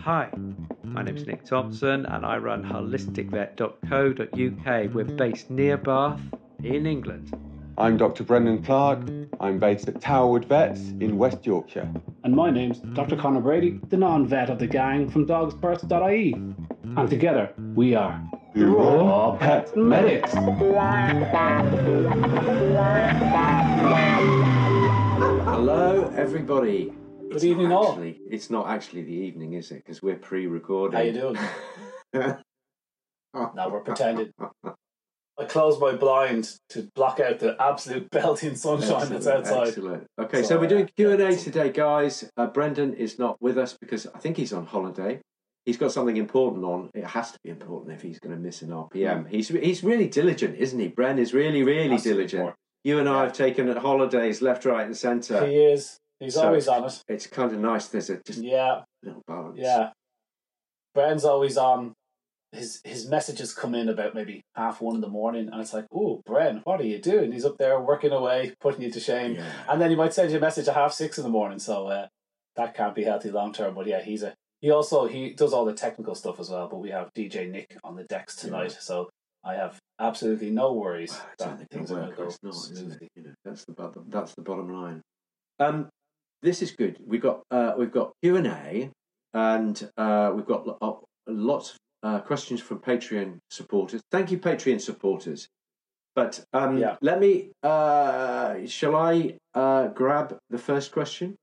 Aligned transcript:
Hi, 0.00 0.30
my 0.84 1.02
name 1.02 1.16
is 1.16 1.26
Nick 1.26 1.44
Thompson 1.44 2.06
and 2.06 2.24
I 2.24 2.38
run 2.38 2.64
holisticvet.co.uk. 2.64 4.94
We're 4.94 5.04
based 5.04 5.50
near 5.50 5.76
Bath 5.76 6.20
in 6.62 6.86
England. 6.86 7.32
I'm 7.76 7.96
Dr. 7.96 8.24
Brendan 8.24 8.62
Clark. 8.62 9.00
I'm 9.38 9.58
based 9.58 9.88
at 9.88 10.00
Towerwood 10.00 10.46
Vets 10.46 10.80
in 11.00 11.18
West 11.18 11.46
Yorkshire. 11.46 11.88
And 12.24 12.34
my 12.34 12.50
name's 12.50 12.80
Dr. 12.80 13.16
Conor 13.16 13.40
Brady, 13.40 13.80
the 13.88 13.96
non 13.96 14.26
vet 14.26 14.50
of 14.50 14.58
the 14.58 14.66
gang 14.66 15.08
from 15.08 15.26
dogsfirst.ie. 15.26 16.34
And 16.96 17.10
together, 17.10 17.52
we 17.74 17.94
are 17.94 18.20
The 18.32 18.37
Raw 18.66 19.36
Pet 19.36 19.76
Medics. 19.76 20.32
Hello, 25.44 26.12
everybody. 26.16 26.92
Good 27.30 27.44
evening, 27.44 27.72
all. 27.72 27.92
actually, 27.92 28.20
It's 28.28 28.50
not 28.50 28.66
actually 28.68 29.02
the 29.02 29.12
evening, 29.12 29.52
is 29.52 29.70
it? 29.70 29.76
Because 29.76 30.02
we're 30.02 30.16
pre-recording. 30.16 30.96
How 30.96 31.04
you 31.04 31.12
doing? 31.12 31.38
now 32.14 33.68
we're 33.70 33.80
pretending. 33.80 34.32
I 35.38 35.44
closed 35.44 35.80
my 35.80 35.92
blind 35.92 36.56
to 36.70 36.88
block 36.96 37.20
out 37.20 37.38
the 37.38 37.56
absolute 37.62 38.10
belting 38.10 38.56
sunshine 38.56 39.08
that's 39.08 39.28
outside. 39.28 39.68
Excellent. 39.68 40.06
Okay, 40.20 40.42
So, 40.42 40.48
so, 40.48 40.58
we're 40.58 40.66
doing 40.66 40.90
Q 40.96 41.12
and 41.12 41.22
A 41.22 41.30
yeah. 41.30 41.38
today, 41.38 41.70
guys. 41.70 42.28
Uh, 42.36 42.48
Brendan 42.48 42.94
is 42.94 43.20
not 43.20 43.40
with 43.40 43.56
us 43.56 43.76
because 43.80 44.08
I 44.08 44.18
think 44.18 44.36
he's 44.36 44.52
on 44.52 44.66
holiday. 44.66 45.20
He's 45.68 45.76
got 45.76 45.92
something 45.92 46.16
important 46.16 46.64
on. 46.64 46.88
It 46.94 47.04
has 47.04 47.30
to 47.32 47.38
be 47.44 47.50
important 47.50 47.92
if 47.92 48.00
he's 48.00 48.18
going 48.18 48.34
to 48.34 48.40
miss 48.40 48.62
an 48.62 48.70
RPM. 48.70 49.28
He's 49.28 49.48
he's 49.48 49.84
really 49.84 50.08
diligent, 50.08 50.56
isn't 50.56 50.80
he? 50.80 50.88
Bren 50.88 51.18
is 51.18 51.34
really 51.34 51.62
really 51.62 51.96
be 51.96 52.02
diligent. 52.02 52.42
more. 52.42 52.54
You 52.84 52.98
and 53.00 53.06
I 53.06 53.24
have 53.24 53.34
taken 53.34 53.68
at 53.68 53.76
holidays 53.76 54.40
left, 54.40 54.64
right, 54.64 54.86
and 54.86 54.96
centre. 54.96 55.46
He 55.46 55.56
is. 55.56 55.98
He's 56.20 56.36
So- 56.36 56.46
always 56.46 56.68
on 56.68 56.84
it. 56.86 57.02
It's 57.06 57.26
kind 57.26 57.52
of 57.52 57.58
nice. 57.58 57.88
There's 57.88 58.08
a 58.08 58.16
just 58.26 58.40
Yeah, 58.40 58.84
little 59.02 59.20
balance. 59.28 59.58
yeah. 59.60 59.90
Bren's 60.96 61.26
always 61.26 61.58
on. 61.58 61.92
His 62.52 62.80
his 62.82 63.06
messages 63.06 63.52
come 63.52 63.74
in 63.74 63.90
about 63.90 64.14
maybe 64.14 64.40
half 64.54 64.80
one 64.80 64.94
in 64.94 65.02
the 65.02 65.08
morning, 65.20 65.50
and 65.52 65.60
it's 65.60 65.74
like, 65.74 65.84
"Oh, 65.92 66.22
Bren, 66.26 66.62
what 66.64 66.80
are 66.80 66.84
you 66.86 66.98
doing?" 66.98 67.30
He's 67.32 67.44
up 67.44 67.58
there 67.58 67.78
working 67.78 68.12
away, 68.12 68.54
putting 68.58 68.80
you 68.80 68.90
to 68.90 69.00
shame. 69.00 69.34
Yeah. 69.34 69.52
And 69.68 69.82
then 69.82 69.90
he 69.90 69.96
might 69.96 70.14
send 70.14 70.30
you 70.30 70.38
a 70.38 70.40
message 70.40 70.66
at 70.66 70.74
half 70.74 70.94
six 70.94 71.18
in 71.18 71.24
the 71.24 71.30
morning. 71.30 71.58
So 71.58 71.88
uh, 71.88 72.06
that 72.56 72.74
can't 72.74 72.94
be 72.94 73.04
healthy 73.04 73.30
long 73.30 73.52
term. 73.52 73.74
But 73.74 73.86
yeah, 73.86 74.00
he's 74.00 74.22
a 74.22 74.32
he 74.60 74.70
also 74.70 75.06
he 75.06 75.30
does 75.34 75.52
all 75.52 75.64
the 75.64 75.72
technical 75.72 76.14
stuff 76.14 76.40
as 76.40 76.50
well. 76.50 76.68
But 76.68 76.78
we 76.78 76.90
have 76.90 77.10
DJ 77.14 77.50
Nick 77.50 77.76
on 77.84 77.96
the 77.96 78.04
decks 78.04 78.36
tonight, 78.36 78.76
so 78.80 79.08
I 79.44 79.54
have 79.54 79.78
absolutely 80.00 80.50
no 80.50 80.72
worries 80.72 81.18
It's 81.32 81.44
that 81.44 81.66
things 81.70 81.92
are 81.92 81.96
going 81.96 82.10
to 82.10 82.16
go 82.16 82.28
smoothly. 82.28 83.08
You 83.14 83.22
know, 83.24 83.34
that's 83.44 83.64
the 83.64 83.72
bottom. 83.72 84.04
That's 84.08 84.34
the 84.34 84.42
bottom 84.42 84.72
line. 84.72 85.00
Um, 85.60 85.88
this 86.42 86.62
is 86.62 86.72
good. 86.72 86.98
We've 87.06 87.20
got 87.22 87.42
uh, 87.50 87.74
we've 87.78 87.92
got 87.92 88.12
Q 88.22 88.36
and 88.36 88.46
A, 88.46 88.90
and 89.34 89.90
uh, 89.96 90.32
we've 90.34 90.46
got 90.46 90.66
uh, 90.80 90.92
lots 91.26 91.70
of 91.70 91.76
uh, 92.02 92.20
questions 92.20 92.60
from 92.60 92.78
Patreon 92.78 93.38
supporters. 93.50 94.00
Thank 94.10 94.30
you, 94.30 94.38
Patreon 94.38 94.80
supporters. 94.80 95.48
But 96.14 96.44
um, 96.52 96.78
Yeah. 96.78 96.96
let 97.00 97.20
me. 97.20 97.52
Uh, 97.62 98.66
shall 98.66 98.96
I 98.96 99.36
uh, 99.54 99.88
grab 99.88 100.36
the 100.50 100.58
first 100.58 100.90
question? 100.92 101.36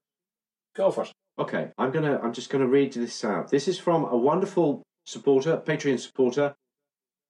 Go 0.76 0.92
for 0.92 1.04
it. 1.04 1.12
Okay, 1.38 1.72
I'm 1.78 1.92
gonna. 1.92 2.20
I'm 2.24 2.32
just 2.34 2.50
gonna 2.50 2.68
read 2.68 2.94
this 2.94 3.26
out. 3.26 3.50
This 3.50 3.68
is 3.68 3.78
from 3.78 4.06
a 4.06 4.16
wonderful 4.16 4.84
supporter, 5.06 5.58
Patreon 5.58 6.00
supporter, 6.00 6.56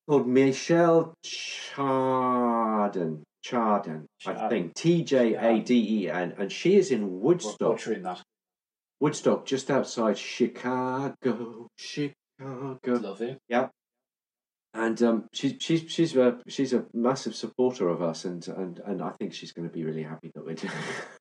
called 0.07 0.27
Michelle 0.27 1.15
Tjaden. 1.25 3.23
Tjaden, 3.43 4.05
I 4.25 4.47
think 4.49 4.73
T 4.75 5.03
J 5.03 5.35
A 5.35 5.59
D 5.59 6.03
E 6.03 6.09
N, 6.09 6.33
and 6.37 6.51
she 6.51 6.75
is 6.75 6.91
in 6.91 7.19
Woodstock, 7.21 7.79
that. 7.79 8.21
Woodstock, 8.99 9.45
just 9.45 9.69
outside 9.69 10.17
Chicago, 10.17 11.67
Chicago. 11.77 12.79
Love 12.85 13.21
it. 13.21 13.37
Yeah. 13.47 13.67
And 14.73 15.01
um, 15.03 15.27
she's 15.31 15.55
she's 15.59 15.85
she's 15.87 16.15
a 16.15 16.37
she's 16.47 16.73
a 16.73 16.85
massive 16.93 17.35
supporter 17.35 17.87
of 17.87 18.01
us, 18.01 18.25
and 18.25 18.47
and 18.47 18.79
and 18.85 19.01
I 19.01 19.11
think 19.11 19.33
she's 19.33 19.51
going 19.51 19.67
to 19.67 19.73
be 19.73 19.83
really 19.83 20.03
happy 20.03 20.31
that 20.35 20.45
we're 20.45 20.55
doing 20.55 20.73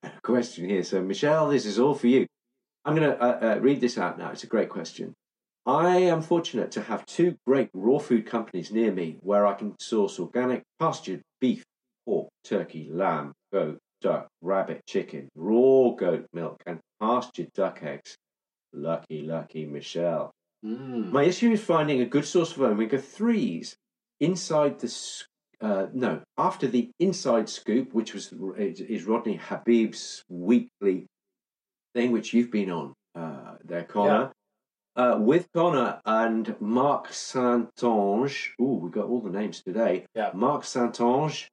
a 0.02 0.10
question 0.22 0.68
here. 0.68 0.82
So 0.82 1.02
Michelle, 1.02 1.48
this 1.48 1.64
is 1.64 1.78
all 1.78 1.94
for 1.94 2.08
you. 2.08 2.26
I'm 2.84 2.94
going 2.94 3.10
to 3.10 3.22
uh, 3.22 3.54
uh, 3.54 3.58
read 3.60 3.80
this 3.80 3.96
out 3.96 4.18
now. 4.18 4.30
It's 4.30 4.44
a 4.44 4.48
great 4.48 4.68
question. 4.68 5.14
I 5.66 5.96
am 5.96 6.20
fortunate 6.20 6.70
to 6.72 6.82
have 6.82 7.06
two 7.06 7.36
great 7.46 7.70
raw 7.72 7.98
food 7.98 8.26
companies 8.26 8.70
near 8.70 8.92
me 8.92 9.16
where 9.20 9.46
I 9.46 9.54
can 9.54 9.74
source 9.80 10.18
organic 10.18 10.62
pastured 10.78 11.22
beef, 11.40 11.64
pork, 12.04 12.28
turkey, 12.44 12.90
lamb, 12.92 13.32
goat, 13.50 13.78
duck, 14.02 14.28
rabbit, 14.42 14.82
chicken, 14.86 15.28
raw 15.34 15.90
goat 15.90 16.26
milk, 16.34 16.62
and 16.66 16.80
pastured 17.00 17.50
duck 17.54 17.82
eggs. 17.82 18.16
Lucky, 18.74 19.22
lucky 19.22 19.64
Michelle. 19.64 20.30
Mm. 20.64 21.10
My 21.10 21.22
issue 21.22 21.52
is 21.52 21.62
finding 21.62 22.02
a 22.02 22.06
good 22.06 22.26
source 22.26 22.52
of 22.52 22.62
omega 22.62 22.98
3s 22.98 23.74
inside 24.20 24.80
the. 24.80 24.94
Uh, 25.60 25.86
no, 25.94 26.20
after 26.36 26.66
the 26.66 26.90
inside 27.00 27.48
scoop, 27.48 27.94
which 27.94 28.12
was 28.12 28.34
is 28.58 29.04
Rodney 29.04 29.38
Habib's 29.38 30.24
weekly 30.28 31.06
thing, 31.94 32.12
which 32.12 32.32
you've 32.34 32.50
been 32.50 32.70
on 32.70 32.94
uh, 33.14 33.54
there, 33.64 33.84
Conor. 33.84 34.32
Uh, 34.96 35.16
with 35.18 35.48
Conor 35.52 36.00
and 36.04 36.54
Mark 36.60 37.08
Santonge. 37.12 38.50
Ooh, 38.60 38.78
we 38.82 38.90
got 38.90 39.06
all 39.06 39.20
the 39.20 39.30
names 39.30 39.62
today. 39.62 40.06
Yeah. 40.14 40.30
Mark 40.34 40.62
Santonge 40.62 41.48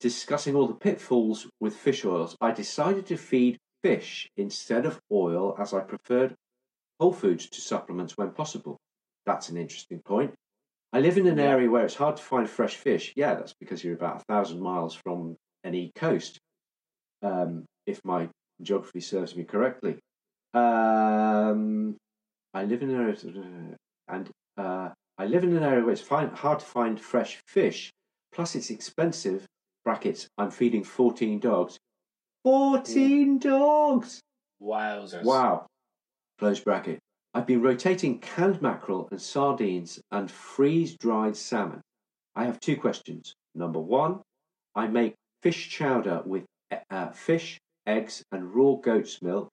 discussing 0.00 0.54
all 0.54 0.66
the 0.68 0.74
pitfalls 0.74 1.46
with 1.60 1.74
fish 1.76 2.04
oils. 2.04 2.36
I 2.40 2.52
decided 2.52 3.06
to 3.06 3.16
feed 3.16 3.58
fish 3.82 4.28
instead 4.36 4.86
of 4.86 5.00
oil 5.12 5.56
as 5.58 5.74
I 5.74 5.80
preferred 5.80 6.34
whole 7.00 7.12
foods 7.12 7.48
to 7.50 7.60
supplements 7.60 8.16
when 8.16 8.30
possible. 8.30 8.78
That's 9.26 9.50
an 9.50 9.56
interesting 9.56 10.00
point. 10.04 10.32
I 10.92 11.00
live 11.00 11.18
in 11.18 11.26
an 11.26 11.36
Yeah. 11.36 11.44
area 11.44 11.68
where 11.70 11.84
it's 11.84 11.94
hard 11.94 12.16
to 12.16 12.22
find 12.22 12.48
fresh 12.48 12.76
fish. 12.76 13.12
Yeah, 13.16 13.34
that's 13.34 13.54
because 13.60 13.84
you're 13.84 13.94
about 13.94 14.22
a 14.22 14.24
thousand 14.24 14.60
miles 14.60 14.94
from 14.94 15.36
any 15.62 15.92
coast, 15.94 16.38
um, 17.22 17.66
if 17.86 18.00
my 18.04 18.30
geography 18.62 19.00
serves 19.00 19.36
me 19.36 19.44
correctly. 19.44 19.98
Um, 20.54 21.96
I 22.54 22.64
live 22.64 22.82
in 22.82 22.90
an 22.90 22.96
area, 22.96 23.76
and 24.08 24.30
uh, 24.56 24.88
I 25.18 25.26
live 25.26 25.44
in 25.44 25.56
an 25.56 25.62
area 25.62 25.82
where 25.82 25.92
it's 25.92 26.00
find, 26.00 26.32
hard 26.32 26.60
to 26.60 26.64
find 26.64 27.00
fresh 27.00 27.38
fish. 27.46 27.90
Plus, 28.32 28.54
it's 28.54 28.70
expensive. 28.70 29.46
Brackets. 29.84 30.28
I'm 30.36 30.50
feeding 30.50 30.84
14 30.84 31.38
dogs. 31.38 31.78
14 32.44 33.38
dogs. 33.38 34.20
Wowzers. 34.60 35.24
Wow. 35.24 35.66
Close 36.38 36.60
bracket. 36.60 36.98
I've 37.34 37.46
been 37.46 37.62
rotating 37.62 38.18
canned 38.20 38.62
mackerel 38.62 39.08
and 39.10 39.20
sardines 39.20 40.00
and 40.10 40.30
freeze 40.30 40.96
dried 40.96 41.36
salmon. 41.36 41.80
I 42.34 42.44
have 42.44 42.60
two 42.60 42.76
questions. 42.76 43.34
Number 43.54 43.80
one, 43.80 44.20
I 44.74 44.86
make 44.86 45.14
fish 45.42 45.68
chowder 45.68 46.22
with 46.24 46.44
uh, 46.90 47.10
fish, 47.10 47.58
eggs, 47.88 48.22
and 48.30 48.54
raw 48.54 48.74
goat's 48.74 49.20
milk. 49.22 49.48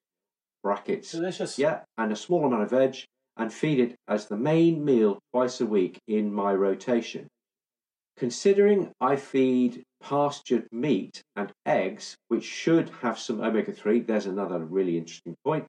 Brackets. 0.63 1.11
Delicious. 1.11 1.57
Yeah, 1.57 1.81
and 1.97 2.11
a 2.11 2.15
small 2.15 2.45
amount 2.45 2.63
of 2.63 2.69
veg, 2.71 2.97
and 3.37 3.53
feed 3.53 3.79
it 3.79 3.95
as 4.07 4.27
the 4.27 4.37
main 4.37 4.83
meal 4.83 5.19
twice 5.33 5.61
a 5.61 5.65
week 5.65 5.99
in 6.07 6.33
my 6.33 6.53
rotation. 6.53 7.27
Considering 8.17 8.91
I 9.01 9.15
feed 9.17 9.83
pastured 10.01 10.67
meat 10.71 11.21
and 11.35 11.51
eggs, 11.65 12.15
which 12.29 12.45
should 12.45 12.89
have 13.01 13.19
some 13.19 13.41
omega 13.41 13.73
3, 13.73 13.99
there's 14.01 14.25
another 14.25 14.59
really 14.59 14.97
interesting 14.97 15.35
point. 15.43 15.65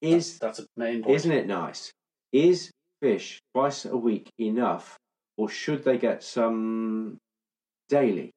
Is 0.00 0.38
That's 0.38 0.60
a 0.60 0.66
main 0.76 1.02
point. 1.02 1.16
isn't 1.16 1.32
it 1.32 1.46
nice? 1.46 1.92
Is 2.32 2.70
fish 3.02 3.40
twice 3.54 3.84
a 3.84 3.96
week 3.96 4.30
enough, 4.38 4.96
or 5.36 5.48
should 5.48 5.84
they 5.84 5.98
get 5.98 6.22
some 6.22 7.18
daily? 7.88 8.30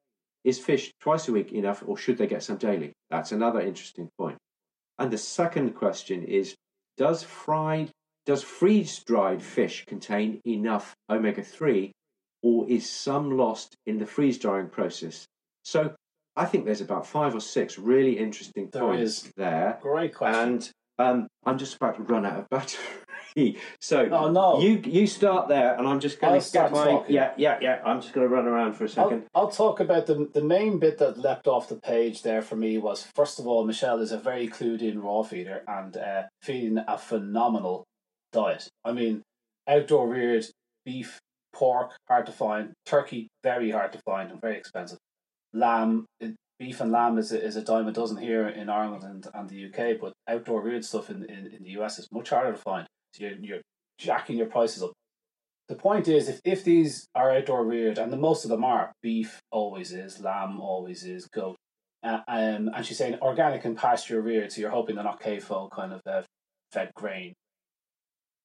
Is 0.44 0.60
fish 0.60 0.92
twice 1.00 1.28
a 1.28 1.32
week 1.32 1.54
enough, 1.54 1.84
or 1.86 1.98
should 1.98 2.18
they 2.18 2.28
get 2.28 2.44
some 2.44 2.58
daily? 2.58 2.92
That's 3.10 3.32
another 3.32 3.62
interesting 3.62 4.10
point. 4.18 4.38
And 5.00 5.10
the 5.12 5.18
second 5.18 5.74
question 5.76 6.24
is: 6.24 6.56
Does 6.98 7.24
fried, 7.24 7.92
does 8.26 8.44
freeze-dried 8.44 9.42
fish 9.42 9.86
contain 9.86 10.42
enough 10.46 10.94
omega-3, 11.10 11.92
or 12.42 12.70
is 12.70 12.90
some 12.90 13.38
lost 13.38 13.76
in 13.86 14.00
the 14.00 14.06
freeze-drying 14.06 14.70
process? 14.70 15.26
So, 15.64 15.96
I 16.36 16.46
think 16.46 16.66
there's 16.66 16.82
about 16.82 17.08
five 17.08 17.36
or 17.36 17.40
six 17.40 17.78
really 17.78 18.18
interesting 18.18 18.70
There 18.72 18.82
points 18.82 19.26
is. 19.26 19.32
there. 19.38 19.78
Great 19.82 20.14
question. 20.16 20.42
And 20.54 20.72
um, 21.00 21.28
I'm 21.46 21.58
just 21.58 21.76
about 21.76 21.96
to 21.96 22.04
run 22.04 22.26
out 22.26 22.40
of 22.40 22.50
battery. 22.50 22.84
so 23.80 24.08
Oh, 24.12 24.30
no. 24.32 24.60
you 24.60 24.82
you 24.86 25.08
start 25.08 25.48
there, 25.48 25.76
and 25.78 25.88
I'm 25.88 26.00
just 26.00 26.20
going 26.22 26.40
to 26.40 26.46
start 26.46 26.72
get 26.74 26.78
my 26.78 26.86
talking. 26.92 27.16
yeah 27.16 27.34
yeah 27.38 27.58
yeah. 27.62 27.82
I'm 27.86 28.02
just 28.02 28.14
going 28.14 28.28
to 28.28 28.34
run 28.34 28.46
around 28.48 28.74
for 28.74 28.86
a 28.86 28.88
2nd 28.88 29.24
I'll 29.34 29.50
talk 29.50 29.80
about 29.80 30.06
the 30.06 30.30
the 30.34 30.44
main 30.44 30.80
bit 30.80 30.98
that 31.00 31.18
leapt 31.18 31.48
off 31.48 31.70
the 31.70 31.76
page 31.78 32.22
there 32.24 32.42
for 32.42 32.56
me 32.56 32.78
was 32.78 33.08
first 33.16 33.40
of 33.40 33.48
all 33.48 33.66
Michelle 33.66 34.00
is 34.00 34.12
a 34.12 34.18
very 34.18 34.48
clued 34.48 34.82
in 34.82 35.02
raw 35.02 35.24
feeder 35.24 35.64
and 35.68 35.96
uh, 35.98 36.24
feeding 36.42 36.78
a 36.88 36.98
phenomenal 36.98 37.86
diet. 38.32 38.68
I 38.84 38.92
mean, 38.92 39.22
outdoor 39.68 40.08
reared 40.10 40.46
beef, 40.86 41.20
pork 41.54 41.92
hard 42.08 42.26
to 42.26 42.32
find, 42.32 42.74
turkey 42.86 43.28
very 43.44 43.72
hard 43.72 43.94
to 43.94 44.00
find 44.06 44.32
and 44.32 44.42
very 44.42 44.58
expensive. 44.58 44.98
lamb, 45.54 46.06
beef 46.60 46.82
and 46.82 46.92
lamb 46.92 47.18
is 47.18 47.32
a, 47.32 47.44
is 47.44 47.56
a 47.56 47.62
dime 47.64 47.88
a 47.88 47.92
dozen 47.92 48.18
here 48.18 48.48
in 48.48 48.70
Ireland 48.70 49.04
and, 49.04 49.28
and 49.34 49.50
the 49.50 49.66
UK, 49.66 50.00
but 50.00 50.14
outdoor 50.28 50.62
reared 50.62 50.86
stuff 50.86 51.10
in, 51.10 51.24
in, 51.26 51.48
in 51.48 51.64
the 51.64 51.72
US 51.82 52.00
is 52.00 52.08
much 52.12 52.30
harder 52.30 52.52
to 52.54 52.58
find. 52.58 52.88
So 53.14 53.24
you're, 53.24 53.38
you're 53.40 53.62
jacking 53.98 54.38
your 54.38 54.48
prices 54.48 54.84
up. 54.84 54.94
The 55.70 55.76
point 55.76 56.08
is, 56.08 56.28
if, 56.28 56.42
if 56.44 56.64
these 56.64 57.08
are 57.16 57.32
outdoor 57.32 57.66
reared, 57.66 57.98
and 57.98 58.12
the 58.12 58.18
most 58.18 58.44
of 58.44 58.50
them 58.50 58.64
are, 58.64 58.92
beef 59.02 59.40
always 59.50 59.94
is, 59.94 60.20
lamb 60.20 60.60
always 60.60 61.04
is, 61.04 61.28
goat. 61.28 61.56
Uh, 62.04 62.20
um, 62.28 62.70
and 62.76 62.86
she's 62.86 62.98
saying 62.98 63.18
organic 63.22 63.64
and 63.64 63.78
pasture 63.78 64.22
reared, 64.22 64.52
so 64.52 64.60
you're 64.60 64.70
hoping 64.70 64.96
they're 64.96 65.06
not 65.06 65.22
CAFO 65.22 65.72
kind 65.72 65.94
of 65.94 66.02
uh, 66.06 66.24
fed 66.74 66.92
grain. 66.96 67.34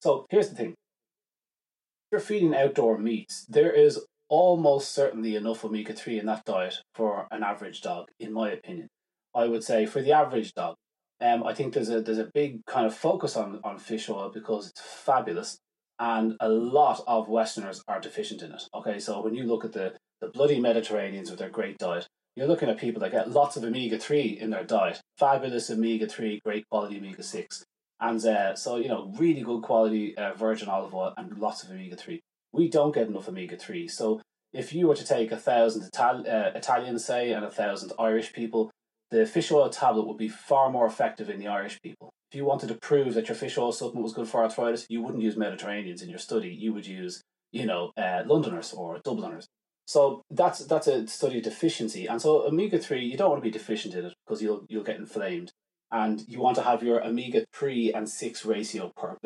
So 0.00 0.26
here's 0.31 0.49
the 0.49 0.55
thing 0.55 0.70
if 0.70 2.12
you're 2.12 2.20
feeding 2.20 2.55
outdoor 2.55 2.99
meats, 2.99 3.44
there 3.49 3.73
is 3.73 4.00
almost 4.29 4.94
certainly 4.94 5.35
enough 5.35 5.65
omega 5.65 5.93
3 5.93 6.20
in 6.20 6.26
that 6.26 6.44
diet 6.44 6.76
for 6.94 7.26
an 7.31 7.43
average 7.43 7.81
dog, 7.81 8.06
in 8.20 8.32
my 8.32 8.50
opinion. 8.50 8.88
I 9.35 9.47
would 9.47 9.65
say 9.65 9.87
for 9.87 10.00
the 10.00 10.12
average 10.12 10.53
dog, 10.55 10.76
um, 11.20 11.44
I 11.44 11.55
think 11.55 11.75
there's 11.75 11.91
a 11.91 12.00
there's 12.00 12.19
a 12.19 12.31
big 12.32 12.65
kind 12.67 12.87
of 12.87 12.94
focus 12.94 13.37
on, 13.37 13.61
on 13.65 13.79
fish 13.79 14.09
oil 14.09 14.31
because 14.32 14.69
it's 14.69 14.81
fabulous 14.81 15.59
and 15.99 16.37
a 16.41 16.49
lot 16.49 17.03
of 17.06 17.29
Westerners 17.29 17.82
are 17.88 18.00
deficient 18.00 18.43
in 18.43 18.53
it. 18.53 18.62
Okay, 18.75 18.99
so 18.99 19.20
when 19.23 19.35
you 19.35 19.44
look 19.44 19.65
at 19.65 19.73
the, 19.73 19.94
the 20.20 20.29
bloody 20.29 20.61
Mediterraneans 20.61 21.31
with 21.31 21.41
their 21.41 21.50
great 21.50 21.79
diet, 21.79 22.06
you're 22.37 22.47
looking 22.47 22.69
at 22.69 22.79
people 22.79 23.00
that 23.00 23.11
get 23.11 23.31
lots 23.31 23.56
of 23.56 23.65
omega 23.65 23.99
3 23.99 24.38
in 24.41 24.50
their 24.50 24.62
diet, 24.62 25.00
fabulous 25.17 25.70
omega 25.70 26.06
3, 26.06 26.41
great 26.44 26.69
quality 26.70 26.99
omega 26.99 27.23
6. 27.23 27.65
And 28.00 28.25
uh, 28.25 28.55
so, 28.55 28.76
you 28.76 28.88
know, 28.88 29.12
really 29.19 29.41
good 29.41 29.62
quality 29.62 30.17
uh, 30.17 30.35
virgin 30.35 30.69
olive 30.69 30.94
oil 30.94 31.15
and 31.17 31.37
lots 31.37 31.65
of 31.65 31.70
omega 31.70 31.97
3. 31.97 32.20
We 32.53 32.69
don't 32.69 32.94
get 32.94 33.09
enough 33.09 33.29
omega 33.29 33.56
3. 33.56 33.88
So, 33.88 34.20
if 34.53 34.73
you 34.73 34.87
were 34.87 34.94
to 34.94 35.05
take 35.05 35.31
a 35.31 35.37
thousand 35.37 35.91
Ital- 35.93 36.25
uh, 36.26 36.53
Italians, 36.55 37.05
say, 37.05 37.32
and 37.32 37.44
a 37.44 37.50
thousand 37.50 37.93
Irish 37.99 38.32
people, 38.32 38.70
the 39.10 39.26
fish 39.26 39.50
oil 39.50 39.69
tablet 39.70 40.06
would 40.06 40.19
be 40.19 40.28
far 40.28 40.70
more 40.70 40.87
effective 40.87 41.31
in 41.31 41.38
the 41.38 41.49
Irish 41.49 41.81
people. 41.82 42.10
If 42.31 42.37
you 42.37 42.44
wanted 42.44 42.69
to 42.69 42.75
prove 42.75 43.14
that 43.14 43.28
your 43.28 43.34
fish 43.34 43.56
oil 43.56 43.72
supplement 43.72 44.05
was 44.05 44.12
good 44.12 44.28
for 44.28 44.43
arthritis, 44.43 44.87
you 44.88 45.02
wouldn't 45.02 45.22
use 45.22 45.37
Mediterraneans 45.37 46.02
in 46.02 46.10
your 46.10 46.19
study. 46.19 46.49
You 46.49 46.75
would 46.75 46.87
use, 46.87 47.22
you 47.52 47.64
know, 47.64 47.93
uh, 47.96 48.22
Londoners 48.26 48.72
or 48.72 49.00
Dubliners. 49.02 49.46
So 49.87 50.22
that's 50.31 50.58
that's 50.66 50.87
a 50.87 51.06
study 51.06 51.38
of 51.38 51.44
deficiency. 51.44 52.06
And 52.06 52.20
so 52.20 52.46
omega 52.46 52.78
three, 52.78 53.06
you 53.06 53.16
don't 53.16 53.31
want 53.31 53.43
to 53.43 53.49
be 53.49 53.50
deficient 53.50 53.94
in 53.94 54.05
it 54.05 54.14
because 54.26 54.43
you'll 54.43 54.66
you'll 54.69 54.84
get 54.84 54.96
inflamed 54.96 55.52
and 55.90 56.22
you 56.28 56.40
want 56.40 56.56
to 56.56 56.62
have 56.62 56.82
your 56.82 57.05
omega 57.05 57.44
3 57.52 57.93
and 57.94 58.08
6 58.08 58.44
ratio 58.44 58.93
per 58.96 59.16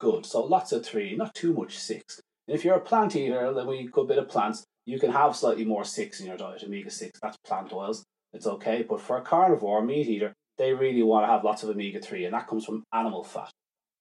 good. 0.00 0.26
So 0.26 0.42
lots 0.42 0.72
of 0.72 0.84
3, 0.84 1.16
not 1.16 1.34
too 1.34 1.52
much 1.52 1.78
6. 1.78 2.20
And 2.48 2.56
if 2.56 2.64
you're 2.64 2.74
a 2.74 2.80
plant 2.80 3.14
eater, 3.14 3.52
then 3.54 3.66
we 3.66 3.86
good 3.86 4.08
bit 4.08 4.18
of 4.18 4.28
plants, 4.28 4.64
you 4.84 4.98
can 4.98 5.12
have 5.12 5.36
slightly 5.36 5.64
more 5.64 5.84
6 5.84 6.20
in 6.20 6.26
your 6.26 6.36
diet, 6.36 6.64
omega 6.64 6.90
6. 6.90 7.20
That's 7.20 7.36
plant 7.46 7.72
oils. 7.72 8.04
It's 8.32 8.46
okay. 8.46 8.84
But 8.88 9.00
for 9.00 9.16
a 9.16 9.22
carnivore, 9.22 9.82
meat 9.82 10.08
eater, 10.08 10.34
they 10.58 10.72
really 10.72 11.02
want 11.02 11.24
to 11.24 11.32
have 11.32 11.44
lots 11.44 11.62
of 11.62 11.70
omega 11.70 12.00
3, 12.00 12.24
and 12.24 12.34
that 12.34 12.48
comes 12.48 12.64
from 12.64 12.84
animal 12.92 13.24
fat. 13.24 13.50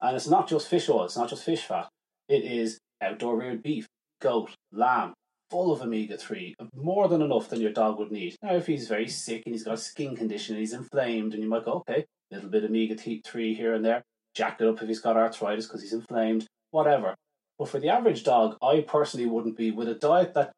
And 0.01 0.15
it's 0.15 0.27
not 0.27 0.47
just 0.47 0.68
fish 0.68 0.89
oil, 0.89 1.06
it's 1.06 1.18
not 1.18 1.29
just 1.29 1.44
fish 1.44 1.63
fat. 1.63 1.88
It 2.27 2.44
is 2.44 2.79
outdoor 3.01 3.38
reared 3.38 3.63
beef, 3.63 3.88
goat, 4.21 4.51
lamb, 4.71 5.13
full 5.50 5.71
of 5.71 5.81
omega 5.81 6.18
3, 6.18 6.56
more 6.75 7.07
than 7.07 7.21
enough 7.21 7.50
than 7.50 7.62
your 7.62 7.71
dog 7.71 8.00
would 8.00 8.12
need. 8.12 8.35
Now, 8.41 8.56
if 8.56 8.68
he's 8.68 8.88
very 8.88 9.07
sick 9.07 9.44
and 9.45 9.53
he's 9.56 9.63
got 9.63 9.75
a 9.75 9.77
skin 9.77 10.15
condition 10.15 10.56
and 10.56 10.59
he's 10.59 10.74
inflamed, 10.74 11.33
and 11.33 11.44
you 11.44 11.50
might 11.50 11.65
go, 11.65 11.83
okay, 11.88 12.06
a 12.31 12.35
little 12.35 12.50
bit 12.50 12.63
of 12.63 12.69
omega 12.69 12.95
3 12.95 13.53
here 13.53 13.74
and 13.74 13.85
there, 13.85 14.03
jack 14.35 14.59
it 14.59 14.68
up 14.68 14.81
if 14.81 14.88
he's 14.88 15.00
got 15.00 15.15
arthritis 15.15 15.68
because 15.68 15.81
he's 15.81 15.94
inflamed, 15.94 16.47
whatever. 16.71 17.15
But 17.57 17.69
for 17.69 17.79
the 17.79 17.89
average 17.89 18.24
dog, 18.24 18.57
I 18.62 18.81
personally 18.81 19.25
wouldn't 19.25 19.57
be 19.57 19.71
with 19.71 19.88
a 19.88 19.95
diet 19.95 20.33
that 20.35 20.51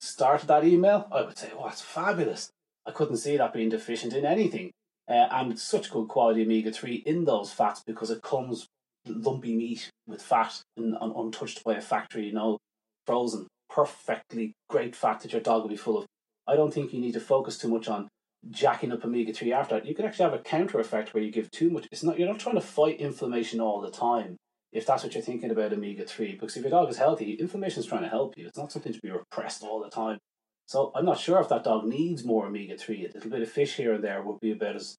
started 0.00 0.46
that 0.48 0.64
email. 0.64 1.08
I 1.10 1.22
would 1.22 1.38
say, 1.38 1.50
oh, 1.56 1.64
that's 1.66 1.80
fabulous. 1.80 2.50
I 2.86 2.92
couldn't 2.92 3.16
see 3.16 3.36
that 3.36 3.52
being 3.52 3.70
deficient 3.70 4.12
in 4.12 4.24
anything. 4.24 4.70
Uh, 5.08 5.28
and 5.30 5.58
such 5.58 5.90
good 5.90 6.08
quality 6.08 6.42
omega 6.42 6.72
3 6.72 7.02
in 7.06 7.24
those 7.24 7.52
fats 7.52 7.82
because 7.86 8.10
it 8.10 8.22
comes 8.22 8.66
lumpy 9.06 9.54
meat 9.54 9.90
with 10.06 10.22
fat 10.22 10.62
and, 10.78 10.96
and 10.98 11.14
untouched 11.14 11.62
by 11.62 11.74
a 11.74 11.80
factory, 11.80 12.26
you 12.26 12.32
know, 12.32 12.58
frozen 13.06 13.46
perfectly 13.74 14.52
great 14.68 14.94
fat 14.94 15.20
that 15.20 15.32
your 15.32 15.40
dog 15.40 15.62
will 15.62 15.68
be 15.68 15.76
full 15.76 15.98
of. 15.98 16.06
I 16.46 16.56
don't 16.56 16.72
think 16.72 16.92
you 16.92 17.00
need 17.00 17.14
to 17.14 17.20
focus 17.20 17.58
too 17.58 17.68
much 17.68 17.88
on 17.88 18.08
jacking 18.50 18.92
up 18.92 19.04
omega 19.04 19.32
three 19.32 19.52
after 19.52 19.74
that. 19.74 19.86
You 19.86 19.94
can 19.94 20.04
actually 20.04 20.30
have 20.30 20.38
a 20.38 20.42
counter 20.42 20.78
effect 20.78 21.12
where 21.12 21.22
you 21.22 21.32
give 21.32 21.50
too 21.50 21.70
much. 21.70 21.88
It's 21.90 22.02
not 22.02 22.18
you're 22.18 22.28
not 22.28 22.38
trying 22.38 22.54
to 22.54 22.60
fight 22.60 23.00
inflammation 23.00 23.60
all 23.60 23.80
the 23.80 23.90
time. 23.90 24.36
If 24.72 24.86
that's 24.86 25.02
what 25.02 25.14
you're 25.14 25.22
thinking 25.22 25.50
about 25.50 25.72
omega 25.72 26.04
three, 26.04 26.32
because 26.32 26.56
if 26.56 26.62
your 26.62 26.70
dog 26.70 26.90
is 26.90 26.98
healthy, 26.98 27.32
inflammation 27.32 27.80
is 27.80 27.86
trying 27.86 28.02
to 28.02 28.08
help 28.08 28.34
you. 28.36 28.46
It's 28.46 28.58
not 28.58 28.72
something 28.72 28.92
to 28.92 29.00
be 29.02 29.10
repressed 29.10 29.62
all 29.62 29.80
the 29.82 29.90
time. 29.90 30.18
So 30.66 30.92
I'm 30.94 31.04
not 31.04 31.18
sure 31.18 31.40
if 31.40 31.48
that 31.50 31.64
dog 31.64 31.84
needs 31.86 32.24
more 32.24 32.46
omega 32.46 32.76
three. 32.76 33.04
A 33.04 33.12
little 33.12 33.30
bit 33.30 33.42
of 33.42 33.50
fish 33.50 33.76
here 33.76 33.94
and 33.94 34.02
there 34.02 34.22
would 34.22 34.40
be 34.40 34.52
about 34.52 34.76
as 34.76 34.96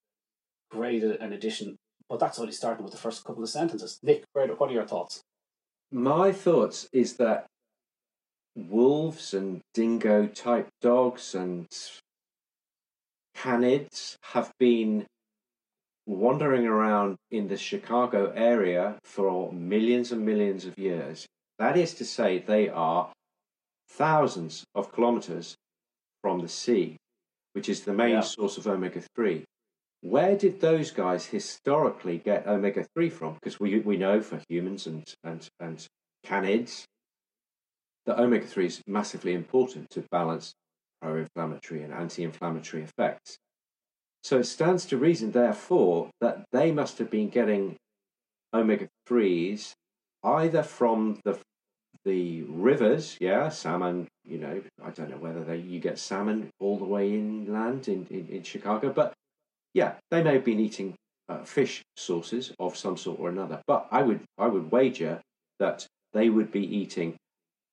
great 0.70 1.04
an 1.04 1.34
addition. 1.34 1.76
But 2.08 2.20
that's 2.20 2.40
only 2.40 2.52
starting 2.52 2.84
with 2.84 2.94
the 2.94 3.00
first 3.00 3.24
couple 3.24 3.44
of 3.44 3.50
sentences. 3.50 4.00
Nick, 4.04 4.24
what 4.34 4.70
are 4.70 4.74
your 4.74 4.86
thoughts? 4.86 5.22
My 5.92 6.32
thoughts 6.32 6.88
is 6.94 7.14
that 7.18 7.48
wolves 8.56 9.34
and 9.34 9.62
dingo 9.74 10.28
type 10.28 10.68
dogs 10.82 11.36
and 11.36 11.68
canids 13.36 14.16
have 14.34 14.52
been 14.60 15.06
wandering 16.06 16.68
around 16.68 17.18
in 17.32 17.48
the 17.48 17.58
Chicago 17.58 18.32
area 18.36 18.98
for 19.04 19.52
millions 19.52 20.12
and 20.12 20.26
millions 20.26 20.66
of 20.66 20.78
years. 20.78 21.26
That 21.58 21.76
is 21.76 21.94
to 21.96 22.06
say, 22.06 22.40
they 22.40 22.70
are 22.70 23.12
thousands 23.90 24.64
of 24.76 24.92
kilometers 24.92 25.56
from 26.22 26.40
the 26.40 26.48
sea, 26.48 26.98
which 27.54 27.70
is 27.70 27.82
the 27.82 27.94
main 27.94 28.16
yeah. 28.16 28.22
source 28.22 28.58
of 28.58 28.68
omega 28.68 29.02
3. 29.16 29.44
Where 30.02 30.38
did 30.38 30.60
those 30.60 30.92
guys 30.92 31.26
historically 31.26 32.20
get 32.20 32.48
omega 32.48 32.86
3 32.96 33.10
from? 33.10 33.36
Because 33.36 33.60
we, 33.60 33.80
we 33.80 33.98
know 33.98 34.22
for 34.22 34.40
humans 34.50 34.88
and, 34.88 35.04
and, 35.24 35.48
and 35.60 35.86
canids 36.26 36.84
that 38.06 38.20
omega 38.20 38.46
3 38.46 38.66
is 38.66 38.82
massively 38.88 39.34
important 39.34 39.90
to 39.92 40.04
balance 40.12 40.54
pro 41.02 41.18
inflammatory 41.18 41.84
and 41.84 41.94
anti 41.94 42.24
inflammatory 42.24 42.84
effects. 42.84 43.38
So 44.24 44.40
it 44.40 44.46
stands 44.46 44.86
to 44.88 44.98
reason, 44.98 45.32
therefore, 45.32 46.10
that 46.22 46.46
they 46.52 46.72
must 46.72 46.98
have 46.98 47.12
been 47.12 47.30
getting 47.30 47.76
omega 48.54 48.88
3s 49.08 49.74
either 50.24 50.64
from 50.64 51.20
the 51.24 51.38
the 52.06 52.44
rivers, 52.44 53.18
yeah, 53.20 53.50
salmon, 53.50 54.08
you 54.24 54.38
know, 54.38 54.62
I 54.84 54.92
don't 54.92 55.10
know 55.10 55.18
whether 55.18 55.44
they, 55.44 55.58
you 55.58 55.80
get 55.80 56.00
salmon 56.00 56.50
all 56.60 56.78
the 56.78 56.86
way 56.86 57.14
inland 57.14 57.88
in, 57.88 58.08
in, 58.10 58.28
in 58.28 58.44
Chicago, 58.44 58.94
but 58.94 59.14
yeah, 59.74 59.96
they 60.12 60.24
may 60.24 60.34
have 60.34 60.46
been 60.46 60.60
eating 60.60 60.94
uh, 61.28 61.44
fish 61.44 61.82
sources 61.98 62.54
of 62.60 62.78
some 62.78 62.96
sort 62.96 63.20
or 63.20 63.30
another. 63.30 63.62
But 63.68 63.88
I 63.92 64.04
would 64.04 64.22
I 64.38 64.48
would 64.48 64.72
wager 64.72 65.20
that 65.60 65.88
they 66.14 66.30
would 66.30 66.52
be 66.52 66.64
eating 66.64 67.16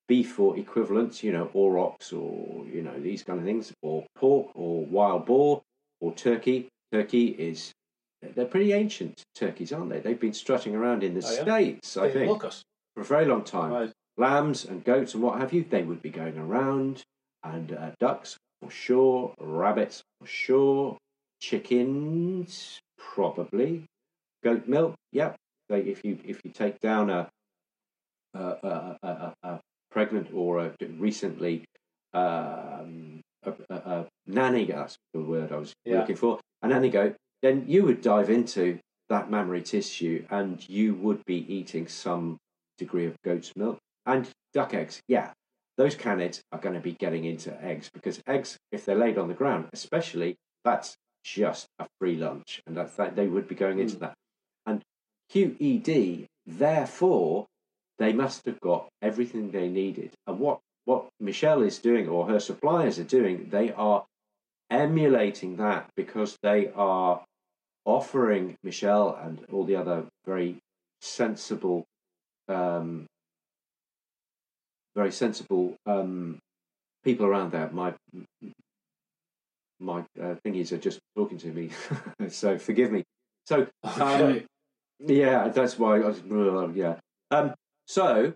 beef 0.08 0.38
or 0.38 0.58
equivalents, 0.58 1.22
you 1.22 1.32
know, 1.32 1.50
aurochs 1.54 2.12
or, 2.12 2.66
you 2.66 2.82
know, 2.82 2.98
these 2.98 3.22
kind 3.22 3.38
of 3.38 3.44
things, 3.44 3.72
or 3.82 4.04
pork 4.16 4.50
or 4.54 4.84
wild 4.84 5.26
boar 5.26 5.62
or 6.00 6.12
turkey. 6.12 6.68
Turkey 6.90 7.26
is, 7.28 7.72
they're 8.34 8.44
pretty 8.44 8.72
ancient 8.72 9.22
turkeys, 9.34 9.72
aren't 9.72 9.90
they? 9.90 10.00
They've 10.00 10.20
been 10.20 10.34
strutting 10.34 10.74
around 10.74 11.02
in 11.02 11.14
the 11.14 11.24
oh, 11.24 11.32
yeah? 11.32 11.42
States, 11.42 11.96
I 11.96 12.08
they 12.08 12.12
think, 12.12 12.42
for 12.42 13.00
a 13.00 13.04
very 13.04 13.24
long 13.24 13.44
time. 13.44 13.72
Right. 13.72 13.92
Lambs 14.16 14.64
and 14.64 14.84
goats 14.84 15.14
and 15.14 15.22
what 15.22 15.40
have 15.40 15.52
you, 15.52 15.64
they 15.64 15.82
would 15.82 16.02
be 16.02 16.10
going 16.10 16.36
around, 16.36 17.02
and 17.42 17.72
uh, 17.72 17.90
ducks 17.98 18.36
for 18.60 18.70
sure, 18.70 19.34
rabbits 19.40 20.02
for 20.20 20.26
sure, 20.26 20.98
chickens 21.40 22.80
probably, 22.98 23.84
goat 24.44 24.68
milk, 24.68 24.94
yep. 25.12 25.36
Yeah. 25.68 25.76
if 25.76 26.04
you 26.04 26.18
if 26.24 26.44
you 26.44 26.50
take 26.50 26.78
down 26.80 27.08
a 27.10 27.28
a, 28.34 28.38
a, 28.38 28.98
a, 29.02 29.34
a 29.42 29.60
pregnant 29.90 30.28
or 30.32 30.58
a, 30.66 30.74
recently 30.98 31.64
um, 32.14 33.20
a, 33.44 34.06
nanny, 34.26 34.66
that's 34.66 34.96
the 35.14 35.20
word 35.20 35.52
I 35.52 35.56
was 35.56 35.72
yeah. 35.84 36.00
looking 36.00 36.16
for, 36.16 36.38
a 36.62 36.68
nanny 36.68 36.90
goat, 36.90 37.16
then 37.42 37.64
you 37.66 37.84
would 37.84 38.00
dive 38.00 38.30
into 38.30 38.78
that 39.08 39.30
mammary 39.30 39.62
tissue 39.62 40.24
and 40.30 40.66
you 40.68 40.94
would 40.94 41.24
be 41.26 41.44
eating 41.52 41.88
some 41.88 42.38
degree 42.78 43.06
of 43.06 43.14
goat's 43.24 43.52
milk 43.56 43.78
and 44.06 44.28
duck 44.52 44.74
eggs. 44.74 45.00
Yeah, 45.08 45.32
those 45.76 45.96
canids 45.96 46.40
are 46.52 46.58
going 46.58 46.74
to 46.74 46.80
be 46.80 46.92
getting 46.92 47.24
into 47.24 47.52
eggs 47.62 47.90
because 47.92 48.22
eggs, 48.26 48.58
if 48.70 48.84
they're 48.84 48.96
laid 48.96 49.18
on 49.18 49.28
the 49.28 49.34
ground, 49.34 49.68
especially, 49.72 50.36
that's 50.64 50.96
just 51.24 51.66
a 51.78 51.86
free 51.98 52.16
lunch, 52.16 52.60
and 52.66 52.76
that's 52.76 52.96
that 52.96 53.16
they 53.16 53.26
would 53.26 53.48
be 53.48 53.54
going 53.54 53.78
into 53.78 53.96
mm. 53.96 54.00
that. 54.00 54.14
And 54.66 54.82
QED, 55.32 56.26
therefore, 56.46 57.46
they 57.98 58.12
must 58.12 58.44
have 58.46 58.60
got 58.60 58.88
everything 59.00 59.50
they 59.50 59.68
needed. 59.68 60.12
And 60.26 60.38
what, 60.38 60.58
what 60.84 61.08
Michelle 61.20 61.62
is 61.62 61.78
doing, 61.78 62.08
or 62.08 62.28
her 62.28 62.40
suppliers 62.40 62.98
are 62.98 63.04
doing, 63.04 63.48
they 63.50 63.72
are 63.72 64.04
emulating 64.70 65.56
that 65.56 65.88
because 65.96 66.36
they 66.42 66.70
are 66.74 67.22
offering 67.84 68.56
Michelle 68.62 69.18
and 69.22 69.44
all 69.52 69.64
the 69.64 69.76
other 69.76 70.06
very 70.24 70.58
sensible, 71.00 71.84
um, 72.48 73.06
very 74.94 75.12
sensible 75.12 75.76
um, 75.86 76.38
people 77.04 77.26
around 77.26 77.52
there. 77.52 77.70
My 77.72 77.94
my 79.80 80.00
uh, 80.20 80.36
thingies 80.44 80.72
are 80.72 80.78
just 80.78 81.00
talking 81.16 81.38
to 81.38 81.48
me, 81.48 81.70
so 82.28 82.58
forgive 82.58 82.92
me. 82.92 83.02
So 83.46 83.66
um, 83.82 84.42
yeah, 85.00 85.48
that's 85.48 85.78
why 85.78 85.96
I 85.96 86.08
was 86.08 86.20
yeah. 86.76 86.96
Um, 87.30 87.54
so 87.86 88.34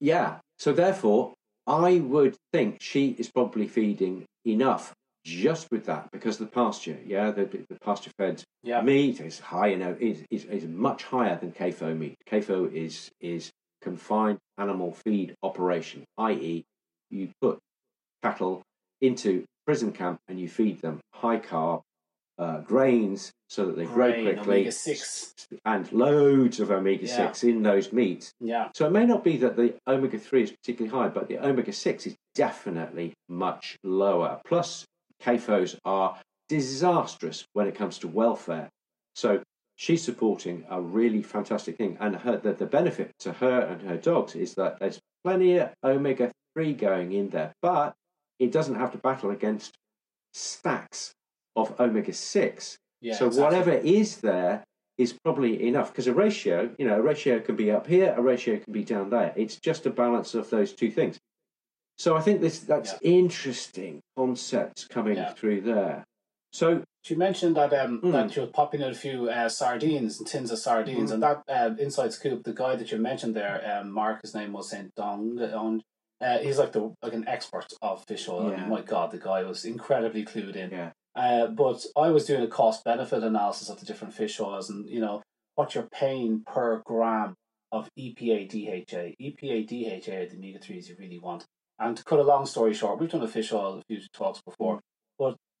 yeah, 0.00 0.38
so 0.58 0.72
therefore, 0.72 1.34
I 1.66 1.98
would 1.98 2.36
think 2.52 2.78
she 2.80 3.10
is 3.18 3.30
probably 3.30 3.66
feeding 3.66 4.24
enough 4.44 4.94
just 5.24 5.70
with 5.70 5.84
that 5.86 6.10
because 6.12 6.38
the 6.38 6.46
pasture, 6.46 6.98
yeah, 7.04 7.30
the, 7.30 7.44
the 7.44 7.76
pasture 7.82 8.10
fed 8.16 8.42
yeah. 8.62 8.80
meat 8.80 9.20
is 9.20 9.38
high, 9.40 9.68
you 9.68 9.76
know, 9.76 9.96
is, 10.00 10.24
is, 10.30 10.44
is 10.46 10.64
much 10.64 11.02
higher 11.02 11.36
than 11.36 11.52
CAFO 11.52 11.96
meat. 11.96 12.16
CAFO 12.30 12.72
is 12.72 13.10
is 13.20 13.50
confined 13.82 14.38
animal 14.58 14.92
feed 14.92 15.34
operation, 15.42 16.04
i.e., 16.18 16.64
you 17.10 17.30
put 17.40 17.58
cattle 18.22 18.62
into 19.00 19.44
prison 19.66 19.92
camp 19.92 20.18
and 20.28 20.40
you 20.40 20.48
feed 20.48 20.80
them 20.80 21.00
high 21.12 21.38
carb 21.38 21.82
uh, 22.38 22.60
grains 22.60 23.32
so 23.48 23.66
that 23.66 23.76
they 23.76 23.84
grow 23.84 24.12
quickly, 24.12 24.70
and 25.64 25.92
loads 25.92 26.60
of 26.60 26.70
omega 26.70 27.06
six 27.08 27.42
in 27.42 27.62
those 27.62 27.92
meats. 27.92 28.32
Yeah. 28.40 28.68
So 28.74 28.86
it 28.86 28.92
may 28.92 29.06
not 29.06 29.24
be 29.24 29.36
that 29.38 29.56
the 29.56 29.74
omega 29.86 30.18
3 30.18 30.42
is 30.44 30.52
particularly 30.52 30.96
high, 30.96 31.08
but 31.08 31.28
the 31.28 31.38
omega 31.38 31.72
6 31.72 32.06
is 32.06 32.14
definitely 32.34 33.14
much 33.28 33.76
lower. 33.82 34.40
Plus, 34.44 34.84
CAFOs 35.22 35.78
are 35.84 36.20
disastrous 36.48 37.44
when 37.54 37.66
it 37.66 37.74
comes 37.74 37.98
to 37.98 38.08
welfare. 38.08 38.68
So 39.14 39.42
she's 39.78 40.02
supporting 40.02 40.64
a 40.70 40.80
really 40.80 41.22
fantastic 41.22 41.76
thing. 41.76 41.96
And 42.00 42.16
her, 42.16 42.36
the, 42.36 42.52
the 42.52 42.66
benefit 42.66 43.12
to 43.20 43.32
her 43.34 43.60
and 43.60 43.80
her 43.82 43.96
dogs 43.96 44.34
is 44.34 44.54
that 44.56 44.80
there's 44.80 44.98
plenty 45.22 45.58
of 45.58 45.70
omega 45.84 46.32
3 46.54 46.72
going 46.74 47.12
in 47.12 47.28
there, 47.30 47.52
but 47.62 47.94
it 48.40 48.50
doesn't 48.50 48.74
have 48.74 48.90
to 48.92 48.98
battle 48.98 49.30
against 49.30 49.76
stacks 50.34 51.12
of 51.56 51.78
omega 51.80 52.12
6 52.12 52.76
Yeah. 53.00 53.14
so 53.14 53.26
exactly. 53.26 53.44
whatever 53.44 53.72
is 53.72 54.16
there 54.18 54.64
is 54.98 55.12
probably 55.24 55.66
enough 55.68 55.92
because 55.92 56.08
a 56.08 56.12
ratio, 56.12 56.70
you 56.76 56.84
know, 56.86 56.96
a 56.98 57.02
ratio 57.02 57.38
can 57.38 57.54
be 57.54 57.70
up 57.70 57.86
here, 57.86 58.12
a 58.16 58.20
ratio 58.20 58.58
can 58.58 58.72
be 58.72 58.82
down 58.82 59.10
there. 59.10 59.32
It's 59.36 59.56
just 59.60 59.86
a 59.86 59.90
balance 59.90 60.34
of 60.34 60.50
those 60.50 60.72
two 60.72 60.90
things. 60.90 61.18
So 61.98 62.16
I 62.16 62.20
think 62.20 62.40
this 62.40 62.58
that's 62.60 62.94
interesting 63.02 64.00
concepts 64.16 64.86
coming 64.88 65.16
Yeah. 65.16 65.32
through 65.34 65.60
there. 65.60 66.04
So 66.52 66.82
She 67.02 67.14
mentioned 67.14 67.56
that 67.56 67.72
um 67.72 68.00
Mm. 68.02 68.12
that 68.12 68.32
she 68.32 68.40
was 68.40 68.50
popping 68.50 68.82
out 68.82 68.90
a 68.90 68.94
few 68.94 69.30
uh, 69.30 69.48
sardines 69.48 70.18
and 70.18 70.26
tins 70.26 70.50
of 70.50 70.58
sardines, 70.58 71.10
Mm. 71.10 71.14
and 71.14 71.22
that 71.22 71.42
uh, 71.48 71.74
inside 71.78 72.12
scoop, 72.12 72.42
the 72.44 72.52
guy 72.52 72.76
that 72.76 72.90
you 72.92 72.98
mentioned 72.98 73.34
there, 73.34 73.62
um, 73.80 73.90
Mark, 73.90 74.22
his 74.22 74.34
name 74.34 74.52
was 74.52 74.68
Saint 74.70 74.94
Dong. 74.94 75.82
Uh, 76.20 76.38
he's 76.38 76.58
like 76.58 76.72
the 76.72 76.92
like 77.02 77.12
an 77.12 77.26
expert 77.28 77.66
of 77.80 78.04
fish 78.06 78.28
oil. 78.28 78.48
I 78.48 78.50
Yeah. 78.50 78.60
mean, 78.62 78.68
my 78.70 78.82
God, 78.82 79.12
the 79.12 79.18
guy 79.18 79.44
was 79.44 79.64
incredibly 79.64 80.24
clued 80.24 80.56
in. 80.56 80.70
yeah, 80.70 80.90
Uh, 81.14 81.46
but 81.46 81.86
I 81.96 82.08
was 82.10 82.26
doing 82.26 82.42
a 82.42 82.48
cost 82.48 82.84
benefit 82.84 83.22
analysis 83.22 83.68
of 83.70 83.78
the 83.78 83.86
different 83.86 84.14
fish 84.14 84.40
oils, 84.40 84.68
and 84.68 84.88
you 84.88 85.00
know 85.00 85.22
what 85.54 85.74
you're 85.74 85.88
paying 85.90 86.42
per 86.44 86.82
gram 86.84 87.34
of 87.70 87.88
EPA 87.96 88.46
DHA. 88.48 89.14
EPA 89.20 89.62
DHA 89.64 90.16
are 90.22 90.26
the 90.26 90.36
omega 90.36 90.58
threes 90.58 90.88
you 90.88 90.96
really 90.98 91.18
want. 91.18 91.44
And 91.78 91.96
to 91.96 92.02
cut 92.02 92.18
a 92.18 92.24
long 92.24 92.44
story 92.46 92.74
short, 92.74 92.98
we've 92.98 93.10
done 93.10 93.22
a 93.22 93.28
fish 93.28 93.52
oil 93.52 93.78
a 93.78 93.82
few 93.88 94.00
talks 94.12 94.40
before, 94.42 94.80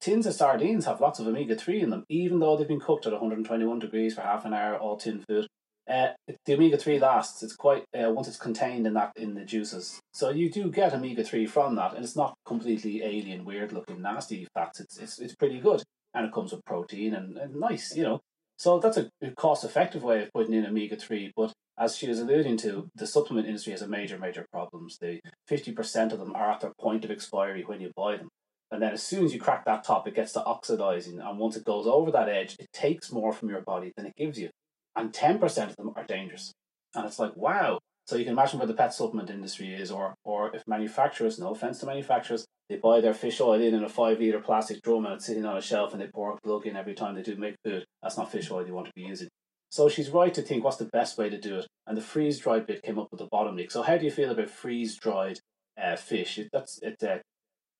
tins 0.00 0.26
of 0.26 0.34
sardines 0.34 0.84
have 0.86 1.00
lots 1.00 1.18
of 1.18 1.26
omega 1.26 1.56
three 1.56 1.80
in 1.80 1.90
them, 1.90 2.04
even 2.08 2.38
though 2.38 2.56
they've 2.56 2.68
been 2.68 2.80
cooked 2.80 3.06
at 3.06 3.12
121 3.12 3.78
degrees 3.78 4.14
for 4.14 4.22
half 4.22 4.44
an 4.44 4.54
hour, 4.54 4.76
all 4.76 4.96
tin 4.96 5.24
food. 5.28 5.46
Uh, 5.88 6.08
the 6.44 6.54
omega 6.54 6.76
three 6.76 6.98
lasts. 6.98 7.42
It's 7.42 7.56
quite 7.56 7.84
uh, 7.98 8.10
once 8.10 8.28
it's 8.28 8.36
contained 8.36 8.86
in 8.86 8.92
that 8.94 9.12
in 9.16 9.34
the 9.34 9.44
juices. 9.44 10.00
So 10.12 10.28
you 10.28 10.50
do 10.50 10.70
get 10.70 10.92
omega 10.92 11.24
three 11.24 11.46
from 11.46 11.76
that, 11.76 11.94
and 11.94 12.04
it's 12.04 12.16
not 12.16 12.34
completely 12.44 13.02
alien, 13.02 13.44
weird 13.44 13.72
looking, 13.72 14.02
nasty 14.02 14.46
fats. 14.52 14.80
It's 14.80 14.98
it's 14.98 15.18
it's 15.18 15.34
pretty 15.34 15.60
good, 15.60 15.82
and 16.12 16.26
it 16.26 16.32
comes 16.32 16.52
with 16.52 16.64
protein 16.66 17.14
and, 17.14 17.38
and 17.38 17.56
nice, 17.56 17.96
you 17.96 18.02
know. 18.02 18.20
So 18.58 18.78
that's 18.80 18.98
a 18.98 19.08
cost 19.36 19.64
effective 19.64 20.02
way 20.02 20.22
of 20.22 20.32
putting 20.34 20.52
in 20.52 20.66
omega 20.66 20.96
three. 20.96 21.32
But 21.34 21.52
as 21.78 21.96
she 21.96 22.08
was 22.08 22.18
alluding 22.18 22.58
to, 22.58 22.88
the 22.94 23.06
supplement 23.06 23.46
industry 23.46 23.72
has 23.72 23.82
a 23.82 23.88
major 23.88 24.18
major 24.18 24.44
problems. 24.52 24.98
The 25.00 25.20
fifty 25.46 25.72
percent 25.72 26.12
of 26.12 26.18
them 26.18 26.34
are 26.34 26.50
at 26.50 26.60
their 26.60 26.72
point 26.78 27.06
of 27.06 27.10
expiry 27.10 27.62
when 27.62 27.80
you 27.80 27.92
buy 27.96 28.18
them. 28.18 28.27
And 28.70 28.82
then 28.82 28.92
as 28.92 29.02
soon 29.02 29.24
as 29.24 29.32
you 29.32 29.40
crack 29.40 29.64
that 29.64 29.84
top, 29.84 30.06
it 30.06 30.14
gets 30.14 30.32
to 30.34 30.44
oxidizing. 30.44 31.20
And 31.20 31.38
once 31.38 31.56
it 31.56 31.64
goes 31.64 31.86
over 31.86 32.10
that 32.10 32.28
edge, 32.28 32.56
it 32.58 32.72
takes 32.72 33.10
more 33.10 33.32
from 33.32 33.48
your 33.48 33.62
body 33.62 33.92
than 33.96 34.06
it 34.06 34.16
gives 34.16 34.38
you. 34.38 34.50
And 34.94 35.12
10% 35.12 35.70
of 35.70 35.76
them 35.76 35.92
are 35.96 36.04
dangerous. 36.04 36.52
And 36.94 37.06
it's 37.06 37.18
like, 37.18 37.36
wow. 37.36 37.78
So 38.06 38.16
you 38.16 38.24
can 38.24 38.32
imagine 38.32 38.58
where 38.58 38.66
the 38.66 38.74
pet 38.74 38.94
supplement 38.94 39.28
industry 39.28 39.74
is, 39.74 39.90
or 39.90 40.14
or 40.24 40.54
if 40.56 40.62
manufacturers, 40.66 41.38
no 41.38 41.50
offense 41.50 41.80
to 41.80 41.86
manufacturers, 41.86 42.46
they 42.70 42.76
buy 42.76 43.02
their 43.02 43.12
fish 43.12 43.38
oil 43.38 43.60
in 43.60 43.74
in 43.74 43.84
a 43.84 43.88
five 43.88 44.18
liter 44.18 44.40
plastic 44.40 44.80
drum 44.82 45.04
and 45.04 45.14
it's 45.14 45.26
sitting 45.26 45.44
on 45.44 45.58
a 45.58 45.60
shelf 45.60 45.92
and 45.92 46.00
they 46.00 46.06
pour 46.06 46.32
a 46.32 46.40
plug 46.42 46.66
in 46.66 46.74
every 46.74 46.94
time 46.94 47.14
they 47.14 47.22
do 47.22 47.36
make 47.36 47.56
food. 47.64 47.84
That's 48.02 48.16
not 48.16 48.32
fish 48.32 48.50
oil 48.50 48.66
you 48.66 48.72
want 48.72 48.86
to 48.86 48.92
be 48.94 49.02
using. 49.02 49.28
So 49.70 49.88
she's 49.88 50.08
right 50.08 50.32
to 50.32 50.40
think 50.42 50.64
what's 50.64 50.78
the 50.78 50.86
best 50.86 51.18
way 51.18 51.28
to 51.28 51.38
do 51.38 51.58
it. 51.58 51.66
And 51.86 51.96
the 51.96 52.02
freeze 52.02 52.38
dried 52.38 52.66
bit 52.66 52.82
came 52.82 52.98
up 52.98 53.08
with 53.10 53.20
the 53.20 53.28
bottom 53.30 53.56
leak. 53.56 53.70
So 53.70 53.82
how 53.82 53.98
do 53.98 54.06
you 54.06 54.10
feel 54.10 54.30
about 54.30 54.48
freeze 54.48 54.96
dried 54.96 55.40
uh, 55.82 55.96
fish? 55.96 56.38
It, 56.38 56.48
that's 56.52 56.78
it's 56.82 57.02
uh, 57.02 57.18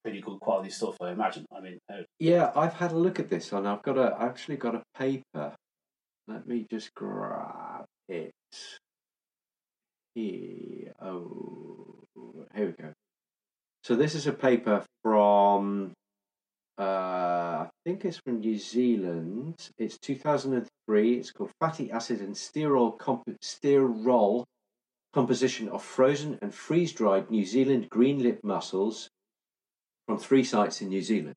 pretty 0.03 0.21
good 0.21 0.41
quality 0.41 0.71
stuff, 0.71 0.97
I 1.01 1.11
imagine. 1.11 1.45
I 1.55 1.61
mean, 1.61 1.79
uh, 1.93 2.03
yeah. 2.19 2.51
I've 2.55 2.75
had 2.75 2.93
a 2.93 2.99
look 2.99 3.19
at 3.19 3.29
this, 3.29 3.53
and 3.53 3.67
I've 3.67 3.83
got 3.83 3.99
a 3.99 4.17
actually 4.21 4.57
got 4.57 4.75
a 4.75 4.83
paper. 4.97 5.55
Let 6.27 6.47
me 6.47 6.67
just 6.71 6.95
grab 6.95 7.85
it. 8.09 8.33
Here, 10.15 10.93
oh, 11.01 12.05
here 12.55 12.67
we 12.67 12.73
go. 12.73 12.93
So 13.85 13.95
this 13.97 14.15
is 14.15 14.27
a 14.27 14.33
paper 14.33 14.85
from, 15.03 15.93
uh, 16.79 16.83
I 16.83 17.69
think 17.87 18.05
it's 18.05 18.19
from 18.19 18.41
New 18.41 18.59
Zealand. 18.59 19.55
It's 19.79 19.97
2003. 19.99 21.15
It's 21.15 21.31
called 21.31 21.51
Fatty 21.61 21.91
Acid 21.91 22.21
and 22.21 22.35
Sterol, 22.35 22.99
Comp- 22.99 23.23
Sterol 23.43 24.45
Composition 25.15 25.69
of 25.69 25.83
Frozen 25.83 26.39
and 26.43 26.55
Freeze-Dried 26.55 27.31
New 27.31 27.47
Zealand 27.47 27.89
Green 27.89 28.23
Lip 28.23 28.41
Mussels 28.43 29.09
from 30.09 30.19
three 30.19 30.43
sites 30.43 30.81
in 30.81 30.89
New 30.89 31.03
Zealand. 31.03 31.35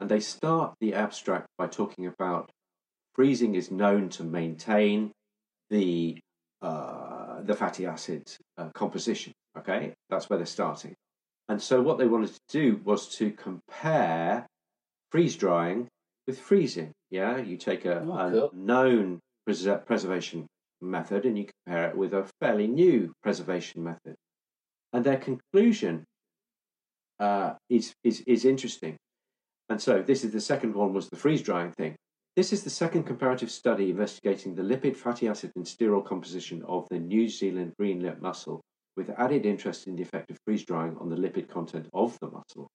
And 0.00 0.08
they 0.08 0.20
start 0.20 0.74
the 0.80 0.94
abstract 0.94 1.48
by 1.58 1.66
talking 1.66 2.06
about 2.06 2.50
freezing 3.14 3.56
is 3.56 3.70
known 3.70 4.08
to 4.10 4.22
maintain 4.22 5.10
the 5.70 6.18
uh, 6.62 7.42
the 7.42 7.54
fatty 7.54 7.84
acid 7.86 8.22
uh, 8.56 8.68
composition. 8.74 9.32
Okay, 9.58 9.92
that's 10.08 10.30
where 10.30 10.36
they're 10.38 10.46
starting. 10.46 10.94
And 11.48 11.60
so 11.60 11.82
what 11.82 11.98
they 11.98 12.06
wanted 12.06 12.30
to 12.32 12.40
do 12.48 12.80
was 12.84 13.08
to 13.16 13.32
compare 13.32 14.46
freeze 15.10 15.36
drying 15.36 15.88
with 16.26 16.38
freezing. 16.38 16.92
Yeah, 17.10 17.38
you 17.38 17.56
take 17.56 17.84
a, 17.84 18.00
Oh, 18.00 18.12
a 18.16 18.30
cool. 18.30 18.50
known 18.54 19.18
pres- 19.44 19.66
preservation 19.84 20.46
method 20.80 21.26
and 21.26 21.36
you 21.36 21.46
compare 21.66 21.90
it 21.90 21.96
with 21.96 22.14
a 22.14 22.28
fairly 22.40 22.68
new 22.68 23.12
preservation 23.24 23.82
method. 23.82 24.14
And 24.92 25.04
their 25.04 25.18
conclusion 25.18 26.04
uh, 27.22 27.54
is, 27.68 27.92
is 28.02 28.16
is 28.26 28.44
interesting. 28.44 28.94
And 29.68 29.80
so 29.80 30.02
this 30.02 30.24
is 30.24 30.32
the 30.32 30.40
second 30.52 30.74
one 30.74 30.92
was 30.92 31.08
the 31.08 31.16
freeze 31.16 31.42
drying 31.48 31.72
thing. 31.80 31.94
This 32.36 32.52
is 32.52 32.62
the 32.64 32.70
second 32.82 33.04
comparative 33.04 33.50
study 33.50 33.90
investigating 33.90 34.54
the 34.54 34.62
lipid, 34.72 34.96
fatty 34.96 35.28
acid, 35.28 35.50
and 35.56 35.64
sterol 35.64 36.04
composition 36.04 36.62
of 36.66 36.86
the 36.90 36.98
New 36.98 37.28
Zealand 37.28 37.72
green 37.78 38.00
lip 38.00 38.18
mussel, 38.20 38.60
with 38.96 39.10
added 39.24 39.44
interest 39.46 39.86
in 39.86 39.94
the 39.96 40.02
effect 40.02 40.30
of 40.30 40.36
freeze 40.44 40.64
drying 40.64 40.96
on 40.98 41.08
the 41.10 41.16
lipid 41.24 41.48
content 41.48 41.86
of 41.92 42.18
the 42.20 42.30
mussel. 42.36 42.66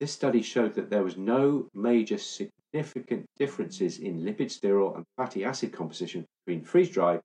This 0.00 0.12
study 0.12 0.42
showed 0.42 0.74
that 0.74 0.88
there 0.90 1.04
was 1.04 1.16
no 1.16 1.68
major 1.74 2.18
significant 2.18 3.24
differences 3.38 3.98
in 3.98 4.20
lipid, 4.26 4.50
sterol, 4.58 4.96
and 4.96 5.04
fatty 5.16 5.44
acid 5.44 5.72
composition 5.72 6.24
between 6.46 6.64
freeze 6.64 6.90
dried 6.90 7.20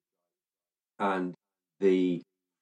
and 0.99 1.33
the 1.79 2.21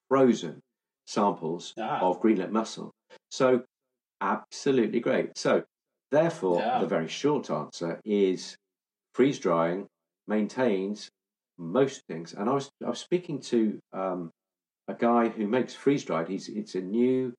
frozen 0.10 0.60
samples 1.08 1.74
Ah. 1.80 2.00
of 2.02 2.20
green 2.22 2.38
lip 2.38 2.52
mussel. 2.52 2.92
So, 3.32 3.64
absolutely 4.22 5.00
great. 5.00 5.38
So, 5.38 5.64
therefore, 6.12 6.60
Yeah. 6.60 6.80
the 6.80 6.88
very 6.88 7.08
short 7.08 7.50
answer 7.50 8.00
is 8.06 8.56
freeze 9.14 9.40
drying 9.40 9.88
maintains 10.28 11.10
most 11.58 12.02
things. 12.08 12.34
And 12.34 12.50
I 12.50 12.54
was 12.54 12.70
I 12.86 12.90
was 12.90 13.00
speaking 13.00 13.40
to 13.42 13.80
um, 13.94 14.32
a 14.88 14.94
guy 14.94 15.30
who 15.30 15.48
makes 15.48 15.74
freeze 15.74 16.04
dried. 16.04 16.28
He's 16.28 16.50
it's 16.50 16.76
a 16.76 16.82
new 16.82 17.34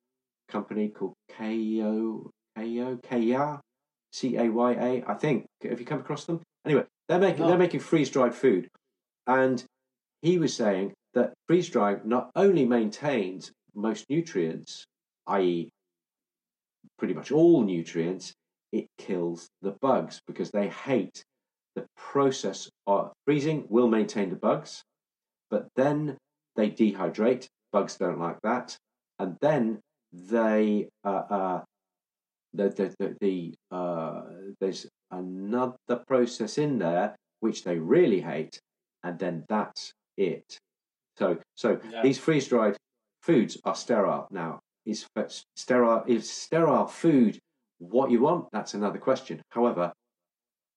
company 0.48 0.88
called 0.88 1.14
KO 1.30 2.30
KO 2.56 2.98
Kaya 3.02 3.60
C 4.12 4.36
A 4.36 4.48
Y 4.48 4.72
A. 4.72 5.04
I 5.06 5.14
think. 5.14 5.46
Have 5.62 5.80
you 5.80 5.86
come 5.86 6.00
across 6.00 6.24
them? 6.24 6.40
Anyway, 6.64 6.84
they're 7.08 7.18
making 7.18 7.42
No. 7.42 7.48
they're 7.48 7.58
making 7.58 7.80
freeze 7.80 8.10
dried 8.10 8.34
food, 8.34 8.68
and 9.26 9.62
he 10.22 10.38
was 10.38 10.54
saying 10.54 10.94
that 11.14 11.34
freeze 11.46 11.68
drying 11.68 12.00
not 12.04 12.30
only 12.36 12.64
maintains 12.64 13.52
most 13.74 14.06
nutrients, 14.08 14.84
i.e., 15.26 15.68
pretty 16.98 17.14
much 17.14 17.30
all 17.32 17.62
nutrients, 17.62 18.34
it 18.72 18.86
kills 18.98 19.48
the 19.62 19.72
bugs 19.80 20.20
because 20.26 20.50
they 20.50 20.68
hate 20.68 21.24
the 21.74 21.86
process 21.96 22.70
of 22.86 23.12
freezing 23.24 23.66
will 23.68 23.88
maintain 23.88 24.30
the 24.30 24.36
bugs, 24.36 24.82
but 25.50 25.68
then 25.76 26.16
they 26.56 26.70
dehydrate. 26.70 27.46
Bugs 27.72 27.96
don't 27.96 28.18
like 28.18 28.40
that, 28.42 28.76
and 29.18 29.36
then 29.40 29.80
they 30.12 30.88
uh, 31.04 31.08
uh, 31.30 31.62
the 32.54 32.68
the 32.70 32.94
the, 32.98 33.16
the 33.20 33.54
uh, 33.76 34.22
there's 34.60 34.86
another 35.10 36.02
process 36.06 36.56
in 36.58 36.78
there 36.78 37.14
which 37.40 37.64
they 37.64 37.78
really 37.78 38.20
hate, 38.20 38.58
and 39.02 39.18
then 39.18 39.44
that's 39.48 39.92
it. 40.16 40.58
So 41.18 41.38
so 41.54 41.78
Yeah. 41.90 42.02
these 42.02 42.18
freeze 42.18 42.48
dried 42.48 42.76
foods 43.20 43.58
are 43.64 43.74
sterile 43.74 44.26
now. 44.30 44.60
Is 44.86 45.06
sterile 45.56 46.04
is 46.06 46.30
sterile 46.30 46.86
food 46.86 47.38
what 47.78 48.10
you 48.10 48.20
want? 48.20 48.46
That's 48.52 48.74
another 48.74 48.98
question. 48.98 49.42
However, 49.50 49.92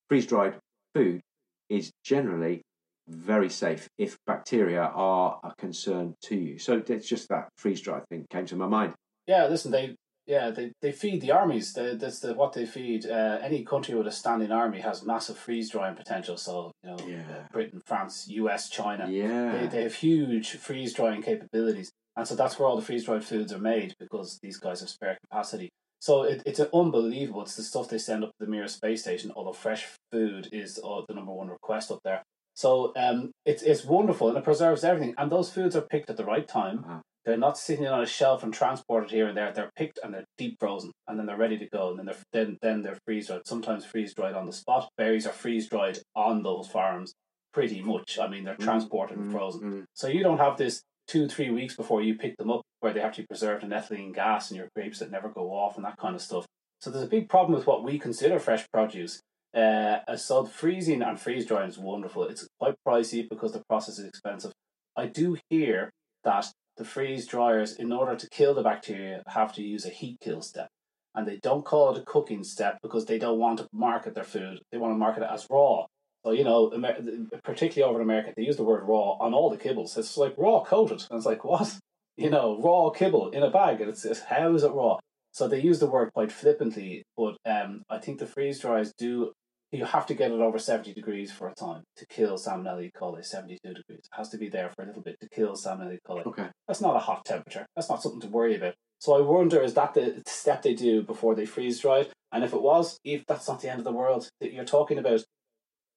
freeze 0.09 0.25
dried 0.25 0.55
food 0.95 1.21
is 1.69 1.91
generally 2.03 2.63
very 3.07 3.49
safe 3.49 3.87
if 3.97 4.17
bacteria 4.25 4.81
are 4.83 5.39
a 5.43 5.53
concern 5.57 6.15
to 6.23 6.35
you. 6.35 6.59
So 6.59 6.81
it's 6.85 7.07
just 7.07 7.29
that 7.29 7.49
freeze 7.57 7.81
dried 7.81 8.03
thing 8.09 8.25
came 8.29 8.45
to 8.47 8.55
my 8.55 8.67
mind. 8.67 8.93
Yeah, 9.27 9.47
listen, 9.47 9.71
they 9.71 9.95
yeah 10.25 10.49
they, 10.51 10.71
they 10.81 10.91
feed 10.91 11.21
the 11.21 11.31
armies. 11.31 11.73
They, 11.73 11.95
that's 11.95 12.19
the 12.19 12.33
what 12.33 12.53
they 12.53 12.65
feed. 12.65 13.05
Uh, 13.05 13.39
any 13.41 13.63
country 13.63 13.95
with 13.95 14.07
a 14.07 14.11
standing 14.11 14.51
army 14.51 14.79
has 14.81 15.03
massive 15.05 15.37
freeze 15.37 15.69
drying 15.69 15.95
potential. 15.95 16.37
So 16.37 16.71
you 16.83 16.89
know, 16.89 16.97
Yeah. 17.07 17.47
Britain, 17.51 17.81
France, 17.85 18.27
U.S., 18.29 18.69
China. 18.69 19.07
Yeah. 19.09 19.51
They, 19.57 19.67
they 19.67 19.83
have 19.83 19.93
huge 19.95 20.51
freeze 20.51 20.93
drying 20.93 21.21
capabilities, 21.21 21.91
and 22.15 22.27
so 22.27 22.35
that's 22.35 22.57
where 22.59 22.67
all 22.67 22.75
the 22.75 22.81
freeze 22.81 23.05
dried 23.05 23.23
foods 23.23 23.53
are 23.53 23.59
made 23.59 23.93
because 23.99 24.39
these 24.41 24.57
guys 24.57 24.79
have 24.81 24.89
spare 24.89 25.17
capacity. 25.29 25.69
So 26.01 26.23
it, 26.23 26.41
it's 26.45 26.59
unbelievable. 26.59 27.41
It's 27.41 27.55
the 27.55 27.63
stuff 27.63 27.89
they 27.89 27.97
send 27.97 28.23
up 28.23 28.29
to 28.39 28.45
the 28.45 28.51
Mir 28.51 28.67
space 28.67 29.01
station. 29.01 29.31
Although 29.35 29.53
fresh 29.53 29.85
food 30.11 30.47
is 30.51 30.79
uh, 30.83 31.01
the 31.07 31.13
number 31.13 31.33
one 31.33 31.49
request 31.49 31.91
up 31.91 31.99
there. 32.03 32.23
So 32.55 32.93
um, 32.95 33.31
it's 33.45 33.63
it's 33.63 33.85
wonderful 33.85 34.29
and 34.29 34.37
it 34.37 34.43
preserves 34.43 34.83
everything. 34.83 35.13
And 35.17 35.31
those 35.31 35.51
foods 35.51 35.75
are 35.75 35.81
picked 35.81 36.09
at 36.09 36.17
the 36.17 36.25
right 36.25 36.47
time. 36.47 36.79
Uh-huh. 36.85 36.99
They're 37.25 37.37
not 37.37 37.57
sitting 37.57 37.85
on 37.85 38.01
a 38.01 38.05
shelf 38.05 38.43
and 38.43 38.53
transported 38.53 39.11
here 39.11 39.27
and 39.27 39.37
there. 39.37 39.51
They're 39.53 39.71
picked 39.75 39.99
and 40.03 40.13
they're 40.13 40.25
deep 40.37 40.55
frozen, 40.59 40.91
and 41.07 41.19
then 41.19 41.25
they're 41.25 41.37
ready 41.37 41.57
to 41.57 41.67
go. 41.69 41.89
And 41.89 41.99
then 41.99 42.05
they're 42.07 42.17
then 42.33 42.57
then 42.61 42.81
they're 42.81 42.97
freeze 43.05 43.27
dried. 43.27 43.41
Sometimes 43.45 43.85
freeze 43.85 44.13
dried 44.13 44.35
on 44.35 44.45
the 44.45 44.53
spot. 44.53 44.89
Berries 44.97 45.27
are 45.27 45.33
freeze 45.33 45.67
dried 45.69 45.99
on 46.15 46.43
those 46.43 46.67
farms, 46.67 47.13
pretty 47.53 47.81
much. 47.81 48.17
I 48.19 48.27
mean, 48.29 48.45
they're 48.45 48.55
transported 48.55 49.17
and 49.17 49.31
frozen. 49.31 49.61
Mm, 49.61 49.83
So 49.93 50.07
you 50.07 50.23
don't 50.23 50.39
have 50.39 50.57
this 50.57 50.81
two, 51.09 51.27
three 51.27 51.49
weeks 51.49 51.75
before 51.75 52.03
you 52.03 52.15
pick 52.15 52.37
them 52.37 52.51
up 52.51 52.61
where 52.79 52.93
they 52.93 52.99
have 53.01 53.13
to 53.13 53.21
be 53.21 53.27
preserved 53.27 53.63
in 53.63 53.71
ethylene 53.71 54.13
gas 54.13 54.49
and 54.49 54.57
your 54.57 54.69
grapes 54.75 54.99
that 54.99 55.11
never 55.11 55.27
go 55.27 55.51
off 55.51 55.75
and 55.75 55.83
that 55.83 55.97
kind 55.97 56.15
of 56.15 56.21
stuff. 56.21 56.45
So 56.79 56.89
there's 56.89 57.03
a 57.03 57.07
big 57.07 57.27
problem 57.27 57.57
with 57.57 57.67
what 57.67 57.83
we 57.83 57.97
consider 57.97 58.39
fresh 58.39 58.65
produce. 58.71 59.19
Uh, 59.53 60.15
so 60.15 60.45
freezing 60.45 61.01
and 61.01 61.19
freeze 61.19 61.47
drying 61.47 61.69
is 61.69 61.79
wonderful. 61.79 62.23
It's 62.25 62.47
quite 62.59 62.75
pricey 62.87 63.27
because 63.27 63.51
the 63.51 63.63
process 63.67 63.97
is 63.97 64.05
expensive. 64.05 64.51
I 64.95 65.07
do 65.07 65.37
hear 65.49 65.89
that 66.23 66.51
the 66.77 66.85
freeze 66.85 67.25
dryers, 67.25 67.73
in 67.73 67.91
order 67.91 68.15
to 68.15 68.29
kill 68.29 68.53
the 68.53 68.61
bacteria, 68.61 69.23
have 69.27 69.53
to 69.55 69.63
use 69.63 69.85
a 69.85 69.89
heat 69.89 70.17
kill 70.21 70.41
step. 70.41 70.69
And 71.15 71.27
they 71.27 71.39
don't 71.41 71.65
call 71.65 71.93
it 71.93 72.01
a 72.01 72.05
cooking 72.05 72.43
step 72.43 72.77
because 72.83 73.05
they 73.05 73.17
don't 73.17 73.39
want 73.39 73.57
to 73.57 73.67
market 73.73 74.13
their 74.13 74.23
food. 74.23 74.59
They 74.71 74.77
want 74.77 74.93
to 74.93 74.97
market 74.97 75.23
it 75.23 75.29
as 75.31 75.47
raw. 75.49 75.87
So, 76.25 76.31
you 76.31 76.43
know, 76.43 76.71
Amer- 76.73 77.27
particularly 77.43 77.89
over 77.89 78.01
in 78.01 78.07
America, 78.07 78.33
they 78.35 78.43
use 78.43 78.57
the 78.57 78.63
word 78.63 78.83
raw 78.83 79.17
on 79.19 79.33
all 79.33 79.49
the 79.49 79.57
kibbles. 79.57 79.97
It's 79.97 80.17
like 80.17 80.35
raw 80.38 80.63
coated. 80.63 81.05
And 81.09 81.17
it's 81.17 81.25
like, 81.25 81.43
what? 81.43 81.77
You 82.17 82.29
know, 82.29 82.59
raw 82.61 82.89
kibble 82.89 83.29
in 83.29 83.43
a 83.43 83.49
bag. 83.49 83.79
And 83.79 83.89
it's, 83.89 84.03
it's 84.03 84.19
how 84.19 84.53
is 84.53 84.65
it 84.65 84.73
raw? 84.73 84.97
So 85.31 85.47
they 85.47 85.61
use 85.61 85.79
the 85.79 85.85
word 85.89 86.11
quite 86.13 86.33
flippantly, 86.33 87.03
but 87.15 87.38
um, 87.45 87.83
I 87.89 87.97
think 87.99 88.19
the 88.19 88.25
freeze 88.27 88.59
dries 88.59 88.93
do. 88.97 89.31
You 89.71 89.85
have 89.85 90.05
to 90.07 90.15
get 90.15 90.31
it 90.31 90.41
over 90.41 90.59
seventy 90.59 90.93
degrees 90.93 91.31
for 91.31 91.47
a 91.47 91.53
time 91.53 91.83
to 91.95 92.05
kill 92.07 92.38
Salmonella 92.38 92.83
E. 92.83 92.91
coli. 92.93 93.23
Seventy-two 93.23 93.73
degrees 93.73 93.99
it 93.99 94.17
has 94.17 94.27
to 94.29 94.38
be 94.38 94.49
there 94.49 94.69
for 94.69 94.83
a 94.83 94.88
little 94.88 95.03
bit 95.03 95.17
to 95.21 95.29
kill 95.29 95.53
Salmonella 95.55 95.93
E. 95.93 95.99
coli. 96.05 96.25
Okay. 96.25 96.47
That's 96.67 96.81
not 96.81 96.97
a 96.97 96.99
hot 96.99 97.23
temperature. 97.23 97.65
That's 97.75 97.89
not 97.89 98.01
something 98.01 98.19
to 98.21 98.27
worry 98.27 98.55
about. 98.57 98.73
So 98.99 99.15
I 99.15 99.21
wonder 99.21 99.61
is 99.61 99.75
that 99.75 99.93
the 99.93 100.21
step 100.25 100.63
they 100.63 100.73
do 100.73 101.03
before 101.03 101.35
they 101.35 101.45
freeze 101.45 101.79
dry? 101.79 101.99
it? 101.99 102.11
And 102.31 102.43
if 102.43 102.51
it 102.53 102.61
was, 102.61 102.97
if 103.03 103.25
that's 103.27 103.47
not 103.47 103.61
the 103.61 103.69
end 103.69 103.79
of 103.79 103.85
the 103.85 103.91
world, 103.91 104.27
that 104.41 104.51
you're 104.51 104.65
talking 104.65 104.97
about, 104.97 105.23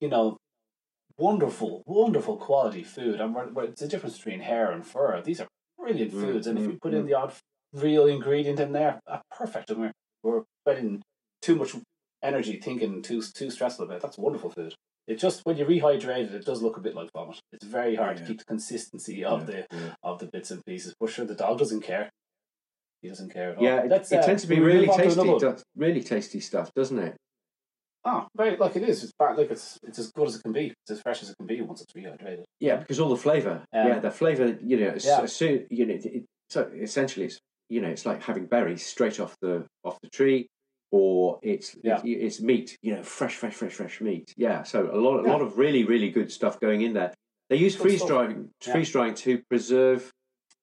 you 0.03 0.09
know, 0.09 0.37
wonderful, 1.17 1.83
wonderful 1.87 2.37
quality 2.37 2.83
food. 2.83 3.21
And 3.21 3.35
we're, 3.35 3.49
we're, 3.49 3.65
it's 3.65 3.81
the 3.81 3.89
difference 3.89 4.17
between 4.19 4.41
hair 4.41 4.73
and 4.73 4.85
fur. 4.85 5.23
These 5.23 5.41
are 5.41 5.49
brilliant 5.79 6.13
Mm, 6.13 6.21
foods, 6.21 6.47
and 6.49 6.59
if 6.59 6.67
you 6.67 6.73
mm, 6.73 6.81
put 6.83 6.93
in 6.93 7.07
the 7.07 7.15
odd 7.15 7.33
real 7.73 8.07
ingredient 8.07 8.61
in 8.61 8.73
there, 8.73 9.01
perfect. 9.31 9.71
And 9.71 9.81
we're 9.81 9.93
we're 10.25 10.43
spending 10.67 11.03
too 11.41 11.55
much 11.57 11.75
energy 12.23 12.59
thinking 12.59 13.01
too 13.03 13.23
too 13.23 13.51
stressful 13.51 13.85
about. 13.85 13.97
it. 13.99 14.03
That's 14.03 14.19
wonderful 14.19 14.51
food. 14.51 14.75
It 15.07 15.19
just 15.19 15.43
when 15.45 15.57
you 15.57 15.65
rehydrate 15.65 16.27
it, 16.27 16.35
it 16.35 16.45
does 16.45 16.63
look 16.63 16.77
a 16.77 16.81
bit 16.81 16.95
like 16.95 17.11
vomit. 17.17 17.41
It's 17.53 17.65
very 17.65 17.95
hard 17.97 18.17
to 18.19 18.25
keep 18.25 18.39
the 18.39 18.45
consistency 18.45 19.25
of 19.25 19.41
Yeah, 19.41 19.47
the 19.47 19.77
yeah. 19.77 19.95
of 20.03 20.19
the 20.19 20.27
bits 20.27 20.51
and 20.51 20.65
pieces. 20.67 20.95
But 20.99 21.11
sure, 21.11 21.25
the 21.25 21.35
dog 21.35 21.59
doesn't 21.59 21.83
care. 21.83 22.11
He 23.03 23.09
doesn't 23.09 23.33
care 23.33 23.51
at 23.51 23.59
all. 23.59 23.65
Yeah, 23.65 23.85
it, 23.85 23.93
it 23.93 24.13
uh, 24.13 24.23
tends 24.23 24.43
to 24.43 24.49
be 24.49 24.61
really 24.61 24.87
tasty. 24.87 25.39
really 25.77 26.03
tasty 26.03 26.41
stuff, 26.41 26.71
doesn't 26.75 26.99
it? 26.99 27.17
Ah, 28.05 28.27
very 28.37 28.57
like 28.57 28.75
it 28.77 28.83
is. 28.83 29.05
It's 29.05 29.13
bad, 29.19 29.37
like 29.37 29.51
it's 29.51 29.79
it's 29.85 29.99
as 29.99 30.11
good 30.11 30.27
as 30.29 30.37
it 30.37 30.43
can 30.43 30.53
be. 30.53 30.73
It's 30.83 30.91
as 30.91 31.01
fresh 31.03 31.23
as 31.23 31.31
it 31.31 31.37
can 31.37 31.47
be 31.47 31.61
once 31.61 31.81
it's 31.83 31.93
rehydrated. 31.93 32.45
Yeah, 32.61 32.77
because 32.77 32.99
all 32.99 33.09
the 33.11 33.17
flavour. 33.17 33.65
Um, 33.73 33.87
yeah, 33.89 33.99
the 34.01 34.11
flavour. 34.11 34.59
You 34.63 34.77
know, 34.81 34.89
as, 34.91 35.05
yeah. 35.05 35.25
soon 35.27 35.67
you 35.71 35.87
know, 35.87 35.95
it, 35.95 36.25
so 36.51 36.69
essentially, 36.81 37.27
it's 37.27 37.39
you 37.69 37.81
know, 37.81 37.89
it's 37.89 38.05
like 38.05 38.23
having 38.23 38.47
berries 38.47 38.85
straight 38.85 39.21
off 39.21 39.37
the 39.41 39.65
off 39.85 39.99
the 40.03 40.09
tree, 40.11 40.49
or 40.91 41.39
it's 41.43 41.77
Yeah. 41.85 42.01
it's, 42.05 42.39
it's 42.39 42.41
meat. 42.43 42.77
You 42.83 42.97
know, 42.97 43.03
fresh, 43.05 43.37
fresh, 43.37 43.55
fresh, 43.55 43.75
fresh 43.75 44.01
meat. 44.01 44.35
Yeah, 44.37 44.65
so 44.65 44.91
a 44.93 44.99
lot, 44.99 45.21
a 45.21 45.23
Yeah. 45.27 45.33
lot 45.33 45.43
of 45.43 45.57
really, 45.57 45.85
really 45.85 46.11
good 46.11 46.31
stuff 46.33 46.59
going 46.59 46.83
in 46.83 46.95
there. 46.95 47.15
They 47.51 47.57
use 47.57 47.77
Good 47.77 47.83
freeze 47.83 47.99
stuff. 47.99 48.09
drying, 48.09 48.51
freeze 48.61 48.91
drying 48.91 49.15
to 49.15 49.43
preserve 49.49 50.11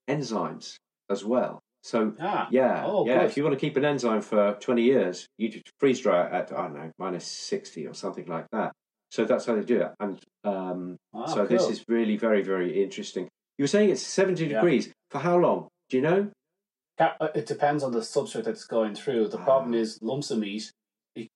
enzymes 0.10 0.76
as 1.10 1.24
well. 1.24 1.62
So 1.84 2.14
Ah, 2.20 2.48
yeah, 2.52 2.84
Oh, 2.86 3.06
yeah. 3.06 3.20
good. 3.20 3.30
If 3.30 3.38
you 3.38 3.44
want 3.44 3.54
to 3.58 3.60
keep 3.60 3.78
an 3.78 3.86
enzyme 3.86 4.22
for 4.22 4.56
twenty 4.60 4.84
years, 4.84 5.28
you 5.38 5.50
just 5.50 5.70
freeze 5.80 6.02
dry 6.02 6.26
it 6.28 6.34
at 6.34 6.52
I 6.52 6.64
don't 6.64 6.74
know 6.76 6.92
minus 6.98 7.26
sixty 7.26 7.88
or 7.88 7.94
something 7.94 8.26
like 8.26 8.48
that. 8.52 8.74
So 9.12 9.26
that's 9.26 9.46
how 9.46 9.56
they 9.56 9.64
do 9.64 9.82
it. 9.82 9.92
And 10.00 10.20
um, 10.44 10.98
Ah, 11.14 11.26
so 11.26 11.46
this 11.46 11.70
is 11.70 11.84
really 11.88 12.18
very 12.18 12.42
very 12.44 12.84
interesting. 12.84 13.28
You 13.58 13.64
were 13.64 13.68
saying 13.68 13.90
it's 13.90 14.02
seventy 14.02 14.46
Yeah. 14.46 14.56
degrees 14.62 14.92
for 15.10 15.20
how 15.20 15.38
long? 15.38 15.68
Do 15.90 15.98
you 15.98 16.04
know? 16.04 16.30
Uh, 17.00 17.30
It 17.34 17.46
depends 17.46 17.82
on 17.84 17.92
the 17.94 18.00
substrate 18.02 18.44
that's 18.44 18.66
going 18.66 18.94
through. 18.94 19.30
The 19.30 19.38
problem 19.38 19.74
Ah. 19.74 19.78
is 19.78 20.00
lumps 20.02 20.32
of 20.32 20.40
meat. 20.40 20.72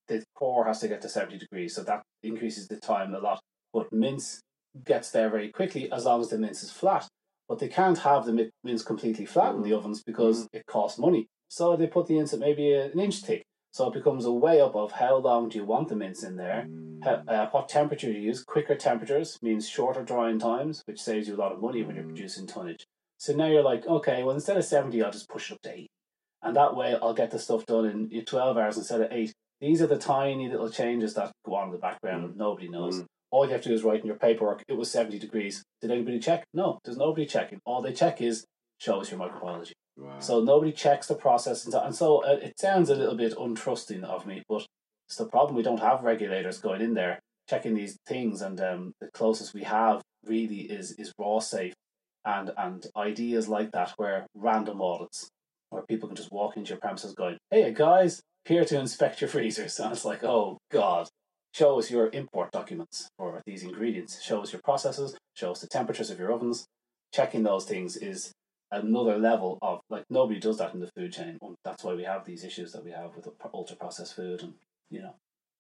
The 0.07 0.23
core 0.35 0.65
has 0.65 0.79
to 0.81 0.87
get 0.87 1.01
to 1.01 1.09
seventy 1.09 1.37
degrees, 1.37 1.73
so 1.75 1.83
that 1.83 2.03
increases 2.21 2.67
the 2.67 2.77
time 2.79 3.15
a 3.15 3.19
lot. 3.19 3.39
But 3.73 3.91
mince 3.93 4.41
gets 4.85 5.09
there 5.11 5.29
very 5.29 5.49
quickly 5.51 5.91
as 5.91 6.05
long 6.05 6.19
as 6.21 6.29
the 6.29 6.37
mince 6.37 6.63
is 6.63 6.71
flat. 6.71 7.07
But 7.49 7.59
they 7.59 7.67
can't 7.67 7.97
have 7.99 8.25
the 8.25 8.33
mi- 8.33 8.49
mince 8.63 8.83
completely 8.83 9.25
flat 9.25 9.55
in 9.55 9.61
the 9.61 9.73
ovens 9.73 10.01
because 10.03 10.47
it 10.53 10.65
costs 10.65 10.97
money. 10.97 11.27
So 11.49 11.75
they 11.75 11.87
put 11.87 12.07
the 12.07 12.15
mince 12.15 12.33
at 12.33 12.39
maybe 12.39 12.73
an 12.73 12.99
inch 12.99 13.17
thick. 13.21 13.43
So 13.71 13.87
it 13.87 13.93
becomes 13.93 14.25
a 14.25 14.31
way 14.31 14.61
up 14.61 14.75
of 14.75 14.91
how 14.93 15.17
long 15.17 15.49
do 15.49 15.57
you 15.57 15.65
want 15.65 15.89
the 15.89 15.95
mince 15.95 16.23
in 16.23 16.35
there. 16.37 16.67
How, 17.03 17.21
uh, 17.27 17.49
what 17.49 17.67
temperature 17.69 18.11
you 18.11 18.19
use. 18.19 18.43
Quicker 18.43 18.75
temperatures 18.75 19.37
means 19.41 19.67
shorter 19.67 20.03
drying 20.03 20.39
times, 20.39 20.83
which 20.85 21.01
saves 21.01 21.27
you 21.27 21.35
a 21.35 21.41
lot 21.43 21.51
of 21.51 21.59
money 21.59 21.83
when 21.83 21.95
you're 21.95 22.05
Mm. 22.05 22.09
producing 22.15 22.47
tonnage. 22.47 22.85
So 23.17 23.33
now 23.33 23.47
you're 23.47 23.63
like, 23.63 23.85
okay, 23.87 24.23
well, 24.23 24.35
instead 24.35 24.57
of 24.57 24.63
70, 24.65 25.01
I'll 25.01 25.11
just 25.11 25.27
push 25.29 25.49
it 25.51 25.55
up 25.55 25.61
to 25.63 25.73
8. 25.73 25.89
And 26.43 26.55
that 26.55 26.75
way 26.75 26.95
I'll 27.01 27.13
get 27.13 27.31
the 27.31 27.39
stuff 27.39 27.65
done 27.65 27.85
in 27.85 28.09
in 28.11 28.25
12 28.25 28.57
hours 28.57 28.77
instead 28.77 29.01
of 29.01 29.11
8. 29.11 29.33
These 29.59 29.81
are 29.81 29.87
the 29.87 29.97
tiny 29.97 30.49
little 30.49 30.69
changes 30.69 31.13
that 31.15 31.31
go 31.45 31.55
on 31.55 31.67
in 31.67 31.71
the 31.71 31.77
background 31.79 32.25
and 32.25 32.35
nobody 32.37 32.67
knows. 32.69 33.01
Mm. 33.01 33.05
All 33.33 33.47
you 33.47 33.51
have 33.53 33.63
to 33.63 33.69
do 33.69 33.73
is 33.73 33.83
write 33.83 34.01
in 34.01 34.05
your 34.05 34.15
paperwork, 34.15 34.61
it 34.67 34.77
was 34.77 34.91
70 34.91 35.17
degrees. 35.17 35.63
Did 35.81 35.89
anybody 35.89 36.19
check? 36.19 36.43
No, 36.53 36.77
there's 36.85 36.97
nobody 36.97 37.25
checking. 37.25 37.59
All 37.65 37.81
they 37.81 37.91
check 37.91 38.21
is, 38.21 38.45
show 38.77 39.01
us 39.01 39.09
your 39.09 39.19
microbiology. 39.19 39.71
Wow. 39.97 40.19
So 40.19 40.43
nobody 40.43 40.71
checks 40.71 41.07
the 41.07 41.15
process, 41.15 41.63
and 41.65 41.73
so, 41.73 41.81
and 41.81 41.95
so 41.95 42.17
uh, 42.23 42.37
it 42.43 42.53
sounds 42.59 42.91
a 42.91 42.95
little 42.95 43.15
bit 43.15 43.35
untrusting 43.35 44.03
of 44.03 44.27
me, 44.27 44.43
but 44.47 44.67
it's 45.07 45.17
the 45.17 45.25
problem. 45.25 45.55
We 45.55 45.63
don't 45.63 45.79
have 45.79 46.03
regulators 46.03 46.59
going 46.59 46.81
in 46.81 46.93
there 46.93 47.19
checking 47.49 47.73
these 47.73 47.97
things, 48.05 48.43
and 48.43 48.61
um, 48.61 48.93
the 49.01 49.09
closest 49.15 49.55
we 49.55 49.63
have 49.63 50.03
really 50.25 50.61
is 50.61 50.91
is 50.93 51.11
raw 51.17 51.39
safe, 51.39 51.73
and 52.25 52.51
and 52.55 52.85
ideas 52.95 53.47
like 53.47 53.71
that 53.71 53.93
where 53.97 54.27
random 54.35 54.79
audits, 54.79 55.27
where 55.71 55.83
people 55.89 56.07
can 56.07 56.15
just 56.15 56.31
walk 56.31 56.55
into 56.55 56.69
your 56.69 56.79
premises 56.79 57.15
going, 57.15 57.37
"Hey 57.49 57.73
guys, 57.73 58.21
here 58.45 58.65
to 58.65 58.79
inspect 58.79 59.21
your 59.21 59.27
freezers," 59.27 59.79
and 59.79 59.91
it's 59.91 60.05
like, 60.05 60.23
"Oh 60.23 60.59
God." 60.71 61.07
Show 61.53 61.77
us 61.77 61.91
your 61.91 62.09
import 62.13 62.51
documents 62.51 63.09
for 63.17 63.41
these 63.45 63.63
ingredients. 63.63 64.21
Show 64.23 64.41
us 64.41 64.51
your 64.51 64.61
processes. 64.63 65.15
Show 65.35 65.51
us 65.51 65.61
the 65.61 65.67
temperatures 65.67 66.09
of 66.09 66.17
your 66.17 66.31
ovens. 66.31 66.65
Checking 67.13 67.43
those 67.43 67.65
things 67.65 67.95
is 67.95 68.31
another 68.71 69.19
level 69.19 69.59
of 69.61 69.79
like 69.91 70.03
nobody 70.09 70.39
does 70.39 70.57
that 70.57 70.73
in 70.73 70.79
the 70.79 70.89
food 70.97 71.13
chain. 71.13 71.37
And 71.41 71.55
That's 71.63 71.83
why 71.83 71.93
we 71.93 72.03
have 72.05 72.25
these 72.25 72.43
issues 72.43 72.71
that 72.71 72.83
we 72.83 72.89
have 72.89 73.15
with 73.15 73.27
ultra 73.53 73.75
processed 73.77 74.15
food, 74.15 74.41
and 74.41 74.53
you 74.89 75.03
know. 75.03 75.13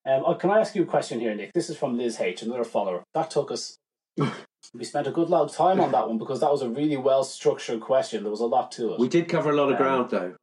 Um, 0.05 0.23
oh, 0.25 0.33
can 0.33 0.49
I 0.49 0.59
ask 0.59 0.75
you 0.75 0.81
a 0.81 0.85
question 0.85 1.19
here, 1.19 1.33
Nick? 1.35 1.53
This 1.53 1.69
is 1.69 1.77
from 1.77 1.95
Liz 1.97 2.19
H, 2.19 2.41
another 2.41 2.63
follower. 2.65 3.03
That 3.13 3.29
took 3.29 3.51
us. 3.51 3.77
we 4.17 4.83
spent 4.83 5.07
a 5.07 5.11
good 5.11 5.29
lot 5.29 5.43
of 5.43 5.55
time 5.55 5.79
on 5.79 5.91
that 5.91 6.07
one 6.07 6.17
because 6.17 6.39
that 6.39 6.51
was 6.51 6.61
a 6.63 6.69
really 6.69 6.97
well 6.97 7.23
structured 7.23 7.81
question. 7.81 8.23
There 8.23 8.31
was 8.31 8.41
a 8.41 8.45
lot 8.47 8.71
to 8.73 8.93
it. 8.93 8.99
We 8.99 9.07
did 9.07 9.29
cover 9.29 9.51
a 9.51 9.55
lot 9.55 9.65
of 9.69 9.73
Um, 9.73 9.77
ground 9.77 10.09
though. 10.09 10.35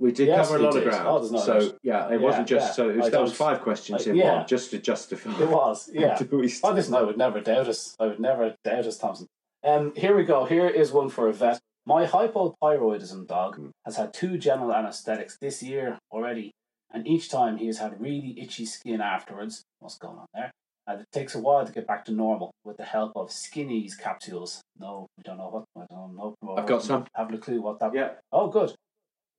We 0.00 0.12
did 0.12 0.28
yes, 0.28 0.46
cover 0.46 0.58
a 0.60 0.62
lot 0.62 0.76
of 0.76 0.84
ground. 0.84 1.08
Oh, 1.08 1.28
no 1.30 1.38
so 1.40 1.74
yeah, 1.82 2.06
it 2.08 2.12
Yeah, 2.20 2.26
wasn't 2.26 2.46
just 2.48 2.66
yeah. 2.68 2.72
so 2.72 2.88
it 2.90 2.96
was, 2.96 3.06
I 3.06 3.10
that 3.10 3.20
was 3.20 3.32
five 3.34 3.60
questions 3.62 4.06
I- 4.06 4.10
in 4.10 4.16
yeah. 4.16 4.34
one, 4.38 4.46
just 4.46 4.70
to 4.70 4.78
justify. 4.78 5.30
It 5.42 5.48
was, 5.48 5.90
yeah. 5.92 6.16
Oh, 6.62 6.72
listen, 6.72 6.94
I 6.94 7.02
would 7.02 7.16
never 7.18 7.40
doubt 7.40 7.66
us. 7.68 7.96
I 7.98 8.06
would 8.06 8.20
never 8.20 8.54
doubt 8.64 8.86
us, 8.86 8.96
Thompson. 8.98 9.26
Um, 9.64 9.92
here 9.96 10.16
we 10.16 10.22
go. 10.24 10.44
Here 10.44 10.68
is 10.68 10.92
one 10.92 11.08
for 11.08 11.26
a 11.28 11.32
vet. 11.32 11.58
My 11.84 12.06
hypothyroidism 12.06 13.26
dog 13.26 13.56
Hmm. 13.56 13.68
has 13.84 13.96
had 13.96 14.12
two 14.12 14.38
general 14.38 14.72
anesthetics 14.72 15.36
this 15.40 15.62
year 15.62 15.98
already. 16.12 16.52
and 16.90 17.06
each 17.06 17.28
time 17.28 17.58
he 17.58 17.66
has 17.66 17.76
had 17.76 18.00
really 18.00 18.34
itchy 18.40 18.64
skin 18.64 19.02
afterwards. 19.02 19.62
What's 19.80 19.98
going 19.98 20.16
on 20.16 20.24
there? 20.32 20.50
And 20.86 21.00
it 21.02 21.06
takes 21.12 21.34
a 21.34 21.38
while 21.38 21.66
to 21.66 21.70
get 21.72 21.86
back 21.86 22.06
to 22.06 22.12
normal 22.12 22.50
with 22.64 22.78
the 22.78 22.84
help 22.84 23.12
of 23.14 23.30
Skinny's 23.30 23.94
capsules. 23.94 24.62
No, 24.78 25.06
we 25.18 25.22
don't 25.22 25.36
know 25.36 25.50
what. 25.50 25.64
I 25.76 25.84
don't 25.94 26.16
know. 26.16 26.34
I've 26.56 26.64
got 26.64 26.82
some. 26.82 27.04
Haven't 27.14 27.34
a 27.34 27.38
clue 27.38 27.60
what 27.60 27.78
that. 27.80 27.94
Yeah. 27.94 28.12
Oh, 28.32 28.48
good. 28.48 28.74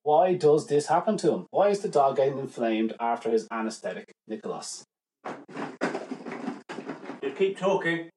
Why 0.04 0.34
does 0.34 0.68
this 0.68 0.88
happen 0.88 1.18
to 1.18 1.34
him? 1.34 1.46
Why 1.52 1.68
is 1.70 1.82
the 1.82 1.90
dog 1.90 2.16
getting 2.16 2.40
inflamed 2.40 2.94
after 3.00 3.30
his 3.30 3.48
anaesthetic, 3.52 4.14
Nicholas? 4.28 4.86
You 7.22 7.32
keep 7.38 7.58
talking. 7.58 8.10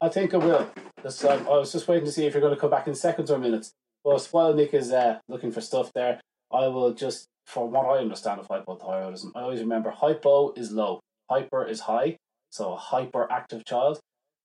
I 0.00 0.08
think 0.08 0.32
I 0.32 0.38
will. 0.38 0.70
Just, 1.02 1.22
um, 1.26 1.46
I 1.46 1.58
was 1.58 1.72
just 1.72 1.88
waiting 1.88 2.06
to 2.06 2.12
see 2.12 2.26
if 2.26 2.32
you're 2.32 2.40
going 2.40 2.54
to 2.54 2.60
come 2.60 2.70
back 2.70 2.88
in 2.88 2.94
seconds 2.94 3.30
or 3.30 3.38
minutes. 3.38 3.72
But 4.02 4.26
while 4.30 4.54
Nick 4.54 4.72
is 4.72 4.90
uh, 4.90 5.18
looking 5.28 5.52
for 5.52 5.60
stuff 5.60 5.92
there, 5.94 6.20
I 6.50 6.68
will 6.68 6.94
just, 6.94 7.26
from 7.44 7.70
what 7.72 7.84
I 7.84 7.98
understand 7.98 8.40
of 8.40 8.48
hypothyroidism, 8.48 9.32
I 9.34 9.42
always 9.42 9.60
remember 9.60 9.90
hypo 9.90 10.54
is 10.54 10.72
low, 10.72 11.00
hyper 11.28 11.66
is 11.66 11.80
high, 11.80 12.16
so 12.50 12.72
a 12.72 12.78
hyperactive 12.78 13.66
child, 13.66 14.00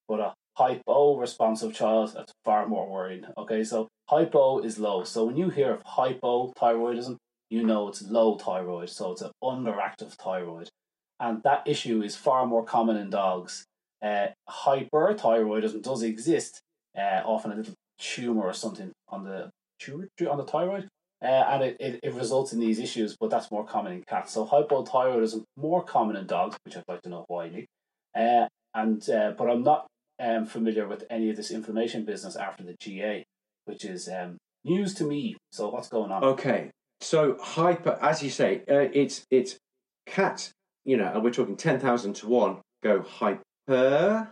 but 0.09 0.19
a 0.19 0.33
hypo 0.57 1.17
responsive 1.17 1.73
child, 1.73 2.13
that's 2.13 2.33
far 2.43 2.67
more 2.67 2.89
worrying. 2.89 3.25
Okay, 3.37 3.63
so 3.63 3.87
hypo 4.13 4.59
is 4.59 4.77
low. 4.77 5.03
So 5.03 5.25
when 5.25 5.37
you 5.37 5.49
hear 5.49 5.71
of 5.73 5.83
hypothyroidism, 5.83 7.17
you 7.49 7.63
know 7.63 7.87
it's 7.87 8.01
low 8.01 8.37
thyroid, 8.37 8.89
so 8.89 9.11
it's 9.11 9.21
an 9.21 9.31
underactive 9.43 10.13
thyroid. 10.13 10.69
And 11.19 11.41
that 11.43 11.67
issue 11.67 12.01
is 12.01 12.15
far 12.15 12.45
more 12.45 12.63
common 12.63 12.97
in 12.97 13.09
dogs. 13.09 13.65
Uh, 14.01 14.27
hyperthyroidism 14.49 15.81
does 15.81 16.03
exist, 16.03 16.61
uh, 16.97 17.21
often 17.25 17.51
a 17.51 17.55
little 17.55 17.75
tumor 17.99 18.43
or 18.43 18.53
something 18.53 18.91
on 19.07 19.23
the 19.23 19.49
on 20.29 20.37
the 20.37 20.45
thyroid, 20.45 20.87
uh, 21.21 21.25
and 21.25 21.63
it, 21.63 21.77
it, 21.79 21.99
it 22.03 22.13
results 22.13 22.53
in 22.53 22.59
these 22.59 22.79
issues, 22.79 23.17
but 23.19 23.29
that's 23.29 23.51
more 23.51 23.65
common 23.65 23.91
in 23.93 24.03
cats. 24.07 24.33
So 24.33 24.45
hypothyroidism 24.45 25.43
more 25.57 25.83
common 25.83 26.15
in 26.15 26.25
dogs, 26.25 26.55
which 26.63 26.77
I'd 26.77 26.83
like 26.87 27.01
to 27.01 27.09
know 27.09 27.25
why, 27.27 27.49
Nick. 27.49 27.65
Uh, 28.15 28.47
and 28.73 29.07
uh, 29.09 29.31
but 29.37 29.49
I'm 29.49 29.63
not 29.63 29.87
um, 30.19 30.45
familiar 30.45 30.87
with 30.87 31.03
any 31.09 31.29
of 31.29 31.35
this 31.35 31.51
inflammation 31.51 32.05
business 32.05 32.35
after 32.35 32.63
the 32.63 32.75
GA, 32.79 33.25
which 33.65 33.85
is 33.85 34.09
um, 34.09 34.37
news 34.63 34.93
to 34.95 35.03
me. 35.03 35.37
So 35.51 35.69
what's 35.69 35.89
going 35.89 36.11
on? 36.11 36.23
Okay, 36.23 36.71
so 37.01 37.37
hyper, 37.41 37.97
as 38.01 38.23
you 38.23 38.29
say, 38.29 38.63
uh, 38.69 38.89
it's 38.93 39.25
it's 39.29 39.57
cats. 40.05 40.51
You 40.85 40.97
know, 40.97 41.11
and 41.13 41.23
we're 41.23 41.31
talking 41.31 41.55
ten 41.55 41.79
thousand 41.79 42.15
to 42.17 42.27
one 42.27 42.57
go 42.83 43.01
hyper 43.01 44.29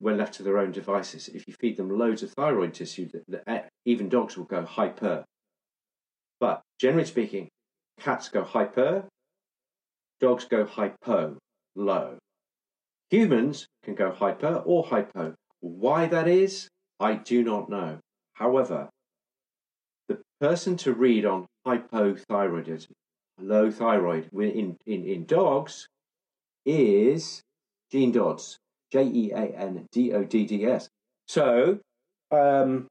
when 0.00 0.16
left 0.16 0.34
to 0.34 0.42
their 0.42 0.58
own 0.58 0.72
devices. 0.72 1.28
If 1.28 1.46
you 1.46 1.54
feed 1.60 1.76
them 1.76 1.96
loads 1.96 2.22
of 2.22 2.32
thyroid 2.32 2.74
tissue, 2.74 3.08
the, 3.08 3.22
the, 3.28 3.50
uh, 3.50 3.62
even 3.84 4.08
dogs 4.08 4.36
will 4.36 4.46
go 4.46 4.64
hyper. 4.64 5.24
But 6.40 6.62
generally 6.80 7.04
speaking, 7.04 7.48
cats 8.00 8.28
go 8.28 8.42
hyper, 8.42 9.04
dogs 10.20 10.46
go 10.46 10.64
hypo, 10.64 11.36
low. 11.76 12.16
Humans 13.10 13.66
can 13.84 13.94
go 13.94 14.10
hyper 14.10 14.62
or 14.64 14.84
hypo. 14.84 15.34
Why 15.60 16.06
that 16.06 16.26
is, 16.26 16.68
I 16.98 17.14
do 17.14 17.44
not 17.44 17.68
know. 17.68 17.98
However, 18.40 18.88
the 20.08 20.18
person 20.40 20.78
to 20.78 20.94
read 20.94 21.26
on 21.26 21.46
hypothyroidism, 21.66 22.90
low 23.38 23.70
thyroid 23.70 24.30
in, 24.32 24.78
in, 24.86 25.04
in 25.04 25.26
dogs, 25.26 25.86
is 26.64 27.42
Jean 27.92 28.12
Dodds, 28.12 28.58
J 28.90 29.04
E 29.04 29.30
A 29.32 29.44
N 29.44 29.86
D 29.92 30.14
O 30.14 30.24
D 30.24 30.46
D 30.46 30.64
S. 30.64 30.88
So, 31.28 31.80
um, 32.30 32.88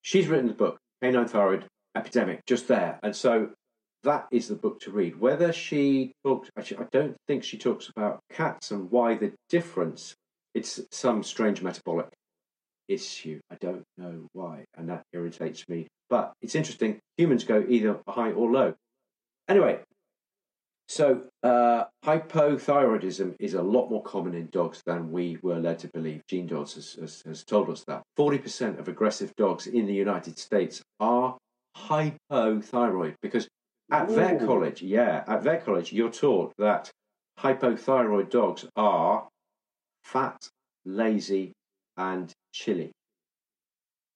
she's 0.00 0.26
written 0.26 0.48
the 0.48 0.54
book, 0.54 0.78
Canine 1.02 1.28
Thyroid 1.28 1.66
Epidemic, 1.94 2.40
just 2.46 2.66
there. 2.66 2.98
And 3.02 3.14
so 3.14 3.50
that 4.04 4.26
is 4.32 4.48
the 4.48 4.54
book 4.54 4.80
to 4.80 4.90
read. 4.90 5.20
Whether 5.20 5.52
she 5.52 6.12
talks, 6.24 6.48
actually, 6.56 6.78
I 6.78 6.86
don't 6.90 7.16
think 7.28 7.44
she 7.44 7.58
talks 7.58 7.88
about 7.88 8.20
cats 8.32 8.70
and 8.70 8.90
why 8.90 9.16
the 9.16 9.32
difference. 9.50 10.14
It's 10.54 10.80
some 10.90 11.22
strange 11.22 11.62
metabolic 11.62 12.08
issue. 12.88 13.40
I 13.50 13.56
don't 13.60 13.84
know 13.96 14.26
why, 14.32 14.64
and 14.76 14.88
that 14.88 15.02
irritates 15.12 15.68
me. 15.68 15.88
But 16.10 16.32
it's 16.42 16.54
interesting. 16.54 16.98
Humans 17.16 17.44
go 17.44 17.64
either 17.66 18.00
high 18.06 18.32
or 18.32 18.50
low. 18.50 18.74
Anyway, 19.48 19.80
so 20.88 21.22
uh, 21.42 21.84
hypothyroidism 22.04 23.36
is 23.40 23.54
a 23.54 23.62
lot 23.62 23.90
more 23.90 24.02
common 24.02 24.34
in 24.34 24.48
dogs 24.48 24.82
than 24.84 25.10
we 25.10 25.38
were 25.42 25.58
led 25.58 25.78
to 25.80 25.88
believe. 25.88 26.22
Jean 26.28 26.46
Dodds 26.46 26.74
has, 26.74 26.92
has, 26.94 27.22
has 27.24 27.44
told 27.44 27.70
us 27.70 27.84
that 27.86 28.02
40% 28.18 28.78
of 28.78 28.88
aggressive 28.88 29.32
dogs 29.36 29.66
in 29.66 29.86
the 29.86 29.94
United 29.94 30.38
States 30.38 30.82
are 31.00 31.38
hypothyroid 31.76 33.14
because 33.22 33.48
at 33.90 34.10
Ooh. 34.10 34.14
vet 34.14 34.40
college, 34.40 34.82
yeah, 34.82 35.24
at 35.26 35.42
vet 35.42 35.64
college, 35.64 35.92
you're 35.92 36.10
taught 36.10 36.52
that 36.58 36.90
hypothyroid 37.38 38.30
dogs 38.30 38.66
are 38.76 39.28
fat, 40.04 40.48
lazy, 40.84 41.52
and 41.96 42.32
chilly. 42.52 42.92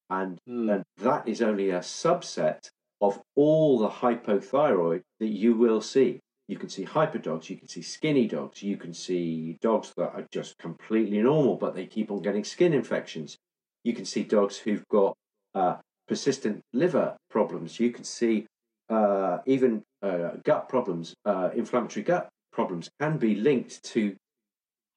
And, 0.09 0.39
Hmm. 0.47 0.71
and 0.71 0.85
that 0.99 1.29
is 1.29 1.43
only 1.43 1.71
a 1.71 1.81
subset 1.81 2.71
of 3.01 3.21
all 3.35 3.79
the 3.79 3.89
hypothyroid 3.89 5.03
that 5.19 5.29
you 5.29 5.55
will 5.55 5.81
see. 5.81 6.21
You 6.49 6.57
can 6.57 6.69
see 6.69 6.85
hyper 6.85 7.19
dogs, 7.19 7.51
you 7.51 7.57
can 7.57 7.69
see 7.69 7.83
skinny 7.83 8.29
dogs, 8.29 8.62
you 8.62 8.77
can 8.77 8.95
see 8.95 9.59
dogs 9.61 9.93
that 9.97 10.15
are 10.15 10.27
just 10.31 10.57
completely 10.59 11.21
normal, 11.21 11.57
but 11.57 11.75
they 11.75 11.87
keep 11.87 12.11
on 12.11 12.23
getting 12.23 12.45
skin 12.45 12.73
infections. 12.73 13.37
You 13.83 13.95
can 13.95 14.05
see 14.05 14.23
dogs 14.23 14.57
who've 14.57 14.87
got 14.89 15.17
uh, 15.55 15.77
persistent 16.07 16.62
liver 16.73 17.17
problems. 17.31 17.81
You 17.81 17.91
can 17.91 18.05
see 18.05 18.47
uh, 18.89 19.39
even 19.47 19.83
uh, 20.03 20.37
gut 20.45 20.69
problems, 20.69 21.15
uh, 21.25 21.51
inflammatory 21.55 22.05
gut 22.05 22.29
problems 22.53 22.89
can 23.01 23.19
be 23.19 23.35
linked 23.35 23.83
to 23.83 24.15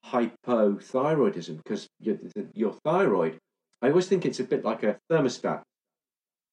hypothyroidism 0.06 1.58
because 1.58 1.88
your, 2.00 2.18
your 2.54 2.74
thyroid, 2.84 3.38
I 3.82 3.90
always 3.90 4.08
think 4.08 4.26
it's 4.26 4.40
a 4.40 4.44
bit 4.44 4.64
like 4.64 4.84
a 4.84 4.98
thermostat. 5.12 5.62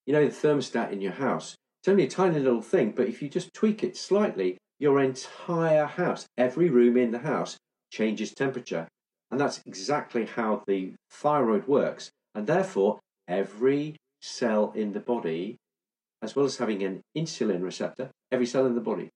You 0.07 0.13
know, 0.13 0.25
the 0.25 0.31
thermostat 0.31 0.93
in 0.93 1.01
your 1.01 1.13
house, 1.13 1.57
it's 1.83 1.89
only 1.89 2.05
a 2.05 2.11
tiny 2.11 2.39
little 2.39 2.63
thing, 2.63 2.93
but 2.93 3.09
if 3.09 3.23
you 3.23 3.29
just 3.29 3.53
tweak 3.53 3.83
it 3.83 3.97
slightly, 3.97 4.59
your 4.79 5.01
entire 5.01 5.87
house, 5.87 6.27
every 6.37 6.69
room 6.69 6.97
in 6.97 7.11
the 7.11 7.19
house 7.19 7.57
changes 7.91 8.33
temperature. 8.33 8.89
And 9.31 9.41
that's 9.41 9.61
exactly 9.67 10.27
how 10.27 10.63
the 10.67 10.93
thyroid 11.11 11.67
works. 11.67 12.11
And 12.35 12.47
therefore, 12.47 13.01
every 13.27 13.97
cell 14.21 14.73
in 14.75 14.93
the 14.93 15.01
body, 15.01 15.57
as 16.23 16.37
well 16.37 16.45
as 16.45 16.59
having 16.59 16.83
an 16.83 17.01
insulin 17.17 17.63
receptor, 17.63 18.11
every 18.31 18.47
cell 18.47 18.67
in 18.67 18.75
the 18.75 18.81
body, 18.81 19.11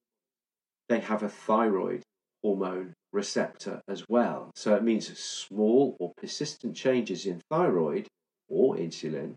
they 0.89 1.01
have 1.01 1.23
a 1.23 1.29
thyroid 1.29 2.03
hormone 2.43 2.95
receptor 3.13 3.81
as 3.89 4.05
well. 4.09 4.51
So 4.55 4.75
it 4.75 4.83
means 4.83 5.17
small 5.19 5.97
or 5.99 6.13
persistent 6.17 6.77
changes 6.77 7.27
in 7.27 7.41
thyroid 7.51 8.07
or 8.49 8.77
insulin 8.77 9.35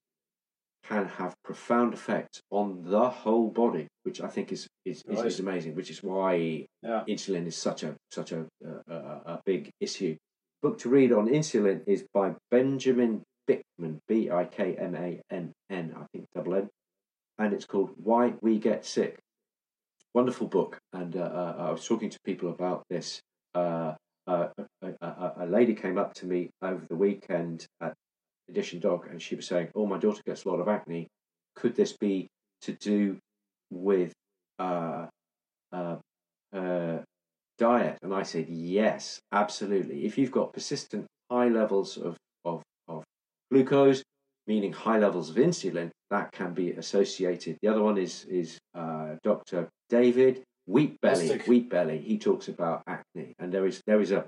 can 0.84 1.06
have 1.08 1.34
profound 1.44 1.94
effects 1.94 2.42
on 2.52 2.84
the 2.84 3.10
whole 3.10 3.50
body, 3.50 3.88
which 4.04 4.20
I 4.22 4.28
think 4.28 4.52
is 4.52 4.68
is, 4.86 5.02
is, 5.08 5.22
is 5.22 5.40
amazing. 5.40 5.76
Which 5.76 5.90
is 5.90 6.04
why 6.04 6.66
Yeah. 6.82 7.04
insulin 7.08 7.48
is 7.48 7.56
such 7.56 7.84
a 7.84 7.96
such 8.12 8.32
a, 8.34 8.46
a, 8.66 8.94
a, 8.94 9.22
a 9.26 9.42
big 9.46 9.70
issue. 9.80 10.18
Book 10.62 10.78
to 10.80 10.90
read 10.90 11.12
on 11.12 11.28
insulin 11.28 11.84
is 11.88 12.06
by 12.14 12.36
Benjamin 12.52 13.24
Bikman, 13.48 14.00
B 14.08 14.30
I 14.30 14.46
K 14.46 14.76
M 14.76 14.96
A 14.96 15.22
N 15.30 15.54
N, 15.70 15.94
I 15.98 16.06
think 16.12 16.26
double 16.36 16.56
N, 16.56 16.70
and 17.38 17.54
it's 17.54 17.66
called 17.66 17.92
Why 17.98 18.34
We 18.42 18.60
Get 18.60 18.86
Sick. 18.86 19.20
Wonderful 20.14 20.48
book, 20.48 20.80
and 20.92 21.16
uh, 21.16 21.22
uh, 21.22 21.56
I 21.58 21.72
was 21.72 21.86
talking 21.88 22.10
to 22.10 22.20
people 22.24 22.50
about 22.50 22.84
this. 22.90 23.22
Uh, 23.56 23.94
a, 24.28 24.50
a, 24.92 25.46
lady 25.48 25.74
came 25.74 25.98
up 25.98 26.13
to 26.13 26.26
me 26.26 26.50
over 26.62 26.86
the 26.88 26.96
weekend 26.96 27.66
at 27.82 27.94
Edition 28.50 28.80
Dog, 28.80 29.08
and 29.10 29.22
she 29.22 29.36
was 29.36 29.48
saying, 29.48 29.70
"Oh, 29.76 29.86
my 29.86 29.98
daughter 29.98 30.22
gets 30.26 30.46
a 30.46 30.50
lot 30.50 30.60
of 30.60 30.68
acne. 30.68 31.08
Could 31.56 31.76
this 31.76 31.96
be 31.98 32.28
to 32.62 32.74
do 32.74 33.18
with 33.70 34.13
uh, 34.60 35.08
uh, 35.72 35.98
diet?" 37.58 37.98
And 38.02 38.13
I 38.13 38.24
said, 38.24 38.48
"Yes, 38.50 39.20
absolutely. 39.32 40.06
If 40.06 40.18
you've 40.18 40.32
got 40.32 40.54
persistent 40.54 41.06
high 41.30 41.50
levels 41.50 41.98
of 41.98 42.18
of, 42.46 42.62
of 42.88 43.04
glucose, 43.52 44.04
meaning 44.48 44.72
high 44.72 45.00
levels 45.00 45.30
of 45.30 45.36
insulin, 45.36 45.89
that 46.10 46.32
can 46.32 46.54
be 46.54 46.72
associated. 46.72 47.58
The 47.62 47.68
other 47.68 47.84
one 47.84 47.98
is 47.98 48.26
is 48.26 48.58
uh, 48.74 49.16
Dr. 49.24 49.68
David 49.89 50.44
Wheatbelly. 50.67 51.47
wheat 51.47 51.69
belly. 51.69 51.99
He 51.99 52.17
talks 52.17 52.47
about 52.47 52.84
acne, 52.88 53.34
and 53.39 53.54
there 53.54 53.65
is 53.67 53.82
there 53.86 54.02
is 54.02 54.12
a 54.12 54.26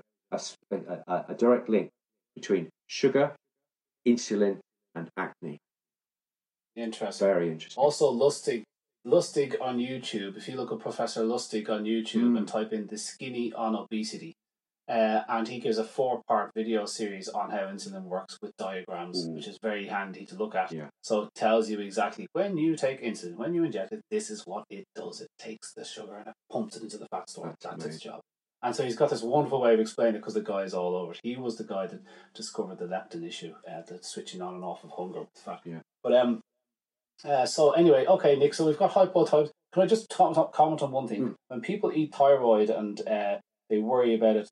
a 1.08 1.34
direct 1.38 1.68
link 1.68 1.88
between 2.34 2.68
sugar, 2.88 3.34
insulin, 4.06 4.58
and 4.94 5.08
acne. 5.16 5.58
Interesting. 6.76 7.26
Very 7.26 7.50
interesting. 7.50 7.82
Also, 7.82 8.12
Lustig, 8.12 8.62
Lustig 9.06 9.56
on 9.60 9.78
YouTube. 9.78 10.36
If 10.36 10.46
you 10.48 10.56
look 10.56 10.72
at 10.72 10.78
Professor 10.78 11.22
Lustig 11.22 11.70
on 11.70 11.84
YouTube 11.84 12.32
Mm. 12.32 12.38
and 12.38 12.48
type 12.48 12.72
in 12.72 12.86
"the 12.88 12.98
skinny 12.98 13.52
on 13.54 13.74
obesity," 13.74 14.34
Uh, 14.88 15.22
and 15.28 15.48
he 15.48 15.58
gives 15.58 15.78
a 15.78 15.84
four 15.84 16.22
part 16.28 16.52
video 16.54 16.86
series 16.86 17.28
on 17.28 17.50
how 17.50 17.66
insulin 17.66 18.04
works 18.04 18.38
with 18.40 18.56
diagrams, 18.56 19.26
Ooh. 19.26 19.32
which 19.32 19.48
is 19.48 19.58
very 19.60 19.86
handy 19.86 20.24
to 20.26 20.36
look 20.36 20.54
at. 20.54 20.70
Yeah. 20.70 20.88
So 21.02 21.22
it 21.22 21.30
tells 21.34 21.68
you 21.68 21.80
exactly 21.80 22.28
when 22.32 22.56
you 22.56 22.76
take 22.76 23.02
insulin, 23.02 23.34
when 23.34 23.52
you 23.52 23.64
inject 23.64 23.92
it, 23.92 24.00
this 24.10 24.30
is 24.30 24.44
what 24.46 24.64
it 24.70 24.84
does. 24.94 25.20
It 25.20 25.28
takes 25.38 25.72
the 25.72 25.84
sugar 25.84 26.16
and 26.16 26.28
it 26.28 26.34
pumps 26.52 26.76
it 26.76 26.84
into 26.84 26.98
the 26.98 27.06
fat 27.10 27.28
store. 27.28 27.56
That's 27.60 27.84
That's, 27.84 27.96
its 27.96 28.04
job. 28.04 28.20
And 28.62 28.74
so 28.74 28.84
he's 28.84 28.96
got 28.96 29.10
this 29.10 29.22
wonderful 29.22 29.60
way 29.60 29.74
of 29.74 29.80
explaining 29.80 30.16
it 30.16 30.18
because 30.18 30.34
the 30.34 30.40
guy's 30.40 30.72
all 30.72 30.94
over 30.94 31.12
it. 31.12 31.20
He 31.22 31.36
was 31.36 31.56
the 31.56 31.64
guy 31.64 31.86
that 31.88 32.00
discovered 32.34 32.78
the 32.78 32.86
leptin 32.86 33.26
issue, 33.26 33.54
uh, 33.68 33.82
the 33.82 33.98
switching 34.02 34.40
on 34.40 34.54
and 34.54 34.64
off 34.64 34.84
of 34.84 34.90
hunger 34.96 35.20
with 35.20 35.28
fat. 35.34 35.60
Yeah. 35.64 35.80
But 36.02 36.14
um, 36.14 36.40
uh, 37.24 37.46
so 37.46 37.72
anyway, 37.72 38.06
okay, 38.06 38.36
Nick. 38.36 38.54
So 38.54 38.66
we've 38.66 38.78
got 38.78 38.92
hypothyroid. 38.92 39.50
Can 39.72 39.82
I 39.82 39.86
just 39.86 40.08
talk, 40.10 40.34
talk- 40.34 40.54
comment 40.54 40.82
on 40.82 40.92
one 40.92 41.08
thing? 41.08 41.22
Mm. 41.22 41.34
When 41.48 41.60
people 41.60 41.92
eat 41.92 42.14
thyroid 42.14 42.70
and 42.70 43.00
uh, 43.06 43.38
they 43.68 43.78
worry 43.78 44.14
about 44.14 44.36
it 44.36 44.48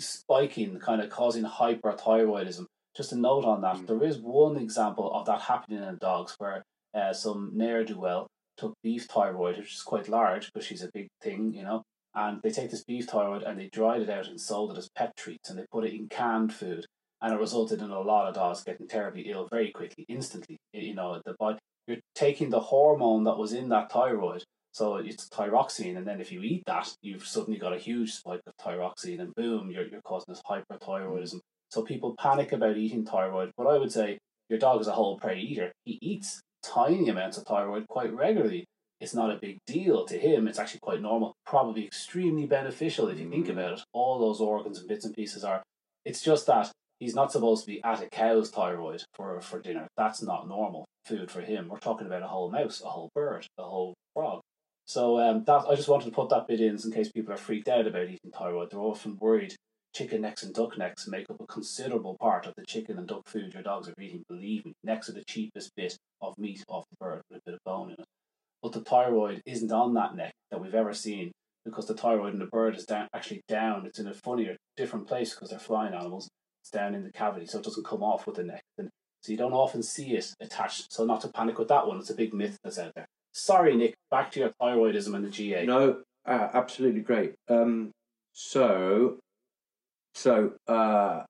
spiking, 0.00 0.78
kind 0.78 1.00
of 1.00 1.10
causing 1.10 1.44
hyperthyroidism. 1.44 2.66
Just 2.96 3.12
a 3.12 3.16
note 3.16 3.44
on 3.44 3.60
that. 3.62 3.76
Mm. 3.76 3.86
There 3.86 4.04
is 4.04 4.18
one 4.18 4.56
example 4.56 5.12
of 5.12 5.26
that 5.26 5.42
happening 5.42 5.82
in 5.82 5.98
dogs 5.98 6.34
where 6.38 6.62
uh, 6.94 7.12
some 7.12 7.52
ne'er 7.54 7.84
do 7.84 7.98
well 7.98 8.26
took 8.56 8.74
beef 8.82 9.04
thyroid, 9.04 9.58
which 9.58 9.74
is 9.74 9.82
quite 9.82 10.08
large 10.08 10.52
because 10.52 10.66
she's 10.66 10.82
a 10.82 10.90
big 10.92 11.08
thing, 11.22 11.54
you 11.54 11.62
know. 11.62 11.82
And 12.14 12.40
they 12.42 12.50
take 12.50 12.70
this 12.70 12.84
beef 12.84 13.06
thyroid 13.06 13.42
and 13.42 13.58
they 13.58 13.68
dried 13.72 14.02
it 14.02 14.10
out 14.10 14.26
and 14.26 14.40
sold 14.40 14.72
it 14.72 14.78
as 14.78 14.88
pet 14.96 15.12
treats 15.16 15.48
and 15.48 15.58
they 15.58 15.64
put 15.70 15.84
it 15.84 15.94
in 15.94 16.08
canned 16.08 16.52
food. 16.52 16.84
And 17.20 17.32
it 17.32 17.40
resulted 17.40 17.80
in 17.80 17.90
a 17.90 18.00
lot 18.00 18.28
of 18.28 18.34
dogs 18.34 18.64
getting 18.64 18.88
terribly 18.88 19.22
ill 19.30 19.48
very 19.50 19.70
quickly, 19.70 20.04
instantly. 20.08 20.56
You 20.72 20.94
know, 20.94 21.20
the 21.24 21.34
body, 21.38 21.58
you're 21.86 21.98
taking 22.14 22.50
the 22.50 22.60
hormone 22.60 23.24
that 23.24 23.38
was 23.38 23.52
in 23.52 23.68
that 23.68 23.92
thyroid 23.92 24.44
so 24.78 24.94
it's 24.94 25.28
thyroxine, 25.28 25.96
and 25.96 26.06
then 26.06 26.20
if 26.20 26.30
you 26.30 26.40
eat 26.42 26.62
that, 26.66 26.94
you've 27.02 27.26
suddenly 27.26 27.58
got 27.58 27.72
a 27.72 27.78
huge 27.78 28.12
spike 28.12 28.42
of 28.46 28.54
thyroxine, 28.64 29.18
and 29.18 29.34
boom, 29.34 29.72
you're, 29.72 29.88
you're 29.88 30.00
causing 30.02 30.32
this 30.32 30.42
hyperthyroidism. 30.48 31.34
Mm. 31.34 31.40
So 31.70 31.82
people 31.82 32.14
panic 32.16 32.52
about 32.52 32.76
eating 32.76 33.04
thyroid, 33.04 33.50
but 33.56 33.66
I 33.66 33.76
would 33.76 33.90
say 33.90 34.18
your 34.48 34.60
dog 34.60 34.80
is 34.80 34.86
a 34.86 34.92
whole 34.92 35.18
prey 35.18 35.40
eater. 35.40 35.72
He 35.84 35.98
eats 36.00 36.40
tiny 36.62 37.08
amounts 37.08 37.36
of 37.36 37.44
thyroid 37.44 37.88
quite 37.88 38.14
regularly. 38.14 38.66
It's 39.00 39.14
not 39.14 39.32
a 39.32 39.40
big 39.40 39.58
deal 39.66 40.04
to 40.06 40.16
him. 40.16 40.46
It's 40.46 40.60
actually 40.60 40.80
quite 40.80 41.02
normal, 41.02 41.34
probably 41.44 41.84
extremely 41.84 42.46
beneficial 42.46 43.08
if 43.08 43.18
you 43.18 43.28
think 43.28 43.48
mm. 43.48 43.50
about 43.50 43.72
it. 43.72 43.80
All 43.92 44.20
those 44.20 44.40
organs 44.40 44.78
and 44.78 44.88
bits 44.88 45.04
and 45.04 45.14
pieces 45.14 45.42
are. 45.42 45.60
It's 46.04 46.22
just 46.22 46.46
that 46.46 46.70
he's 47.00 47.16
not 47.16 47.32
supposed 47.32 47.64
to 47.64 47.72
be 47.72 47.82
at 47.82 48.00
a 48.00 48.08
cow's 48.08 48.50
thyroid 48.50 49.02
for, 49.14 49.40
for 49.40 49.60
dinner. 49.60 49.88
That's 49.96 50.22
not 50.22 50.46
normal 50.46 50.84
food 51.04 51.32
for 51.32 51.40
him. 51.40 51.66
We're 51.68 51.80
talking 51.80 52.06
about 52.06 52.22
a 52.22 52.28
whole 52.28 52.52
mouse, 52.52 52.80
a 52.80 52.88
whole 52.88 53.10
bird, 53.12 53.44
a 53.58 53.64
whole 53.64 53.94
frog. 54.14 54.40
So 54.88 55.20
um, 55.20 55.44
that 55.44 55.66
I 55.68 55.74
just 55.74 55.88
wanted 55.88 56.06
to 56.06 56.12
put 56.12 56.30
that 56.30 56.48
bit 56.48 56.60
in 56.62 56.78
in 56.82 56.90
case 56.90 57.12
people 57.12 57.34
are 57.34 57.36
freaked 57.36 57.68
out 57.68 57.86
about 57.86 58.04
eating 58.04 58.32
thyroid. 58.32 58.70
They're 58.70 58.80
often 58.80 59.18
worried 59.20 59.54
chicken 59.94 60.22
necks 60.22 60.42
and 60.42 60.54
duck 60.54 60.78
necks 60.78 61.06
make 61.06 61.28
up 61.28 61.40
a 61.40 61.46
considerable 61.46 62.16
part 62.18 62.46
of 62.46 62.54
the 62.56 62.64
chicken 62.66 62.98
and 62.98 63.06
duck 63.06 63.26
food 63.26 63.52
your 63.52 63.62
dogs 63.62 63.88
are 63.88 63.94
eating. 64.00 64.22
Believe 64.28 64.64
me, 64.64 64.72
necks 64.82 65.10
are 65.10 65.12
the 65.12 65.24
cheapest 65.28 65.72
bit 65.76 65.98
of 66.22 66.38
meat 66.38 66.64
off 66.68 66.84
the 66.90 66.96
bird 67.04 67.20
with 67.28 67.40
a 67.40 67.42
bit 67.44 67.54
of 67.54 67.60
bone 67.64 67.88
in 67.88 67.96
it. 67.98 68.06
But 68.62 68.72
the 68.72 68.80
thyroid 68.80 69.42
isn't 69.44 69.70
on 69.70 69.92
that 69.94 70.16
neck 70.16 70.32
that 70.50 70.60
we've 70.60 70.74
ever 70.74 70.94
seen 70.94 71.32
because 71.66 71.86
the 71.86 71.94
thyroid 71.94 72.32
in 72.32 72.38
the 72.38 72.46
bird 72.46 72.74
is 72.74 72.86
down, 72.86 73.08
actually 73.14 73.42
down. 73.46 73.84
It's 73.84 73.98
in 73.98 74.06
a 74.06 74.14
funnier, 74.14 74.56
different 74.76 75.06
place 75.06 75.34
because 75.34 75.50
they're 75.50 75.58
flying 75.58 75.92
animals. 75.92 76.30
It's 76.62 76.70
down 76.70 76.94
in 76.94 77.04
the 77.04 77.12
cavity, 77.12 77.44
so 77.46 77.58
it 77.58 77.64
doesn't 77.64 77.86
come 77.86 78.02
off 78.02 78.26
with 78.26 78.36
the 78.36 78.44
neck. 78.44 78.62
And 78.78 78.88
so 79.22 79.32
you 79.32 79.38
don't 79.38 79.52
often 79.52 79.82
see 79.82 80.12
it 80.12 80.32
attached. 80.40 80.92
So 80.92 81.04
not 81.04 81.20
to 81.22 81.28
panic 81.28 81.58
with 81.58 81.68
that 81.68 81.86
one. 81.86 81.98
It's 81.98 82.10
a 82.10 82.14
big 82.14 82.32
myth 82.32 82.56
that's 82.64 82.78
out 82.78 82.92
there. 82.94 83.06
Sorry, 83.38 83.76
Nick. 83.76 83.94
Back 84.10 84.32
to 84.32 84.40
your 84.40 84.50
thyroidism 84.60 85.14
and 85.14 85.24
the 85.24 85.30
GA. 85.30 85.64
No, 85.64 86.02
uh, 86.26 86.48
absolutely 86.52 87.02
great. 87.02 87.34
Um, 87.48 87.92
so, 88.32 89.18
so 90.14 90.54
uh, 90.66 91.22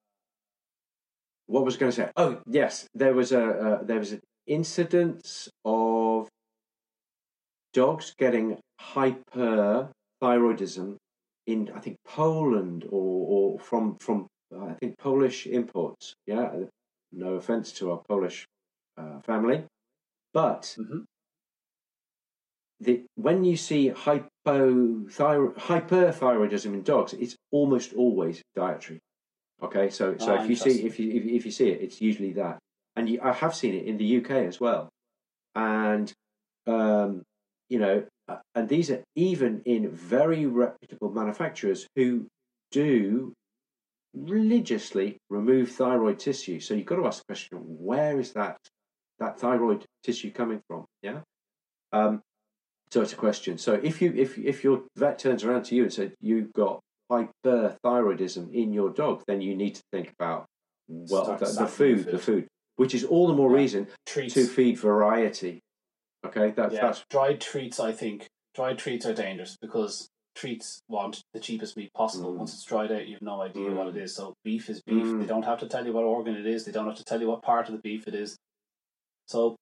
what 1.47 1.65
was 1.65 1.77
I 1.77 1.81
going 1.81 1.93
to 1.93 1.97
say? 1.97 2.11
Oh, 2.17 2.41
yes, 2.47 2.87
there 2.95 3.15
was 3.15 3.33
a 3.33 3.45
uh, 3.45 3.83
there 3.83 3.99
was 3.99 4.13
an 4.13 4.21
incidence 4.47 5.49
of 5.65 6.29
dogs 7.75 8.15
getting 8.19 8.59
hyperthyroidism 8.81 10.97
in 11.47 11.71
I 11.75 11.81
think 11.81 11.97
Poland 12.07 12.85
or 12.89 13.53
or 13.55 13.59
from 13.59 13.97
from 14.01 14.27
uh, 14.55 14.65
I 14.65 14.73
think 14.75 14.97
Polish 14.99 15.47
imports. 15.47 16.15
Yeah, 16.27 16.53
no 17.13 17.35
offense 17.35 17.73
to 17.73 17.91
our 17.93 18.03
Polish 18.09 18.47
uh, 18.97 19.21
family, 19.21 19.65
but 20.33 20.75
Mhm. 20.79 21.05
The 22.81 23.05
when 23.17 23.45
you 23.45 23.57
see 23.57 23.91
hypothyro- 23.91 25.55
hyperthyroidism 25.57 26.67
in 26.67 26.83
dogs, 26.83 27.13
it's 27.15 27.37
almost 27.51 27.93
always 27.95 28.43
dietary. 28.55 29.01
Okay, 29.63 29.91
so 29.91 30.17
so 30.19 30.37
Ah, 30.37 30.43
if 30.43 30.49
you 30.49 30.57
see 30.57 30.87
if 30.87 30.99
you 31.01 31.13
if, 31.13 31.25
if 31.25 31.45
you 31.45 31.51
see 31.51 31.69
it, 31.71 31.81
it's 31.83 32.01
usually 32.01 32.33
that, 32.35 32.59
and 32.97 33.09
you, 33.09 33.21
I 33.23 33.33
have 33.33 33.55
seen 33.55 33.75
it 33.75 33.87
in 33.87 33.99
the 33.99 34.19
UK 34.19 34.31
as 34.31 34.61
well, 34.61 34.89
and 35.55 36.13
um, 36.67 37.23
you 37.69 37.79
know, 37.81 38.05
uh, 38.29 38.37
and 38.55 38.69
these 38.69 38.91
are 38.91 39.03
even 39.17 39.63
in 39.65 39.91
very 39.91 40.47
reputable 40.47 41.11
manufacturers 41.11 41.87
who 41.97 42.27
do 42.71 43.33
religiously 44.15 45.17
remove 45.29 45.73
thyroid 45.73 46.19
tissue. 46.19 46.61
So 46.61 46.75
you've 46.75 46.87
got 46.87 46.97
to 46.97 47.07
ask 47.07 47.19
the 47.19 47.35
question: 47.35 47.59
where 47.61 48.21
is 48.21 48.33
that 48.35 48.59
that 49.19 49.41
thyroid 49.41 49.85
tissue 50.05 50.31
coming 50.31 50.61
from? 50.69 50.85
Yeah. 51.03 51.21
Um, 51.93 52.23
so 52.91 53.03
it's 53.03 53.13
a 53.13 53.17
question. 53.17 53.59
So 53.59 53.75
if 53.75 54.01
you 54.03 54.13
if 54.17 54.39
if 54.39 54.65
your 54.65 54.83
vet 54.97 55.19
turns 55.19 55.45
around 55.45 55.65
to 55.67 55.75
you 55.75 55.83
and 55.85 55.93
said 55.93 56.13
you've 56.21 56.53
got 56.53 56.81
hyperthyroidism 57.11 58.53
in 58.53 58.73
your 58.73 58.91
dog, 58.91 59.23
then 59.27 59.41
you 59.41 59.57
need 59.57 59.75
to 59.77 59.83
think 59.93 60.13
about 60.19 60.47
well 60.89 61.25
Start 61.25 61.39
the, 61.41 61.45
the 61.47 61.51
sampling 61.53 61.97
food, 61.97 62.05
the 62.07 62.11
food. 62.13 62.21
food, 62.23 62.49
which 62.77 62.95
is 62.95 63.05
all 63.05 63.27
the 63.27 63.35
more 63.35 63.51
Yeah. 63.51 63.57
reason 63.57 63.89
treats. 64.07 64.35
to 64.35 64.47
feed 64.47 64.79
variety. 64.79 65.61
Okay, 66.25 66.51
that's 66.51 66.75
yeah, 66.75 66.81
that's 66.83 67.05
dried 67.11 67.41
treats. 67.41 67.79
I 67.81 67.93
think 67.93 68.27
dried 68.55 68.79
treats 68.79 69.07
are 69.07 69.15
dangerous 69.15 69.57
because 69.61 70.09
treats 70.35 70.81
want 70.89 71.23
the 71.33 71.41
cheapest 71.41 71.77
meat 71.77 71.93
possible. 71.95 72.33
Mm. 72.33 72.37
Once 72.39 72.55
it's 72.55 72.65
dried 72.65 72.93
out, 72.93 73.07
you 73.07 73.15
have 73.15 73.23
no 73.23 73.41
idea 73.43 73.71
what 73.73 73.87
Mm. 73.87 73.97
it 73.97 74.03
is. 74.03 74.15
So 74.15 74.35
beef 74.45 74.69
is 74.71 74.81
beef. 74.83 75.05
Mm. 75.05 75.21
They 75.21 75.27
don't 75.27 75.45
have 75.45 75.59
to 75.61 75.67
tell 75.69 75.85
you 75.87 75.93
what 75.93 76.05
organ 76.05 76.37
it 76.37 76.47
is. 76.47 76.65
They 76.65 76.73
don't 76.73 76.87
have 76.87 76.97
to 76.97 77.05
tell 77.05 77.21
you 77.21 77.29
what 77.29 77.43
part 77.43 77.67
of 77.69 77.73
the 77.73 77.81
beef 77.81 78.07
it 78.07 78.15
is. 78.15 78.37
So 79.27 79.57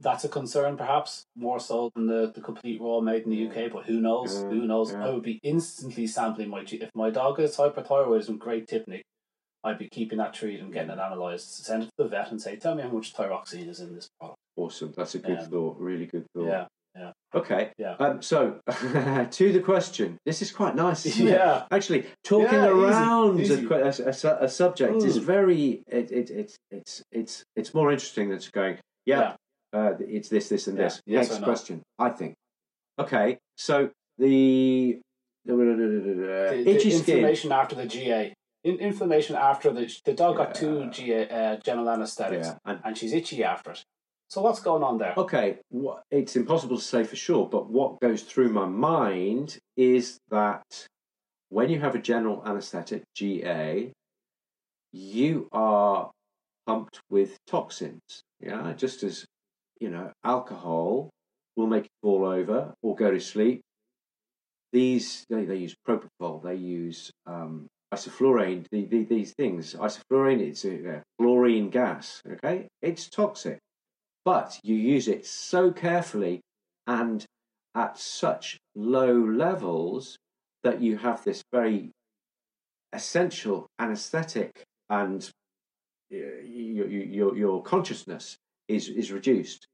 that's 0.00 0.24
a 0.24 0.28
concern, 0.28 0.76
perhaps 0.76 1.24
more 1.36 1.60
so 1.60 1.90
than 1.94 2.06
the, 2.06 2.32
the 2.34 2.40
complete 2.40 2.80
raw 2.80 3.00
made 3.00 3.24
in 3.24 3.30
the 3.30 3.48
UK. 3.48 3.70
But 3.72 3.84
who 3.84 4.00
knows? 4.00 4.34
Yeah, 4.42 4.48
Who 4.48 4.66
knows? 4.66 4.92
yeah. 4.92 5.06
I 5.06 5.10
would 5.10 5.22
be 5.22 5.38
instantly 5.42 6.06
sampling 6.06 6.48
my 6.48 6.60
if 6.66 6.90
my 6.94 7.10
dog 7.10 7.38
has 7.38 7.56
hyperthyroidism. 7.56 8.38
Great 8.38 8.66
tip, 8.66 8.88
Nick. 8.88 9.02
I'd 9.62 9.78
be 9.78 9.88
keeping 9.90 10.18
that 10.18 10.32
treat 10.32 10.58
and 10.60 10.72
getting 10.72 10.90
it 10.90 10.94
analysed. 10.98 11.64
Send 11.64 11.82
it 11.82 11.86
to 11.86 11.92
the 11.98 12.08
vet 12.08 12.30
and 12.30 12.40
say, 12.40 12.56
"Tell 12.56 12.74
me 12.74 12.82
how 12.82 12.88
much 12.88 13.12
thyroxine 13.14 13.68
is 13.68 13.80
in 13.80 13.94
this 13.94 14.08
product." 14.18 14.38
awesome. 14.56 14.92
That's 14.96 15.14
a 15.14 15.18
good 15.18 15.38
Yeah. 15.38 15.46
thought. 15.46 15.76
Really 15.78 16.06
good 16.06 16.24
thought. 16.34 16.46
Yeah. 16.46 16.66
Okay. 17.34 17.70
Yeah. 17.78 17.94
Um, 18.00 18.20
so 18.20 18.58
to 19.30 19.52
the 19.52 19.60
question. 19.60 20.18
This 20.26 20.42
is 20.42 20.50
quite 20.50 20.74
nice. 20.74 21.06
isn't 21.06 21.28
it? 21.28 21.30
Yeah. 21.32 21.64
Actually, 21.70 22.06
talking 22.24 22.52
Yeah, 22.52 22.66
around 22.68 23.40
easy. 23.40 23.64
A, 23.66 23.84
a, 23.84 23.88
a 23.88 24.44
a 24.44 24.48
subject 24.48 25.02
is 25.04 25.18
Mm. 25.18 25.22
very. 25.22 25.82
It, 25.86 26.10
it, 26.10 26.30
it's 26.30 26.56
it's 26.70 27.02
it's 27.12 27.44
it's 27.54 27.74
more 27.74 27.92
interesting 27.92 28.30
than 28.30 28.38
just 28.38 28.52
going. 28.52 28.78
Yeah. 29.06 29.36
Uh, 29.72 29.92
it's 30.00 30.28
this, 30.28 30.48
this, 30.48 30.66
and 30.66 30.76
Yeah. 30.78 30.84
this. 30.84 31.02
Yes 31.06 31.28
Next 31.28 31.40
no? 31.40 31.46
question. 31.46 31.82
I 31.98 32.10
think. 32.10 32.34
Okay. 32.98 33.38
So 33.56 33.90
the. 34.18 35.00
the, 35.44 35.54
the, 35.54 36.64
itchy 36.66 36.90
the 36.90 36.96
skin. 36.98 37.16
inflammation 37.16 37.52
after 37.52 37.74
the 37.76 37.86
GA. 37.86 38.34
In, 38.62 38.76
inflammation 38.76 39.36
after 39.36 39.72
the 39.72 39.90
the 40.04 40.12
dog 40.12 40.36
got 40.36 40.54
two 40.54 40.90
GA 40.90 41.28
uh, 41.28 41.56
general 41.64 41.88
anesthetics, 41.88 42.48
Yeah. 42.48 42.56
And 42.66 42.80
and 42.84 42.98
she's 42.98 43.12
itchy 43.14 43.42
after 43.42 43.70
it. 43.70 43.82
So 44.28 44.42
what's 44.42 44.60
going 44.60 44.82
on 44.84 44.98
there? 44.98 45.14
Okay, 45.16 45.58
it's 46.10 46.36
impossible 46.36 46.76
to 46.76 46.82
say 46.82 47.02
for 47.02 47.16
sure, 47.16 47.48
but 47.48 47.68
what 47.70 47.98
goes 48.00 48.22
through 48.22 48.50
my 48.50 48.66
mind 48.66 49.58
is 49.76 50.18
that 50.28 50.86
when 51.48 51.68
you 51.68 51.80
have 51.80 51.96
a 51.96 51.98
general 51.98 52.40
anesthetic, 52.46 53.02
GA, 53.16 53.90
you 54.92 55.48
are 55.50 56.10
pumped 56.66 57.00
with 57.10 57.38
toxins. 57.48 58.00
Yeah, 58.40 58.72
just 58.76 59.02
as 59.02 59.24
you 59.80 59.90
know, 59.90 60.12
alcohol 60.24 61.10
will 61.56 61.66
make 61.66 61.84
you 61.84 61.90
fall 62.02 62.24
over 62.24 62.74
or 62.82 62.94
go 62.94 63.10
to 63.10 63.20
sleep. 63.20 63.62
These 64.72 65.24
they, 65.28 65.44
they 65.44 65.56
use 65.56 65.74
propofol, 65.86 66.42
they 66.42 66.54
use 66.54 67.10
um, 67.26 67.66
isoflurane. 67.92 68.66
The, 68.70 68.84
the, 68.84 69.04
these 69.04 69.32
things, 69.32 69.74
isoflurane, 69.74 70.40
it's 70.40 70.64
a, 70.64 70.98
a 70.98 71.02
fluorine 71.18 71.70
gas. 71.70 72.22
Okay, 72.26 72.68
it's 72.80 73.08
toxic 73.08 73.58
but 74.24 74.58
you 74.62 74.74
use 74.74 75.08
it 75.08 75.26
so 75.26 75.70
carefully 75.70 76.40
and 76.86 77.24
at 77.74 77.98
such 77.98 78.58
low 78.74 79.14
levels 79.14 80.18
that 80.62 80.80
you 80.80 80.98
have 80.98 81.24
this 81.24 81.42
very 81.52 81.90
essential 82.92 83.66
anesthetic 83.78 84.64
and 84.88 85.30
uh, 86.12 86.16
your, 86.44 86.88
your, 86.88 87.36
your 87.36 87.62
consciousness 87.62 88.36
is, 88.76 88.88
is 88.88 89.10
reduced 89.12 89.66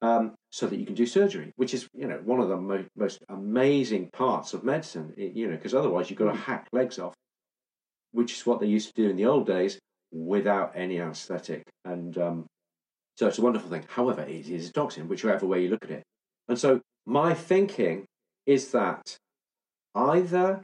um, 0.00 0.34
so 0.50 0.66
that 0.66 0.78
you 0.78 0.86
can 0.86 0.94
do 0.94 1.06
surgery, 1.06 1.52
which 1.56 1.74
is 1.74 1.88
you 1.94 2.06
know 2.06 2.20
one 2.24 2.40
of 2.40 2.48
the 2.48 2.56
mo- 2.56 2.84
most 2.96 3.18
amazing 3.28 4.10
parts 4.12 4.54
of 4.54 4.64
medicine. 4.64 5.12
You 5.16 5.48
know, 5.48 5.56
because 5.56 5.74
otherwise 5.74 6.08
you've 6.08 6.18
got 6.18 6.32
to 6.32 6.38
hack 6.38 6.68
legs 6.72 6.98
off. 6.98 7.14
which 8.12 8.32
is 8.32 8.46
what 8.46 8.60
they 8.60 8.66
used 8.66 8.88
to 8.94 9.02
do 9.02 9.10
in 9.10 9.16
the 9.16 9.26
old 9.26 9.46
days, 9.46 9.78
without 10.12 10.72
any 10.74 11.00
anaesthetic. 11.00 11.62
And 11.84 12.16
um, 12.18 12.46
so 13.16 13.26
it's 13.28 13.38
a 13.38 13.42
wonderful 13.42 13.70
thing. 13.70 13.84
However, 13.88 14.22
it 14.22 14.48
is 14.48 14.68
a 14.68 14.72
toxin, 14.72 15.08
whichever 15.08 15.46
way 15.46 15.62
you 15.62 15.68
look 15.70 15.84
at 15.84 15.90
it. 15.90 16.02
And 16.48 16.58
so 16.58 16.80
my 17.06 17.34
thinking 17.34 18.06
is 18.46 18.70
that 18.72 19.16
either 19.94 20.62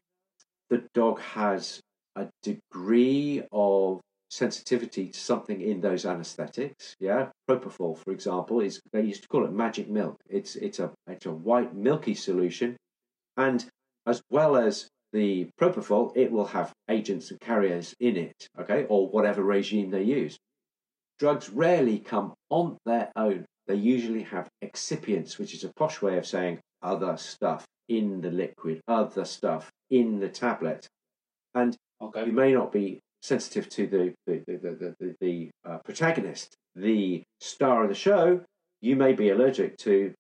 the 0.71 0.85
dog 0.95 1.21
has 1.21 1.81
a 2.17 2.29
degree 2.43 3.43
of 3.53 4.01
sensitivity 4.35 5.09
to 5.09 5.19
something 5.19 5.61
in 5.61 5.81
those 5.81 6.05
anesthetics. 6.05 6.97
Yeah, 6.99 7.29
propofol, 7.49 7.97
for 7.97 8.11
example, 8.11 8.61
is 8.61 8.81
they 8.93 9.03
used 9.03 9.23
to 9.23 9.29
call 9.29 9.45
it 9.45 9.53
magic 9.53 9.89
milk. 9.89 10.17
It's 10.29 10.57
it's 10.57 10.81
a 10.81 10.91
it's 11.07 11.27
a 11.27 11.33
white 11.33 11.75
milky 11.75 12.15
solution, 12.15 12.77
and 13.37 13.65
as 14.07 14.21
well 14.31 14.57
as 14.57 14.89
the 15.13 15.49
propofol, 15.61 16.13
it 16.17 16.33
will 16.33 16.47
have 16.47 16.73
agents 16.91 17.31
and 17.31 17.39
carriers 17.41 17.95
in 18.01 18.17
it. 18.17 18.49
Okay, 18.59 18.87
or 18.89 19.09
whatever 19.09 19.43
regime 19.43 19.91
they 19.91 20.03
use. 20.03 20.37
Drugs 21.19 21.49
rarely 21.49 22.01
come 22.01 22.35
on 22.51 22.77
their 22.85 23.13
own. 23.15 23.45
They 23.69 23.77
usually 23.77 24.25
have 24.25 24.49
excipients, 24.63 25.39
which 25.39 25.55
is 25.55 25.65
a 25.65 25.73
posh 25.77 26.03
way 26.03 26.19
of 26.19 26.27
saying 26.27 26.59
other 26.83 27.17
stuff 27.17 27.65
in 27.89 28.21
the 28.21 28.31
liquid, 28.31 28.81
other 28.89 29.25
stuff 29.25 29.71
in 29.91 30.19
the 30.19 30.29
tablet. 30.29 30.89
And 31.55 31.77
Okay. 32.03 32.27
you 32.27 32.33
may 32.33 32.53
not 32.53 32.73
be 32.73 33.01
sensitive 33.25 33.69
to 33.71 33.87
the 33.87 34.15
the 34.27 34.37
the 34.47 34.57
the, 34.59 34.95
the, 35.01 35.15
the 35.21 35.51
uh, 35.69 35.79
protagonist, 35.79 36.55
the 36.77 37.23
star 37.41 37.83
of 37.83 37.89
the 37.89 37.95
show. 37.95 38.43
You 38.83 38.97
may 38.97 39.15
be 39.15 39.31
allergic 39.31 39.79
to 39.79 40.13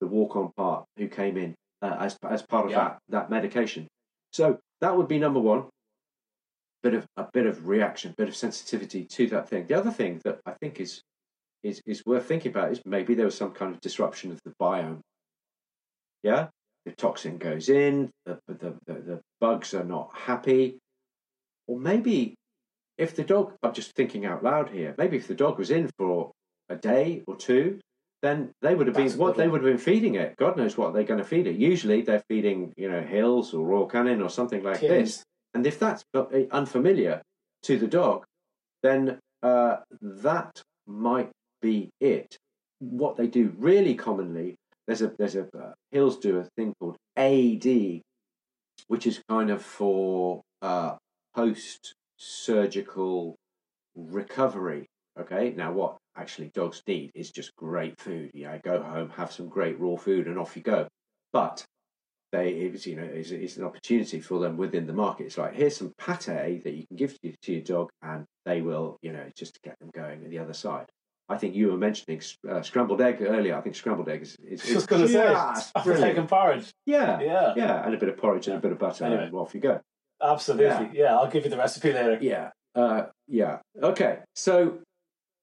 the 0.00 0.06
walk-on 0.06 0.52
part 0.56 0.84
who 0.96 1.08
came 1.08 1.36
in 1.36 1.54
uh, 1.82 1.96
as 1.98 2.16
as 2.22 2.42
part 2.42 2.66
of 2.66 2.70
Yeah. 2.70 2.78
that 2.84 2.98
that 3.08 3.30
medication. 3.30 3.88
So 4.32 4.58
that 4.80 4.96
would 4.96 5.08
be 5.08 5.18
number 5.18 5.40
one. 5.40 5.64
Bit 6.82 6.94
of 6.94 7.06
a 7.16 7.26
bit 7.32 7.46
of 7.46 7.68
reaction, 7.68 8.14
bit 8.16 8.28
of 8.28 8.36
sensitivity 8.36 9.04
to 9.16 9.26
that 9.28 9.48
thing. 9.48 9.66
The 9.66 9.78
other 9.78 9.90
thing 9.90 10.20
that 10.24 10.38
I 10.46 10.52
think 10.60 10.80
is 10.80 11.00
is 11.62 11.80
is 11.86 12.02
worth 12.06 12.26
thinking 12.26 12.50
about 12.52 12.72
is 12.72 12.80
maybe 12.84 13.14
there 13.14 13.26
was 13.26 13.36
some 13.36 13.52
kind 13.52 13.72
of 13.74 13.80
disruption 13.80 14.32
of 14.32 14.40
the 14.44 14.52
biome. 14.60 15.00
Yeah, 16.22 16.48
the 16.84 16.92
toxin 16.92 17.38
goes 17.38 17.68
in, 17.68 18.10
the 18.26 18.38
the, 18.48 18.76
the, 18.86 18.94
the 18.94 19.20
bugs 19.40 19.74
are 19.74 19.84
not 19.84 20.10
happy, 20.16 20.78
or 21.68 21.78
maybe 21.78 22.34
if 22.98 23.16
the 23.16 23.24
dog, 23.24 23.54
I'm 23.62 23.74
just 23.74 23.92
thinking 23.92 24.26
out 24.26 24.42
loud 24.42 24.70
here, 24.70 24.94
maybe 24.98 25.16
if 25.16 25.28
the 25.28 25.34
dog 25.34 25.58
was 25.58 25.70
in 25.70 25.90
for 25.98 26.32
a 26.68 26.76
day 26.76 27.22
or 27.26 27.36
two, 27.36 27.80
then 28.22 28.52
they 28.62 28.74
would 28.74 28.86
have 28.86 28.96
That's 28.96 29.14
been 29.14 29.20
what 29.20 29.36
they 29.36 29.48
would 29.48 29.62
have 29.62 29.70
been 29.70 29.78
feeding 29.78 30.14
it. 30.14 30.36
God 30.36 30.56
knows 30.56 30.76
what 30.76 30.94
they're 30.94 31.02
going 31.02 31.18
to 31.18 31.24
feed 31.24 31.46
it. 31.48 31.56
Usually 31.56 32.02
they're 32.02 32.22
feeding, 32.28 32.72
you 32.76 32.88
know, 32.88 33.02
Hills 33.02 33.52
or 33.52 33.66
Royal 33.66 33.88
Canin 33.88 34.22
or 34.22 34.30
something 34.30 34.62
like 34.62 34.80
this. 34.80 35.24
And 35.54 35.66
if 35.66 35.78
that's 35.78 36.04
uh, 36.14 36.24
unfamiliar 36.50 37.22
to 37.64 37.78
the 37.78 37.88
dog, 37.88 38.24
then 38.82 39.18
uh, 39.42 39.78
that 40.00 40.62
might 40.86 41.30
be 41.60 41.90
it. 42.00 42.36
What 42.78 43.16
they 43.16 43.26
do 43.26 43.52
really 43.58 43.94
commonly, 43.94 44.54
there's 44.86 45.02
a 45.02 45.12
there's 45.18 45.36
a 45.36 45.46
uh, 45.56 45.72
Hills 45.90 46.18
do 46.18 46.38
a 46.38 46.44
thing 46.56 46.74
called 46.80 46.96
AD, 47.16 48.00
which 48.88 49.06
is 49.06 49.20
kind 49.28 49.50
of 49.50 49.62
for 49.62 50.42
uh, 50.62 50.96
post 51.34 51.94
surgical 52.22 53.36
recovery. 53.96 54.86
Okay, 55.18 55.52
now 55.56 55.72
what 55.72 55.96
actually 56.16 56.50
dogs 56.54 56.82
need 56.86 57.10
is 57.14 57.30
just 57.30 57.54
great 57.56 58.00
food. 58.00 58.30
Yeah, 58.32 58.56
go 58.58 58.82
home, 58.82 59.10
have 59.10 59.32
some 59.32 59.48
great 59.48 59.78
raw 59.78 59.96
food, 59.96 60.26
and 60.26 60.38
off 60.38 60.56
you 60.56 60.62
go. 60.62 60.88
But 61.32 61.64
they, 62.30 62.50
it's 62.50 62.86
you 62.86 62.96
know, 62.96 63.02
it's, 63.02 63.30
it's 63.30 63.56
an 63.56 63.64
opportunity 63.64 64.20
for 64.20 64.38
them 64.38 64.56
within 64.56 64.86
the 64.86 64.92
market. 64.92 65.26
It's 65.26 65.36
like 65.38 65.54
here's 65.54 65.76
some 65.76 65.92
pate 65.98 66.64
that 66.64 66.74
you 66.74 66.86
can 66.86 66.96
give 66.96 67.20
to, 67.20 67.34
to 67.42 67.52
your 67.52 67.62
dog, 67.62 67.90
and 68.02 68.24
they 68.46 68.62
will, 68.62 68.96
you 69.02 69.12
know, 69.12 69.24
just 69.36 69.54
to 69.54 69.60
get 69.62 69.78
them 69.80 69.90
going 69.94 70.24
at 70.24 70.30
the 70.30 70.38
other 70.38 70.54
side. 70.54 70.86
I 71.28 71.36
think 71.38 71.54
you 71.54 71.68
were 71.70 71.76
mentioning 71.76 72.20
uh, 72.48 72.62
scrambled 72.62 73.00
egg 73.00 73.22
earlier. 73.22 73.56
I 73.56 73.60
think 73.60 73.76
scrambled 73.76 74.08
egg 74.08 74.22
is, 74.22 74.36
is, 74.46 74.64
is 74.64 74.72
Just 74.72 74.88
gonna 74.88 75.08
say, 75.08 75.14
just 75.28 75.72
after 75.74 75.92
brilliant. 75.92 76.28
porridge. 76.28 76.70
Yeah, 76.86 77.20
Yeah, 77.20 77.54
yeah, 77.56 77.84
and 77.84 77.94
a 77.94 77.98
bit 77.98 78.08
of 78.08 78.16
porridge 78.16 78.48
and 78.48 78.56
a 78.56 78.60
bit 78.60 78.72
of 78.72 78.78
butter, 78.78 79.04
and 79.04 79.34
off 79.34 79.54
you 79.54 79.60
go. 79.60 79.80
Absolutely. 80.22 80.90
Yeah. 80.98 81.16
I'll 81.16 81.30
give 81.30 81.44
you 81.44 81.50
the 81.50 81.56
recipe 81.56 81.92
later. 81.92 82.18
Yeah, 82.20 82.50
uh, 82.74 83.04
yeah. 83.26 83.58
Okay, 83.82 84.18
so 84.34 84.78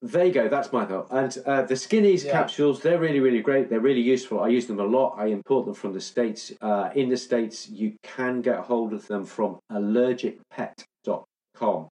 there 0.01 0.25
you 0.25 0.31
go. 0.31 0.47
That's 0.47 0.71
my 0.71 0.85
thought. 0.85 1.07
And 1.11 1.37
uh, 1.45 1.63
the 1.63 1.75
Skin 1.75 2.05
Eze 2.05 2.25
Yeah. 2.25 2.31
capsules, 2.31 2.81
they're 2.81 2.99
really, 2.99 3.19
really 3.19 3.41
great. 3.41 3.69
They're 3.69 3.79
really 3.81 4.01
useful. 4.01 4.39
I 4.39 4.47
use 4.47 4.65
them 4.67 4.79
a 4.79 4.85
lot. 4.85 5.15
I 5.17 5.27
import 5.27 5.65
them 5.65 5.75
from 5.75 5.93
the 5.93 6.01
States. 6.01 6.51
Uh, 6.61 6.89
in 6.95 7.09
the 7.09 7.17
States, 7.17 7.69
you 7.69 7.95
can 8.03 8.41
get 8.41 8.59
hold 8.59 8.93
of 8.93 9.07
them 9.07 9.25
from 9.25 9.59
allergicpet.com. 9.71 11.87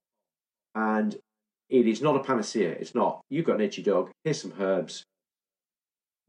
And 0.75 1.15
it 1.69 1.87
is 1.87 2.01
not 2.01 2.15
a 2.15 2.23
panacea. 2.23 2.71
It's 2.71 2.95
not. 2.95 3.21
You've 3.29 3.45
got 3.45 3.55
an 3.55 3.61
itchy 3.61 3.83
dog. 3.83 4.09
Here's 4.23 4.41
some 4.41 4.53
herbs. 4.59 5.03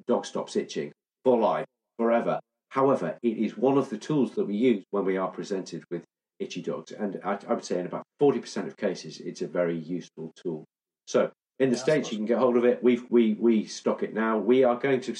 Dog 0.07 0.27
stops 0.27 0.57
itching 0.57 0.92
for 1.25 1.38
life, 1.38 1.66
forever. 1.99 2.40
However, 2.70 3.18
it 3.23 3.37
is 3.38 3.57
one 3.57 3.79
of 3.79 3.90
the 3.90 3.99
tools 3.99 4.35
that 4.35 4.46
we 4.46 4.55
use 4.55 4.85
when 4.90 5.05
we 5.05 5.16
are 5.16 5.29
presented 5.29 5.83
with 5.90 6.03
itchy 6.40 6.62
dogs. 6.62 6.90
And 6.90 7.20
I, 7.24 7.38
I 7.48 7.55
would 7.55 7.64
say 7.64 7.79
in 7.79 7.87
about 7.87 8.05
40% 8.20 8.66
of 8.66 8.76
cases, 8.76 9.20
it's 9.20 9.42
a 9.42 9.46
very 9.46 9.79
useful 9.79 10.33
tool. 10.42 10.64
So 11.07 11.31
in 11.59 11.70
the 11.70 11.76
Yeah, 11.76 11.83
States, 11.83 12.11
you 12.11 12.18
can 12.18 12.26
get 12.26 12.38
hold 12.38 12.57
of 12.57 12.64
it. 12.64 12.83
We 12.83 13.03
we 13.11 13.35
we 13.35 13.66
stock 13.66 14.03
it 14.03 14.14
now. 14.14 14.38
We 14.38 14.64
are 14.64 14.76
going 14.76 15.00
to, 15.03 15.14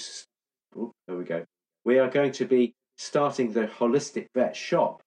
oh, 0.77 0.93
there 1.07 1.17
we 1.17 1.25
go. 1.25 1.45
We 1.85 1.99
are 1.99 2.09
going 2.09 2.33
to 2.33 2.47
be 2.47 2.75
starting 2.97 3.53
the 3.53 3.67
holistic 3.67 4.27
vet 4.35 4.57
shop 4.57 5.03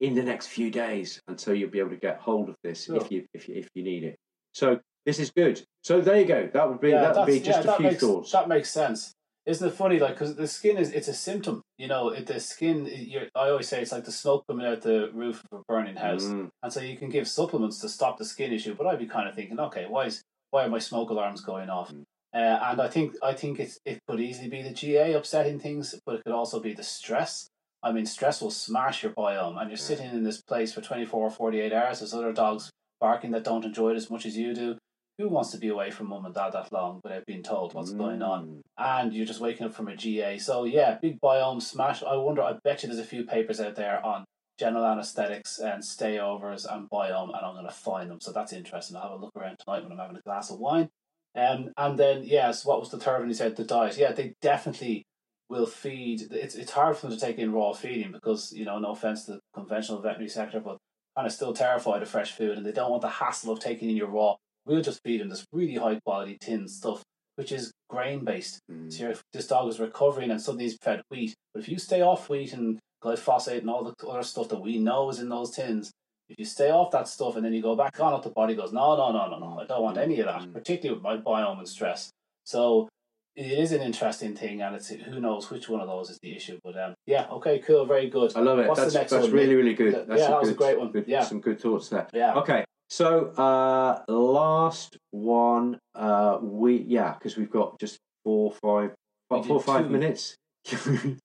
in 0.00 0.14
the 0.14 0.22
next 0.22 0.48
few 0.48 0.70
days, 0.70 1.20
and 1.28 1.38
so 1.38 1.52
you'll 1.52 1.70
be 1.70 1.78
able 1.78 1.90
to 1.90 1.96
get 1.96 2.18
hold 2.18 2.48
of 2.48 2.56
this 2.64 2.88
if 2.88 3.10
you 3.12 3.26
if 3.34 3.48
you 3.48 3.54
if 3.56 3.68
you 3.74 3.84
need 3.84 4.04
it. 4.04 4.16
So 4.52 4.80
this 5.04 5.18
is 5.18 5.30
good. 5.30 5.62
So 5.82 6.00
there 6.00 6.18
you 6.18 6.26
go. 6.26 6.48
That 6.52 6.68
would 6.68 6.80
be 6.80 6.92
that 6.92 7.16
would 7.16 7.26
be 7.26 7.40
just 7.40 7.64
yeah, 7.64 7.74
a 7.74 7.76
few 7.76 7.86
makes, 7.86 8.00
thoughts. 8.00 8.32
That 8.32 8.48
makes 8.48 8.70
sense. 8.70 9.12
Isn't 9.46 9.68
it 9.68 9.74
funny? 9.74 9.98
Like, 9.98 10.14
because 10.14 10.36
the 10.36 10.46
skin 10.46 10.78
is, 10.78 10.90
it's 10.92 11.08
a 11.08 11.14
symptom. 11.14 11.62
You 11.76 11.88
know, 11.88 12.08
it, 12.08 12.26
the 12.26 12.40
skin, 12.40 12.88
you're, 12.90 13.26
I 13.34 13.50
always 13.50 13.68
say 13.68 13.82
it's 13.82 13.92
like 13.92 14.04
the 14.04 14.12
smoke 14.12 14.46
coming 14.48 14.66
out 14.66 14.80
the 14.80 15.10
roof 15.12 15.42
of 15.52 15.60
a 15.60 15.62
burning 15.68 15.96
house. 15.96 16.24
Mm, 16.24 16.48
And 16.62 16.72
so 16.72 16.80
you 16.80 16.96
can 16.96 17.10
give 17.10 17.28
supplements 17.28 17.78
to 17.80 17.88
stop 17.88 18.16
the 18.16 18.24
skin 18.24 18.52
issue. 18.52 18.74
But 18.74 18.86
I'd 18.86 18.98
be 18.98 19.06
kind 19.06 19.28
of 19.28 19.34
thinking, 19.34 19.60
okay, 19.60 19.86
why 19.88 20.06
is 20.06 20.22
why 20.50 20.64
are 20.64 20.68
my 20.70 20.78
smoke 20.78 21.10
alarms 21.10 21.42
going 21.42 21.68
off? 21.68 21.92
Mm. 21.92 22.04
Uh, 22.32 22.58
and 22.70 22.80
I 22.80 22.88
think 22.88 23.14
I 23.22 23.34
think 23.34 23.60
it's, 23.60 23.78
it 23.84 23.98
could 24.08 24.20
easily 24.20 24.48
be 24.48 24.62
the 24.62 24.70
GA 24.72 25.12
upsetting 25.12 25.60
things, 25.60 25.94
but 26.06 26.16
it 26.16 26.24
could 26.24 26.34
also 26.34 26.58
be 26.58 26.72
the 26.72 26.82
stress. 26.82 27.48
I 27.82 27.92
mean, 27.92 28.06
stress 28.06 28.40
will 28.40 28.50
smash 28.50 29.02
your 29.02 29.12
biome, 29.12 29.60
and 29.60 29.68
you're 29.68 29.76
sitting 29.76 30.10
in 30.10 30.24
this 30.24 30.40
place 30.40 30.72
for 30.72 30.80
24 30.80 31.26
or 31.26 31.30
48 31.30 31.70
hours. 31.70 31.98
There's 32.00 32.14
other 32.14 32.32
dogs 32.32 32.70
barking 32.98 33.32
that 33.32 33.44
don't 33.44 33.64
enjoy 33.64 33.90
it 33.90 33.96
as 33.96 34.08
much 34.10 34.24
as 34.24 34.38
you 34.38 34.54
do. 34.54 34.78
Who 35.18 35.28
wants 35.28 35.50
to 35.52 35.58
be 35.58 35.68
away 35.68 35.90
from 35.90 36.08
mum 36.08 36.24
and 36.24 36.34
dad 36.34 36.52
that 36.54 36.72
long 36.72 37.00
without 37.04 37.26
being 37.26 37.42
told 37.42 37.72
what's 37.72 37.92
going 37.92 38.20
on? 38.20 38.46
mm. 38.46 38.60
and 38.76 39.12
you're 39.12 39.26
just 39.26 39.40
waking 39.40 39.66
up 39.66 39.74
from 39.74 39.88
a 39.88 39.96
GA. 39.96 40.38
So 40.38 40.64
yeah, 40.64 40.98
big 41.00 41.20
biome 41.20 41.62
smash. 41.62 42.02
I 42.02 42.16
wonder. 42.16 42.42
I 42.42 42.54
bet 42.64 42.82
you 42.82 42.88
there's 42.88 42.98
a 42.98 43.04
few 43.04 43.24
papers 43.24 43.60
out 43.60 43.76
there 43.76 44.04
on 44.04 44.24
general 44.58 44.86
anesthetics 44.86 45.58
and 45.58 45.82
stayovers 45.82 46.66
and 46.70 46.88
biome, 46.90 47.36
and 47.36 47.46
I'm 47.46 47.54
going 47.54 47.66
to 47.66 47.72
find 47.72 48.10
them. 48.10 48.20
So 48.20 48.32
that's 48.32 48.52
interesting. 48.52 48.96
I'll 48.96 49.02
have 49.02 49.12
a 49.12 49.16
look 49.16 49.36
around 49.36 49.58
tonight 49.58 49.82
when 49.82 49.92
I'm 49.92 49.98
having 49.98 50.16
a 50.16 50.22
glass 50.22 50.50
of 50.50 50.58
wine. 50.58 50.88
Um, 51.36 51.70
and 51.76 51.98
then 51.98 52.22
yes, 52.24 52.64
what 52.64 52.80
was 52.80 52.90
the 52.90 52.98
third 52.98 53.20
one? 53.20 53.28
You 53.28 53.34
said 53.34 53.56
the 53.56 53.64
diet. 53.64 53.96
Yeah, 53.96 54.12
they 54.12 54.34
definitely 54.40 55.04
will 55.48 55.66
feed. 55.66 56.22
It's 56.32 56.54
it's 56.54 56.72
hard 56.72 56.96
for 56.96 57.08
them 57.08 57.18
to 57.18 57.24
take 57.24 57.38
in 57.38 57.52
raw 57.52 57.72
feeding 57.72 58.12
because 58.12 58.52
you 58.52 58.64
know, 58.64 58.78
no 58.78 58.92
offense 58.92 59.24
to 59.24 59.32
the 59.32 59.40
conventional 59.54 60.00
veterinary 60.00 60.28
sector, 60.28 60.60
but 60.60 60.78
kind 61.16 61.26
of 61.26 61.32
still 61.32 61.52
terrified 61.52 62.02
of 62.02 62.08
fresh 62.08 62.32
food, 62.32 62.56
and 62.56 62.66
they 62.66 62.72
don't 62.72 62.90
want 62.90 63.02
the 63.02 63.08
hassle 63.08 63.52
of 63.52 63.60
taking 63.60 63.90
in 63.90 63.96
your 63.96 64.08
raw. 64.08 64.36
We'll 64.66 64.82
just 64.82 65.00
feed 65.04 65.20
them 65.20 65.28
this 65.28 65.44
really 65.52 65.74
high 65.76 66.00
quality 66.04 66.38
tin 66.40 66.68
stuff, 66.68 67.02
which 67.36 67.52
is 67.52 67.72
grain 67.90 68.24
based. 68.24 68.58
Mm. 68.70 68.92
So 68.92 69.10
if 69.10 69.22
this 69.32 69.46
dog 69.46 69.68
is 69.68 69.80
recovering 69.80 70.30
and 70.30 70.40
suddenly 70.40 70.64
he's 70.64 70.78
fed 70.80 71.02
wheat, 71.10 71.34
but 71.52 71.62
if 71.62 71.68
you 71.68 71.78
stay 71.78 72.00
off 72.02 72.28
wheat 72.28 72.52
and 72.52 72.78
glyphosate 73.02 73.58
and 73.58 73.68
all 73.70 73.84
the 73.84 74.06
other 74.06 74.22
stuff 74.22 74.48
that 74.48 74.60
we 74.60 74.78
know 74.78 75.10
is 75.10 75.20
in 75.20 75.28
those 75.28 75.50
tins, 75.50 75.92
if 76.30 76.38
you 76.38 76.44
stay 76.46 76.70
off 76.70 76.90
that 76.92 77.06
stuff 77.06 77.36
and 77.36 77.44
then 77.44 77.52
you 77.52 77.60
go 77.60 77.76
back 77.76 78.00
on 78.00 78.14
it, 78.14 78.22
the 78.22 78.30
body 78.30 78.54
goes, 78.54 78.72
no, 78.72 78.96
no, 78.96 79.12
no, 79.12 79.28
no, 79.28 79.38
no, 79.38 79.60
I 79.60 79.66
don't 79.66 79.82
want 79.82 79.98
any 79.98 80.20
of 80.20 80.26
that, 80.26 80.42
Mm. 80.42 80.52
particularly 80.54 80.94
with 80.98 81.02
my 81.04 81.18
biome 81.18 81.58
and 81.58 81.68
stress. 81.68 82.10
So 82.44 82.88
it 83.36 83.46
is 83.52 83.72
an 83.72 83.82
interesting 83.82 84.34
thing, 84.34 84.62
and 84.62 84.74
it's 84.76 84.88
who 84.88 85.20
knows 85.20 85.50
which 85.50 85.68
one 85.68 85.80
of 85.80 85.88
those 85.88 86.08
is 86.08 86.18
the 86.22 86.34
issue. 86.34 86.58
But 86.64 86.78
um, 86.78 86.94
yeah, 87.04 87.26
okay, 87.32 87.58
cool, 87.58 87.84
very 87.84 88.08
good. 88.08 88.32
I 88.36 88.40
love 88.40 88.58
it. 88.60 88.68
What's 88.68 88.78
the 88.80 88.84
that's 88.86 88.94
next 88.94 89.10
that's 89.10 89.24
one, 89.24 89.32
really 89.32 89.54
really 89.54 89.74
good. 89.74 89.92
That's 90.08 90.20
yeah, 90.20 90.28
a 90.28 90.30
that 90.30 90.40
was 90.40 90.50
a 90.50 90.54
great 90.54 90.78
one. 90.78 90.90
good- 90.92 91.08
Yeah. 91.08 91.24
some 91.24 91.40
good 91.40 91.60
thoughts 91.60 91.88
there. 91.90 92.06
Yeah, 92.14 92.34
Okay, 92.36 92.64
so 92.94 93.26
uh, 93.30 94.04
last 94.06 94.98
one, 95.10 95.80
uh, 95.96 96.38
we 96.40 96.76
yeah, 96.76 97.14
because 97.14 97.36
we've 97.36 97.50
got 97.50 97.80
just 97.80 97.98
four, 98.22 98.52
five, 98.52 98.94
about 99.28 99.46
four, 99.46 99.60
five 99.60 99.90
minutes. 99.90 100.36
Oops. 100.72 101.20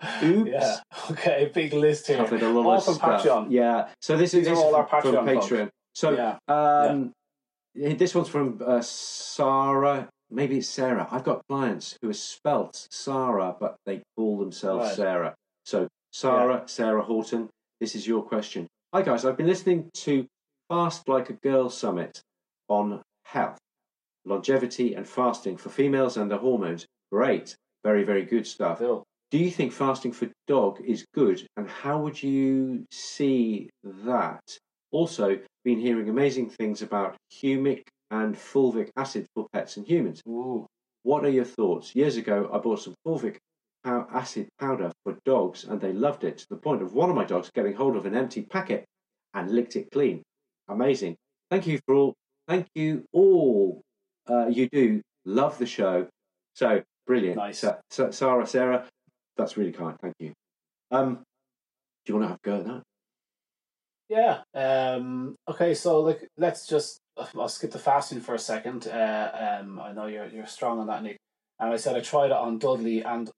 yeah. 0.50 0.78
Okay, 1.12 1.52
big 1.54 1.74
list 1.74 2.08
here. 2.08 2.18
Covered 2.18 2.42
a 2.42 2.50
lot 2.50 2.66
All 2.66 2.78
of 2.78 2.86
from 2.86 2.96
stuff. 2.96 3.24
Patreon. 3.24 3.48
Yeah. 3.52 3.90
So 4.02 4.18
this 4.18 4.34
is 4.34 4.40
These 4.40 4.48
are 4.48 4.56
this 4.56 4.60
all 4.64 4.70
is 4.70 4.76
our 4.76 4.88
from, 4.88 5.14
from 5.14 5.28
Patreon 5.28 5.60
folks. 5.60 5.72
So 5.94 6.12
yeah, 6.12 6.38
um, 6.48 7.14
this 7.76 8.16
one's 8.16 8.30
from 8.30 8.60
uh, 8.66 8.82
Sarah. 8.82 10.10
Maybe 10.32 10.58
it's 10.58 10.68
Sarah. 10.68 11.08
I've 11.12 11.24
got 11.24 11.44
clients 11.48 12.00
who 12.02 12.10
are 12.10 12.14
spelt 12.14 12.88
Sarah, 12.90 13.56
but 13.60 13.76
they 13.86 14.02
call 14.18 14.40
themselves 14.40 14.88
Right. 14.88 14.96
Sarah. 14.96 15.36
So 15.66 15.88
Sarah, 16.12 16.64
Sarah 16.66 17.04
Horton, 17.04 17.48
this 17.80 17.94
is 17.94 18.08
your 18.08 18.24
question. 18.24 18.66
Hi 18.92 19.04
guys, 19.04 19.24
I've 19.24 19.38
been 19.38 19.46
listening 19.46 19.92
to 20.06 20.26
Fast 20.70 21.10
Like 21.10 21.32
a 21.32 21.34
Girl 21.34 21.68
Summit 21.72 22.22
on 22.68 23.02
health, 23.24 23.58
longevity, 24.24 24.94
and 24.94 25.08
fasting 25.08 25.58
for 25.58 25.70
females 25.70 26.16
and 26.16 26.30
their 26.30 26.38
hormones. 26.38 26.86
Great. 27.12 27.56
Very, 27.84 28.04
very 28.04 28.24
good 28.24 28.46
stuff. 28.46 28.78
Phil. 28.78 29.04
Do 29.32 29.40
you 29.40 29.50
think 29.50 29.74
fasting 29.74 30.12
for 30.12 30.30
dog 30.48 30.80
is 30.86 31.06
good, 31.16 31.46
and 31.58 31.68
how 31.68 32.00
would 32.02 32.22
you 32.22 32.86
see 32.92 33.70
that? 33.84 34.42
Also, 34.92 35.40
been 35.64 35.80
hearing 35.80 36.08
amazing 36.08 36.50
things 36.52 36.84
about 36.84 37.16
humic 37.34 37.84
and 38.12 38.36
fulvic 38.36 38.90
acid 38.96 39.26
for 39.34 39.48
pets 39.52 39.78
and 39.78 39.88
humans. 39.88 40.22
Ooh. 40.28 40.68
What 41.02 41.26
are 41.26 41.30
your 41.30 41.46
thoughts? 41.46 41.96
Years 41.96 42.18
ago, 42.18 42.48
I 42.54 42.60
bought 42.60 42.82
some 42.82 42.96
fulvic 43.06 43.38
acid 43.86 44.50
powder 44.60 44.92
for 45.04 45.18
dogs, 45.26 45.64
and 45.64 45.82
they 45.82 45.94
loved 45.94 46.24
it 46.24 46.38
to 46.40 46.46
the 46.50 46.58
point 46.58 46.84
of 46.84 46.94
one 46.94 47.10
of 47.10 47.16
my 47.16 47.26
dogs 47.26 47.50
getting 47.56 47.74
hold 47.74 47.96
of 47.96 48.06
an 48.06 48.16
empty 48.16 48.44
packet 48.44 48.86
and 49.34 49.50
licked 49.50 49.76
it 49.76 49.90
clean. 49.92 50.22
Amazing. 50.70 51.16
Thank 51.50 51.68
you 51.68 51.80
for 51.86 51.96
all. 51.96 52.14
Thank 52.48 52.68
you 52.76 53.04
all. 53.12 53.82
Uh, 54.30 54.48
you 54.48 54.70
do 54.70 55.02
love 55.26 55.58
the 55.58 55.66
show. 55.66 56.08
So 56.54 56.82
brilliant. 57.08 57.38
Nice. 57.38 57.60
Sa- 57.60 58.12
Sarah, 58.12 58.46
Sarah, 58.46 58.86
that's 59.38 59.58
really 59.58 59.72
kind. 59.72 59.98
Thank 60.02 60.16
you. 60.20 60.34
Um, 60.92 61.24
do 62.06 62.14
you 62.14 62.20
want 62.20 62.26
to 62.26 62.30
have 62.30 62.38
a 62.38 62.48
go 62.48 62.58
at 62.58 62.66
that? 62.66 62.84
Yeah. 64.10 64.42
Um, 64.56 65.36
okay, 65.48 65.74
so 65.76 66.02
like 66.02 66.28
let's 66.38 66.66
just 66.66 67.00
I'll 67.36 67.48
skip 67.50 67.72
the 67.72 67.80
fasting 67.80 68.22
for 68.22 68.34
a 68.34 68.40
second. 68.40 68.88
Uh, 68.88 69.60
um, 69.62 69.80
I 69.80 69.92
know 69.92 70.08
you're 70.08 70.28
you're 70.28 70.48
strong 70.48 70.80
on 70.80 70.88
that, 70.88 71.04
Nick. 71.04 71.18
And 71.60 71.72
I 71.72 71.76
said 71.76 71.96
I 71.96 72.00
tried 72.00 72.28
it 72.28 72.32
on 72.32 72.58
Dudley, 72.58 73.04
and 73.04 73.30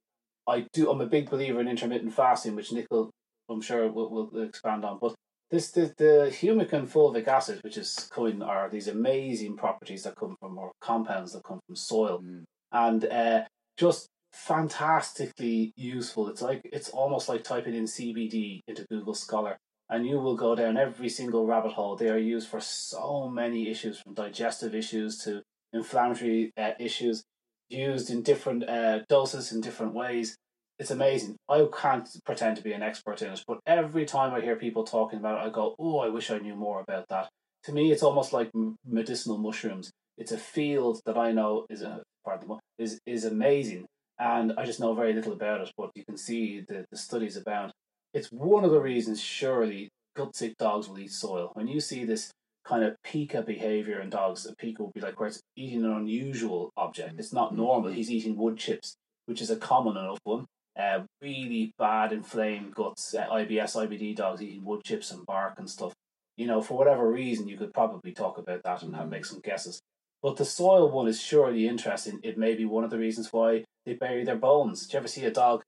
I 0.47 0.67
do. 0.73 0.89
I'm 0.89 1.01
a 1.01 1.07
big 1.07 1.29
believer 1.29 1.59
in 1.59 1.67
intermittent 1.67 2.13
fasting, 2.13 2.55
which 2.55 2.71
Nick 2.71 2.87
will, 2.91 3.09
I'm 3.49 3.61
sure, 3.61 3.91
will, 3.91 4.09
will 4.09 4.43
expand 4.43 4.85
on. 4.85 4.99
But 5.01 5.15
this 5.51 5.71
the 5.71 5.93
the 5.97 6.31
humic 6.31 6.73
and 6.73 6.87
fulvic 6.87 7.27
acid, 7.27 7.61
which 7.63 7.77
is 7.77 8.09
coming, 8.11 8.41
are 8.41 8.69
these 8.69 8.87
amazing 8.87 9.57
properties 9.57 10.03
that 10.03 10.15
come 10.15 10.35
from 10.39 10.57
or 10.57 10.71
compounds 10.81 11.33
that 11.33 11.43
come 11.43 11.59
from 11.67 11.75
soil, 11.75 12.23
and 12.71 13.05
uh, 13.05 13.43
just 13.77 14.07
fantastically 14.33 15.73
useful. 15.75 16.29
It's 16.29 16.41
like 16.41 16.61
it's 16.63 16.89
almost 16.89 17.29
like 17.29 17.43
typing 17.43 17.75
in 17.75 17.85
CBD 17.85 18.61
into 18.67 18.85
Google 18.89 19.13
Scholar 19.13 19.57
and 19.91 20.07
you 20.07 20.17
will 20.19 20.37
go 20.37 20.55
down 20.55 20.77
every 20.77 21.09
single 21.09 21.45
rabbit 21.45 21.73
hole. 21.73 21.97
They 21.97 22.09
are 22.09 22.17
used 22.17 22.47
for 22.47 22.61
so 22.61 23.27
many 23.27 23.69
issues, 23.69 23.99
from 23.99 24.13
digestive 24.13 24.73
issues 24.73 25.17
to 25.25 25.43
inflammatory 25.73 26.53
uh, 26.57 26.71
issues, 26.79 27.23
used 27.67 28.09
in 28.09 28.23
different 28.23 28.67
uh, 28.67 28.99
doses 29.09 29.51
in 29.51 29.59
different 29.59 29.93
ways. 29.93 30.37
It's 30.81 30.91
amazing. 30.91 31.35
I 31.47 31.67
can't 31.81 32.09
pretend 32.25 32.57
to 32.57 32.63
be 32.63 32.73
an 32.73 32.81
expert 32.81 33.21
in 33.21 33.31
it, 33.31 33.43
but 33.47 33.59
every 33.67 34.05
time 34.05 34.33
I 34.33 34.41
hear 34.41 34.55
people 34.55 34.83
talking 34.83 35.19
about 35.19 35.37
it, 35.37 35.47
I 35.47 35.49
go, 35.49 35.75
"Oh, 35.77 35.99
I 35.99 36.09
wish 36.09 36.31
I 36.31 36.39
knew 36.39 36.55
more 36.55 36.79
about 36.81 37.05
that." 37.09 37.29
To 37.65 37.71
me, 37.71 37.91
it's 37.91 38.01
almost 38.01 38.33
like 38.33 38.49
medicinal 38.83 39.37
mushrooms. 39.37 39.91
It's 40.17 40.31
a 40.31 40.39
field 40.55 41.01
that 41.05 41.17
I 41.17 41.31
know 41.31 41.65
is 41.69 41.83
a 41.83 42.01
pardon 42.25 42.47
the 42.47 42.83
is 42.85 42.99
is 43.05 43.25
amazing, 43.25 43.85
and 44.17 44.53
I 44.57 44.65
just 44.65 44.79
know 44.79 44.93
very 44.95 45.13
little 45.13 45.33
about 45.33 45.61
it. 45.61 45.71
But 45.77 45.91
you 45.93 46.03
can 46.03 46.17
see 46.17 46.61
the, 46.67 46.85
the 46.91 46.97
studies 46.97 47.37
abound 47.37 47.71
it's 48.13 48.31
one 48.31 48.63
of 48.63 48.71
the 48.71 48.81
reasons 48.81 49.21
surely 49.21 49.89
gut 50.15 50.35
sick 50.35 50.57
dogs 50.57 50.89
will 50.89 50.99
eat 50.99 51.11
soil. 51.11 51.51
When 51.53 51.67
you 51.67 51.79
see 51.79 52.03
this 52.03 52.31
kind 52.65 52.83
of 52.83 52.95
pica 53.03 53.41
behavior 53.41 54.01
in 54.01 54.09
dogs, 54.09 54.45
a 54.45 54.55
pica 54.55 54.83
will 54.83 54.91
be 54.93 55.01
like 55.01 55.19
where 55.19 55.29
it's 55.29 55.41
eating 55.55 55.85
an 55.85 55.91
unusual 55.91 56.71
object. 56.75 57.15
Mm. 57.15 57.19
It's 57.19 57.33
not 57.33 57.55
normal. 57.55 57.89
Mm-hmm. 57.89 57.97
He's 57.97 58.11
eating 58.11 58.37
wood 58.37 58.57
chips, 58.57 58.95
which 59.25 59.41
is 59.41 59.49
a 59.49 59.55
common 59.55 59.97
enough 59.97 60.19
one. 60.23 60.45
Uh, 60.79 61.01
really 61.21 61.73
bad 61.77 62.13
inflamed 62.13 62.73
guts, 62.73 63.13
uh, 63.13 63.27
IBS, 63.27 63.75
IBD 63.75 64.15
dogs 64.15 64.41
eating 64.41 64.63
wood 64.63 64.81
chips 64.85 65.11
and 65.11 65.25
bark 65.25 65.55
and 65.57 65.69
stuff. 65.69 65.93
You 66.37 66.47
know, 66.47 66.61
for 66.61 66.77
whatever 66.77 67.11
reason, 67.11 67.47
you 67.47 67.57
could 67.57 67.73
probably 67.73 68.13
talk 68.13 68.37
about 68.37 68.63
that 68.63 68.81
and 68.81 68.95
have 68.95 69.09
make 69.09 69.25
some 69.25 69.41
guesses. 69.41 69.81
But 70.23 70.37
the 70.37 70.45
soil 70.45 70.89
one 70.89 71.07
is 71.07 71.19
surely 71.19 71.67
interesting. 71.67 72.19
It 72.23 72.37
may 72.37 72.55
be 72.55 72.65
one 72.65 72.83
of 72.83 72.89
the 72.89 72.97
reasons 72.97 73.33
why 73.33 73.65
they 73.85 73.93
bury 73.93 74.23
their 74.23 74.37
bones. 74.37 74.87
Do 74.87 74.93
you 74.93 74.99
ever 74.99 75.07
see 75.07 75.25
a 75.25 75.31
dog 75.31 75.63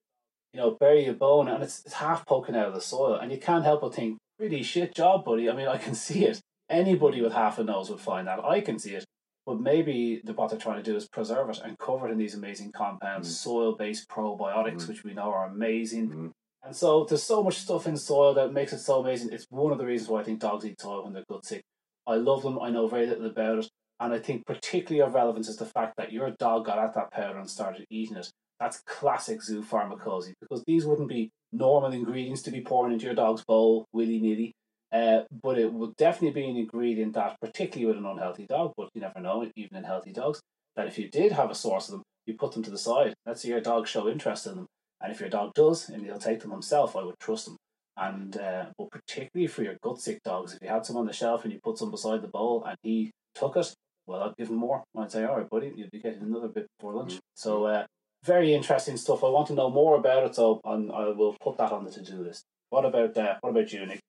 you 0.54 0.60
know, 0.60 0.72
bury 0.72 1.08
a 1.08 1.14
bone 1.14 1.48
and 1.48 1.64
it's, 1.64 1.82
it's 1.86 1.96
half 1.96 2.26
poking 2.26 2.56
out 2.56 2.68
of 2.68 2.74
the 2.74 2.82
soil. 2.82 3.16
And 3.16 3.32
you 3.32 3.40
can't 3.40 3.64
help 3.64 3.82
but 3.82 3.96
think, 3.96 4.18
pretty 4.38 4.64
shit 4.64 4.96
job, 4.96 5.26
buddy. 5.26 5.50
I 5.50 5.56
mean, 5.56 5.68
I 5.68 5.78
can 5.78 5.96
see 5.96 6.26
it. 6.26 6.40
Anybody 6.70 7.22
with 7.22 7.34
half 7.34 7.60
a 7.60 7.64
nose 7.64 7.90
would 7.90 8.00
find 8.00 8.28
that. 8.28 8.44
I 8.44 8.62
can 8.62 8.80
see 8.80 8.92
it. 8.92 9.06
But 9.46 9.60
maybe 9.60 10.22
the, 10.24 10.34
what 10.34 10.50
they're 10.50 10.60
trying 10.60 10.82
to 10.82 10.90
do 10.90 10.96
is 10.96 11.08
preserve 11.08 11.50
it 11.50 11.60
and 11.64 11.78
cover 11.78 12.08
it 12.08 12.12
in 12.12 12.18
these 12.18 12.36
amazing 12.36 12.72
compounds, 12.72 13.30
mm. 13.30 13.32
soil 13.32 13.76
based 13.76 14.08
probiotics, 14.08 14.84
mm. 14.84 14.88
which 14.88 15.04
we 15.04 15.14
know 15.14 15.32
are 15.32 15.48
amazing. 15.48 16.10
Mm. 16.10 16.32
And 16.64 16.76
so 16.76 17.04
there's 17.04 17.24
so 17.24 17.44
much 17.44 17.58
stuff 17.58 17.88
in 17.88 17.98
soil 17.98 18.34
that 18.36 18.54
makes 18.54 18.72
it 18.72 18.80
so 18.80 19.02
amazing. 19.02 19.30
It's 19.34 19.46
one 19.50 19.74
of 19.74 19.78
the 19.78 19.86
reasons 19.86 20.10
why 20.10 20.22
I 20.22 20.24
think 20.24 20.40
dogs 20.40 20.66
eat 20.66 20.80
soil 20.80 21.04
when 21.04 21.14
they're 21.14 21.26
gut 21.30 21.46
sick. 21.46 21.62
I 22.08 22.16
love 22.16 22.42
them. 22.44 22.60
I 22.62 22.70
know 22.70 22.88
very 22.88 23.06
little 23.06 23.26
about 23.26 23.60
it. 23.60 23.70
And 24.00 24.14
I 24.14 24.20
think 24.20 24.46
particularly 24.46 25.02
of 25.06 25.14
relevance 25.14 25.50
is 25.50 25.58
the 25.58 25.66
fact 25.66 25.96
that 25.98 26.12
your 26.12 26.32
dog 26.32 26.66
got 26.66 26.80
at 26.80 26.94
that 26.94 27.12
powder 27.12 27.38
and 27.38 27.50
started 27.50 27.86
eating 27.90 28.18
it. 28.18 28.32
That's 28.60 28.82
classic 28.86 29.42
zoo 29.42 29.62
pharmacology 29.62 30.34
because 30.40 30.64
these 30.66 30.86
wouldn't 30.86 31.10
be 31.10 31.32
normal 31.52 31.92
ingredients 31.92 32.42
to 32.44 32.52
be 32.52 32.62
pouring 32.62 32.94
into 32.94 33.06
your 33.06 33.16
dog's 33.16 33.44
bowl 33.44 33.86
willy 33.92 34.20
nilly. 34.20 34.54
Uh, 34.94 35.24
but 35.42 35.58
it 35.58 35.74
would 35.74 35.96
definitely 35.96 36.40
be 36.40 36.48
an 36.48 36.56
ingredient 36.56 37.16
that, 37.16 37.36
particularly 37.42 37.88
with 37.88 37.98
an 37.98 38.10
unhealthy 38.10 38.46
dog, 38.46 38.74
but 38.78 38.90
you 38.94 39.02
never 39.02 39.20
know, 39.20 39.50
even 39.56 39.76
in 39.76 39.84
healthy 39.84 40.12
dogs, 40.12 40.40
that 40.76 40.88
if 40.88 41.00
you 41.00 41.10
did 41.10 41.32
have 41.32 41.50
a 41.50 41.56
source 41.56 41.88
of 41.88 41.94
them, 41.94 42.04
you 42.28 42.36
put 42.36 42.52
them 42.52 42.62
to 42.64 42.70
the 42.70 42.78
side. 42.78 43.14
Let's 43.26 43.42
see 43.42 43.50
your 43.50 43.60
dog 43.60 43.88
show 43.88 44.08
interest 44.08 44.46
in 44.46 44.56
them. 44.56 44.68
And 45.02 45.12
if 45.12 45.20
your 45.20 45.30
dog 45.30 45.54
does, 45.56 45.90
and 45.90 46.06
he'll 46.06 46.20
take 46.20 46.42
them 46.42 46.52
himself, 46.52 46.96
I 46.96 47.04
would 47.04 47.20
trust 47.20 47.48
him. 47.48 47.58
And 47.98 48.38
uh, 48.38 48.68
but 48.78 48.92
particularly 48.92 49.48
for 49.48 49.64
your 49.64 49.76
gut 49.84 50.00
sick 50.00 50.20
dogs, 50.24 50.54
if 50.54 50.60
you 50.62 50.70
had 50.70 50.86
some 50.86 50.98
on 50.98 51.06
the 51.06 51.14
shelf 51.14 51.44
and 51.44 51.54
you 51.54 51.60
put 51.64 51.78
some 51.78 51.92
beside 51.92 52.22
the 52.22 52.28
bowl 52.28 52.64
and 52.66 52.78
he 52.82 53.12
took 53.36 53.58
it, 53.58 53.74
well, 54.08 54.24
I'd 54.24 54.36
give 54.38 54.50
him 54.50 54.56
more. 54.56 54.84
I'd 54.98 55.12
say, 55.12 55.26
all 55.26 55.38
right, 55.38 55.50
buddy, 55.50 55.74
you'll 55.76 55.90
be 55.92 56.00
getting 56.00 56.22
another 56.22 56.48
bit 56.48 56.68
before 56.78 56.96
lunch. 56.96 57.20
So 57.36 57.66
uh, 57.66 57.86
very 58.24 58.54
interesting 58.54 58.98
stuff. 58.98 59.24
I 59.24 59.30
want 59.30 59.48
to 59.48 59.54
know 59.54 59.70
more 59.70 59.98
about 59.98 60.24
it, 60.24 60.36
so 60.36 60.62
I'm, 60.66 60.92
i 60.92 61.06
will 61.10 61.36
put 61.42 61.58
that 61.58 61.72
on 61.72 61.84
the 61.84 61.92
to 61.92 62.02
do 62.02 62.24
list. 62.24 62.44
What 62.70 62.86
about 62.86 63.18
uh, 63.18 63.36
what 63.42 63.52
about 63.52 63.72
you, 63.72 63.86
Nick? 63.86 64.00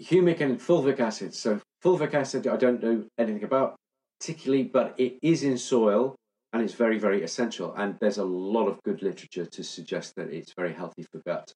Humic 0.00 0.40
and 0.40 0.58
fulvic 0.58 1.00
acid. 1.00 1.34
So 1.34 1.60
fulvic 1.84 2.14
acid, 2.14 2.46
I 2.46 2.56
don't 2.56 2.82
know 2.82 3.04
anything 3.18 3.44
about 3.44 3.76
particularly, 4.18 4.64
but 4.64 4.94
it 4.98 5.18
is 5.22 5.42
in 5.42 5.58
soil 5.58 6.16
and 6.52 6.62
it's 6.62 6.74
very 6.74 6.98
very 6.98 7.22
essential. 7.22 7.74
And 7.74 7.96
there's 8.00 8.18
a 8.18 8.24
lot 8.24 8.68
of 8.68 8.82
good 8.82 9.02
literature 9.02 9.46
to 9.46 9.62
suggest 9.62 10.14
that 10.16 10.32
it's 10.32 10.52
very 10.56 10.72
healthy 10.72 11.04
for 11.10 11.20
gut. 11.26 11.52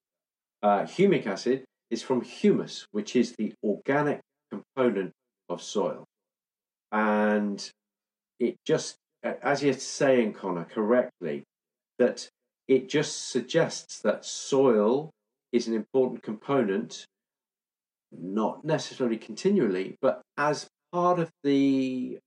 Uh, 0.62 0.82
humic 0.82 1.26
acid 1.26 1.64
is 1.90 2.02
from 2.02 2.22
humus, 2.22 2.86
which 2.92 3.16
is 3.16 3.34
the 3.36 3.52
organic 3.62 4.20
component 4.50 5.12
of 5.48 5.62
soil, 5.62 6.04
and 6.90 7.70
it 8.40 8.56
just 8.66 8.96
as 9.24 9.62
you're 9.62 9.74
saying, 9.74 10.34
Conor, 10.34 10.64
correctly, 10.64 11.44
that 11.98 12.28
it 12.68 12.88
just 12.88 13.30
suggests 13.30 14.00
that 14.00 14.24
soil 14.24 15.10
is 15.52 15.66
an 15.66 15.74
important 15.74 16.22
component, 16.22 17.04
not 18.20 18.64
necessarily 18.64 19.16
continually, 19.16 19.96
but 20.00 20.22
as 20.36 20.66
part 20.92 21.18
of 21.18 21.30
the 21.42 22.18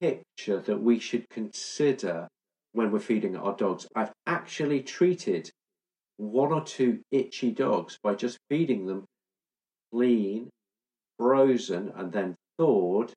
picture 0.00 0.60
that 0.60 0.82
we 0.82 0.98
should 0.98 1.28
consider 1.30 2.28
when 2.72 2.90
we're 2.90 2.98
feeding 2.98 3.36
our 3.36 3.56
dogs. 3.56 3.86
I've 3.94 4.12
actually 4.26 4.82
treated 4.82 5.50
one 6.16 6.52
or 6.52 6.62
two 6.62 7.00
itchy 7.10 7.50
dogs 7.50 7.98
by 8.02 8.14
just 8.14 8.38
feeding 8.50 8.86
them 8.86 9.04
clean, 9.92 10.50
frozen, 11.18 11.92
and 11.94 12.12
then 12.12 12.34
thawed 12.58 13.12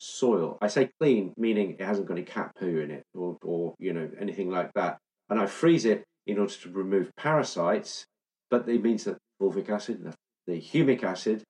soil. 0.00 0.58
I 0.60 0.68
say 0.68 0.90
clean, 1.00 1.32
meaning 1.36 1.76
it 1.78 1.80
hasn't 1.80 2.08
got 2.08 2.14
any 2.14 2.24
cat 2.24 2.52
poo 2.58 2.78
in 2.78 2.90
it 2.90 3.04
or, 3.14 3.36
or 3.42 3.74
you 3.78 3.92
know 3.92 4.10
anything 4.20 4.50
like 4.50 4.72
that 4.74 4.98
and 5.30 5.38
I 5.38 5.46
freeze 5.46 5.84
it 5.84 6.04
in 6.26 6.38
order 6.38 6.52
to 6.52 6.70
remove 6.70 7.10
parasites. 7.16 8.06
But 8.50 8.68
it 8.68 8.82
means 8.82 9.04
that 9.04 9.18
fulvic 9.40 9.68
acid, 9.68 10.02
the, 10.02 10.14
the 10.48 10.60
humic 10.60 11.04
acid, 11.04 11.44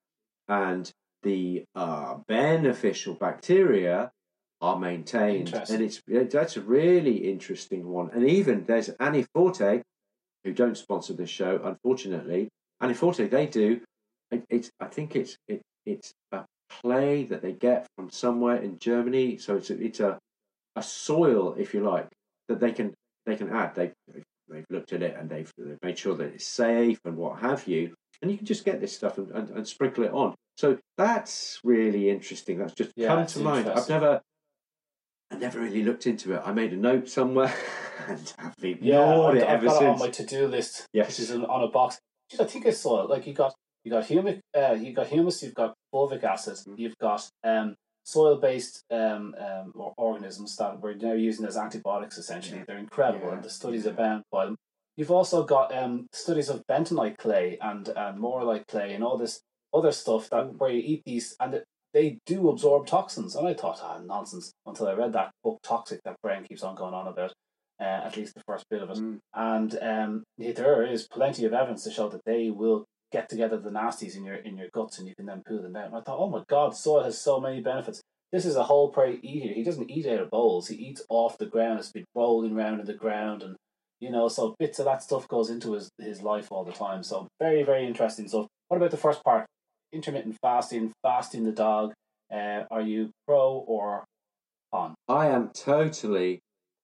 and 0.47 0.91
the 1.23 1.63
uh, 1.73 2.17
beneficial 2.27 3.15
bacteria 3.15 4.11
are 4.61 4.77
maintained, 4.77 5.53
and 5.53 5.81
it's 5.81 6.01
that's 6.05 6.57
a 6.57 6.61
really 6.61 7.29
interesting 7.31 7.87
one. 7.87 8.11
And 8.13 8.29
even 8.29 8.65
there's 8.65 8.89
AniForte, 8.89 9.81
who 10.43 10.53
don't 10.53 10.77
sponsor 10.77 11.13
this 11.13 11.29
show, 11.29 11.59
unfortunately. 11.63 12.49
AniForte, 12.83 13.29
they 13.29 13.47
do. 13.47 13.81
It, 14.31 14.43
it's 14.49 14.69
I 14.79 14.85
think 14.85 15.15
it's 15.15 15.37
it, 15.47 15.61
it's 15.85 16.11
a 16.33 16.43
clay 16.81 17.23
that 17.23 17.41
they 17.41 17.53
get 17.53 17.87
from 17.95 18.09
somewhere 18.09 18.57
in 18.57 18.79
Germany. 18.79 19.37
So 19.37 19.55
it's 19.55 19.69
a, 19.69 19.81
it's 19.81 20.01
a 20.01 20.19
a 20.75 20.83
soil, 20.83 21.55
if 21.57 21.73
you 21.73 21.81
like, 21.81 22.09
that 22.49 22.59
they 22.59 22.73
can 22.73 22.93
they 23.25 23.37
can 23.37 23.49
add. 23.49 23.75
They've, 23.75 23.93
they've 24.49 24.65
looked 24.69 24.93
at 24.93 25.03
it 25.03 25.15
and 25.17 25.29
they've, 25.29 25.51
they've 25.57 25.77
made 25.83 25.97
sure 25.97 26.15
that 26.15 26.33
it's 26.33 26.47
safe 26.47 26.99
and 27.05 27.15
what 27.15 27.39
have 27.39 27.67
you. 27.67 27.95
And 28.21 28.29
you 28.29 28.37
can 28.37 28.45
just 28.45 28.65
get 28.65 28.81
this 28.81 28.95
stuff 28.95 29.17
and, 29.17 29.31
and, 29.31 29.49
and 29.49 29.67
sprinkle 29.67 30.03
it 30.03 30.11
on. 30.11 30.35
So 30.57 30.77
that's 30.97 31.59
really 31.63 32.09
interesting. 32.09 32.57
That's 32.59 32.73
just 32.73 32.91
yeah, 32.95 33.07
come 33.07 33.25
to 33.25 33.39
mind. 33.39 33.69
I've 33.69 33.87
never, 33.87 34.21
I 35.31 35.37
never 35.37 35.59
really 35.59 35.83
looked 35.83 36.05
into 36.05 36.33
it. 36.33 36.41
I 36.43 36.51
made 36.51 36.73
a 36.73 36.77
note 36.77 37.07
somewhere 37.07 37.53
and 38.07 38.33
have 38.37 38.55
ignored 38.61 39.37
yeah, 39.37 39.41
it 39.43 39.47
I've 39.47 39.63
ever 39.63 39.65
got 39.67 39.79
since. 39.79 39.83
it 39.83 39.87
on 39.87 39.99
my 39.99 40.09
to-do 40.09 40.47
list. 40.47 40.85
Yes, 40.91 41.07
which 41.07 41.19
is 41.19 41.31
on 41.31 41.63
a 41.63 41.67
box. 41.67 41.99
I 42.39 42.43
think 42.43 42.65
I 42.67 42.71
saw 42.71 43.03
it. 43.03 43.09
Like 43.09 43.25
you 43.25 43.33
got 43.33 43.53
you 43.85 43.91
got 43.91 44.03
humic, 44.05 44.41
uh, 44.55 44.73
you 44.73 44.93
got 44.93 45.07
humus, 45.07 45.41
you've 45.41 45.53
got 45.55 45.73
fulvic 45.93 46.23
acid, 46.23 46.57
Mm. 46.67 46.77
you've 46.77 46.97
got 46.99 47.27
um, 47.45 47.75
soil-based 48.03 48.83
um, 48.91 49.33
um, 49.39 49.71
or 49.75 49.93
organisms 49.97 50.57
that 50.57 50.81
we're 50.81 50.95
now 50.95 51.13
using 51.13 51.45
as 51.45 51.55
antibiotics. 51.55 52.17
Essentially, 52.17 52.57
Yeah. 52.59 52.63
they're 52.67 52.77
incredible, 52.77 53.27
Yeah. 53.27 53.35
and 53.35 53.43
the 53.43 53.49
studies 53.49 53.85
abound 53.85 54.23
by 54.31 54.45
them. 54.47 54.57
You've 54.99 55.11
also 55.11 55.43
got 55.45 55.73
um, 55.73 56.07
studies 56.11 56.49
of 56.49 56.61
bentonite 56.69 57.17
clay 57.17 57.57
and 57.61 57.87
and 57.87 58.19
morlite 58.19 58.67
clay 58.67 58.93
and 58.93 59.01
all 59.03 59.17
this 59.17 59.39
other 59.73 59.93
stuff 59.93 60.29
that 60.29 60.43
Mm. 60.43 60.57
where 60.59 60.71
you 60.71 60.83
eat 60.85 61.03
these 61.05 61.37
and 61.39 61.53
it, 61.53 61.63
they 61.93 62.17
do 62.25 62.49
absorb 62.49 62.85
toxins. 62.85 63.33
And 63.37 63.47
I 63.47 63.53
thought, 63.53 63.79
ah, 63.81 63.99
nonsense 64.03 64.51
until 64.65 64.89
I 64.89 64.93
read 64.93 65.13
that 65.13 65.31
book, 65.43 65.59
Toxic, 65.63 66.01
that 66.03 66.17
Brian 66.21 66.43
keeps 66.43 66.63
on 66.63 66.75
going 66.75 66.93
on 66.93 67.07
about. 67.07 67.31
Uh, 67.81 68.01
at 68.07 68.17
least 68.17 68.33
the 68.35 68.43
first 68.45 68.65
bit 68.69 68.83
of 68.83 68.89
it, 68.89 68.97
Mm. 68.97 69.19
and 69.33 69.79
um, 69.81 70.23
there 70.37 70.83
is 70.85 71.07
plenty 71.07 71.45
of 71.45 71.53
evidence 71.53 71.85
to 71.85 71.91
show 71.91 72.09
that 72.09 72.25
they 72.25 72.49
will 72.49 72.83
get 73.13 73.29
together 73.29 73.57
the 73.57 73.69
nasties 73.69 74.17
in 74.17 74.25
your 74.25 74.35
in 74.35 74.57
your 74.57 74.67
guts, 74.73 74.99
and 74.99 75.07
you 75.07 75.15
can 75.15 75.25
then 75.27 75.41
poo 75.47 75.61
them 75.61 75.77
out. 75.77 75.85
And 75.85 75.95
I 75.95 76.01
thought, 76.01 76.19
oh 76.19 76.29
my 76.29 76.43
god, 76.49 76.75
soil 76.75 77.03
has 77.03 77.17
so 77.17 77.39
many 77.39 77.61
benefits. 77.61 78.01
This 78.33 78.45
is 78.45 78.57
a 78.57 78.65
whole 78.65 78.89
prey 78.91 79.13
eater. 79.23 79.53
He 79.53 79.63
doesn't 79.63 79.89
eat 79.89 80.05
out 80.07 80.19
of 80.19 80.29
bowls. 80.29 80.67
He 80.67 80.75
eats 80.75 81.03
off 81.07 81.37
the 81.37 81.45
ground. 81.45 81.79
It's 81.79 81.93
been 81.93 82.03
rolling 82.13 82.53
around 82.53 82.81
in 82.81 82.85
the 82.85 82.93
ground, 83.05 83.43
and 83.43 83.55
you 83.99 84.09
know, 84.09 84.27
so 84.27 84.55
bits 84.59 84.79
of 84.79 84.85
that 84.85 85.03
stuff 85.03 85.27
goes 85.27 85.49
into 85.49 85.73
his 85.73 85.89
his 85.99 86.21
life 86.21 86.51
all 86.51 86.63
the 86.63 86.71
time. 86.71 87.03
So 87.03 87.27
very 87.39 87.63
very 87.63 87.85
interesting 87.85 88.27
stuff. 88.27 88.47
What 88.67 88.77
about 88.77 88.91
the 88.91 88.97
first 88.97 89.23
part? 89.23 89.45
Intermittent 89.91 90.37
fasting, 90.41 90.91
fasting 91.03 91.43
the 91.43 91.51
dog. 91.51 91.93
Uh, 92.31 92.63
are 92.69 92.81
you 92.81 93.09
pro 93.27 93.53
or 93.67 94.05
on? 94.71 94.93
I 95.07 95.27
am 95.27 95.49
totally, 95.49 96.39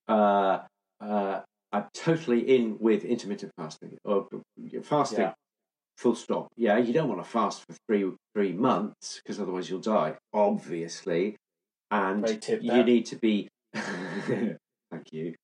uh, 0.08 0.60
uh, 1.00 1.42
I'm 1.72 1.86
totally 1.94 2.56
in 2.56 2.78
with 2.80 3.06
intermittent 3.06 3.52
fasting 3.58 3.98
or 4.04 4.28
fasting. 4.84 5.20
Yeah. 5.20 5.34
Full 5.98 6.16
stop. 6.16 6.48
Yeah, 6.58 6.78
you 6.78 6.92
don't 6.92 7.08
want 7.08 7.24
to 7.24 7.30
fast 7.30 7.64
for 7.66 7.78
three 7.88 8.12
three 8.36 8.52
months 8.52 9.22
because 9.24 9.40
otherwise 9.40 9.70
you'll 9.70 9.80
die. 9.80 10.16
Obviously, 10.34 11.38
and 11.90 12.42
tip 12.42 12.62
you 12.62 12.84
need 12.84 13.06
to 13.08 13.16
be. 13.16 13.48
thank 13.76 14.58
you. 15.12 15.36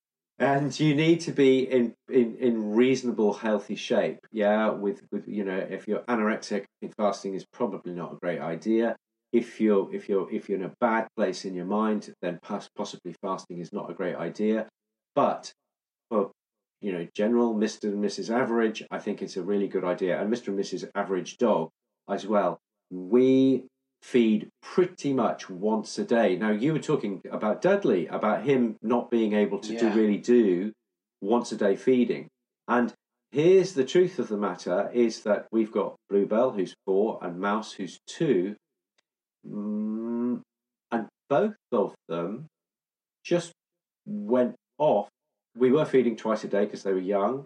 And 0.42 0.78
you 0.78 0.94
need 0.94 1.20
to 1.20 1.32
be 1.32 1.60
in, 1.60 1.94
in, 2.10 2.36
in 2.36 2.74
reasonable, 2.74 3.32
healthy 3.32 3.76
shape. 3.76 4.18
Yeah, 4.32 4.70
with, 4.70 5.02
with 5.12 5.28
you 5.28 5.44
know, 5.44 5.56
if 5.56 5.86
you're 5.86 6.00
anorexic, 6.00 6.64
fasting 6.96 7.34
is 7.34 7.44
probably 7.52 7.92
not 7.92 8.12
a 8.12 8.16
great 8.16 8.40
idea 8.40 8.96
if 9.32 9.60
you're 9.60 9.92
if 9.94 10.08
you're 10.08 10.30
if 10.30 10.48
you're 10.48 10.58
in 10.58 10.64
a 10.64 10.74
bad 10.80 11.08
place 11.16 11.44
in 11.44 11.54
your 11.54 11.64
mind, 11.64 12.12
then 12.20 12.38
possibly 12.42 13.14
fasting 13.22 13.58
is 13.58 13.72
not 13.72 13.90
a 13.90 13.94
great 13.94 14.14
idea. 14.14 14.68
But 15.14 15.52
for 16.10 16.30
you 16.80 16.92
know 16.92 17.06
general 17.14 17.54
Mister 17.54 17.88
and 17.88 18.04
Mrs. 18.04 18.30
Average, 18.30 18.84
I 18.90 18.98
think 18.98 19.22
it's 19.22 19.36
a 19.36 19.42
really 19.42 19.68
good 19.68 19.84
idea, 19.84 20.20
and 20.20 20.28
Mister 20.30 20.50
and 20.50 20.60
Mrs. 20.60 20.88
Average 20.94 21.38
Dog 21.38 21.70
as 22.08 22.26
well. 22.26 22.58
We 22.90 23.64
feed 24.02 24.48
pretty 24.60 25.12
much 25.12 25.48
once 25.48 25.98
a 25.98 26.04
day. 26.04 26.36
Now 26.36 26.50
you 26.50 26.72
were 26.72 26.78
talking 26.80 27.22
about 27.30 27.62
Dudley 27.62 28.06
about 28.08 28.44
him 28.44 28.76
not 28.82 29.10
being 29.10 29.32
able 29.32 29.60
to 29.60 29.72
Yeah. 29.72 29.94
really 29.94 30.18
do 30.18 30.72
once 31.20 31.52
a 31.52 31.56
day 31.56 31.76
feeding, 31.76 32.28
and 32.66 32.92
here's 33.30 33.74
the 33.74 33.84
truth 33.84 34.18
of 34.18 34.28
the 34.28 34.36
matter: 34.36 34.90
is 34.92 35.22
that 35.22 35.46
we've 35.52 35.72
got 35.72 35.96
Bluebell 36.10 36.50
who's 36.50 36.74
four 36.84 37.18
and 37.22 37.38
Mouse 37.40 37.72
who's 37.72 37.98
two 38.06 38.56
Mm, 39.46 40.40
and 40.90 41.08
both 41.28 41.56
of 41.72 41.94
them 42.08 42.46
just 43.24 43.52
went 44.06 44.54
off. 44.78 45.08
We 45.56 45.72
were 45.72 45.84
feeding 45.84 46.16
twice 46.16 46.44
a 46.44 46.48
day 46.48 46.64
because 46.64 46.82
they 46.82 46.92
were 46.92 46.98
young, 46.98 47.44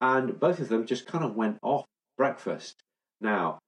and 0.00 0.38
both 0.40 0.60
of 0.60 0.68
them 0.68 0.86
just 0.86 1.06
kind 1.06 1.24
of 1.24 1.36
went 1.36 1.58
off 1.62 1.84
breakfast. 2.16 2.76
Now, 3.20 3.58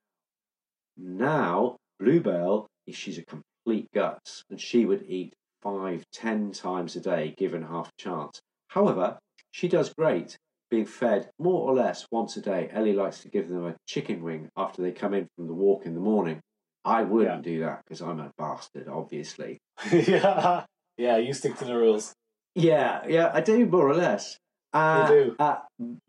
now 0.96 1.76
Bluebell, 1.98 2.66
she's 2.90 3.18
a 3.18 3.24
complete 3.24 3.88
guts, 3.94 4.44
and 4.50 4.60
she 4.60 4.84
would 4.84 5.04
eat 5.08 5.34
five, 5.62 6.04
ten 6.12 6.52
times 6.52 6.96
a 6.96 7.00
day 7.00 7.34
given 7.36 7.62
half 7.62 7.88
a 7.88 8.02
chance. 8.02 8.40
However, 8.68 9.18
she 9.50 9.68
does 9.68 9.92
great 9.94 10.36
being 10.70 10.86
fed 10.86 11.30
more 11.38 11.68
or 11.68 11.74
less 11.74 12.06
once 12.10 12.36
a 12.36 12.40
day. 12.40 12.68
Ellie 12.72 12.92
likes 12.92 13.20
to 13.20 13.28
give 13.28 13.48
them 13.48 13.66
a 13.66 13.76
chicken 13.86 14.22
wing 14.22 14.48
after 14.56 14.82
they 14.82 14.92
come 14.92 15.14
in 15.14 15.26
from 15.34 15.46
the 15.46 15.54
walk 15.54 15.86
in 15.86 15.94
the 15.94 16.00
morning. 16.00 16.40
I 16.84 17.02
wouldn't 17.02 17.42
do 17.42 17.60
that 17.60 17.82
because 17.84 18.00
I'm 18.00 18.20
a 18.20 18.30
bastard, 18.38 18.88
obviously. 18.88 19.58
yeah, 19.92 20.64
yeah. 20.96 21.16
You 21.16 21.32
stick 21.32 21.56
to 21.58 21.64
the 21.64 21.76
rules. 21.76 22.12
Yeah, 22.54 23.06
yeah, 23.06 23.30
I 23.32 23.40
do 23.40 23.66
more 23.66 23.88
or 23.88 23.94
less. 23.94 24.38
Uh, 24.72 25.08
do. 25.08 25.36
Uh, 25.38 25.56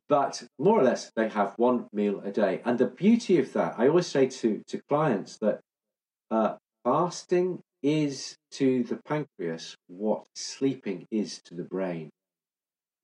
but 0.08 0.44
more 0.58 0.80
or 0.80 0.84
less, 0.84 1.12
they 1.16 1.30
have 1.30 1.54
one 1.58 1.88
meal 1.94 2.22
a 2.24 2.32
day. 2.32 2.62
And 2.66 2.78
the 2.78 2.88
beauty 2.88 3.40
of 3.40 3.54
that, 3.54 3.76
I 3.78 3.88
always 3.88 4.08
say 4.08 4.28
to, 4.28 4.62
to 4.68 4.82
clients 4.90 5.38
that 5.38 5.60
uh, 6.32 6.56
fasting 6.84 7.60
is 7.82 8.36
to 8.52 8.84
the 8.84 9.00
pancreas 9.06 9.76
what 9.88 10.26
sleeping 10.36 11.06
is 11.12 11.42
to 11.46 11.56
the 11.56 11.64
brain. 11.64 12.10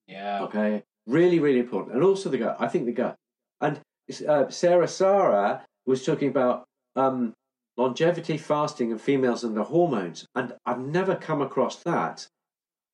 Yeah. 0.08 0.44
Okay, 0.44 0.84
really, 1.08 1.40
really 1.40 1.60
important, 1.60 1.96
and 1.96 2.04
also 2.04 2.30
the 2.30 2.38
gut. 2.38 2.58
I 2.60 2.68
think 2.68 2.86
the 2.86 2.92
gut. 2.92 3.16
And 3.62 3.80
uh, 4.28 4.50
Sarah 4.50 4.88
Sarah 4.88 5.66
was 5.86 6.06
talking 6.06 6.30
about 6.30 6.66
um, 6.96 7.34
longevity 7.78 8.38
fasting 8.38 8.92
and 8.92 9.02
females 9.02 9.44
and 9.44 9.56
the 9.56 9.64
hormones, 9.64 10.26
and 10.36 10.54
I've 10.66 10.80
never 10.80 11.16
come 11.16 11.42
across 11.42 11.78
that 11.84 12.28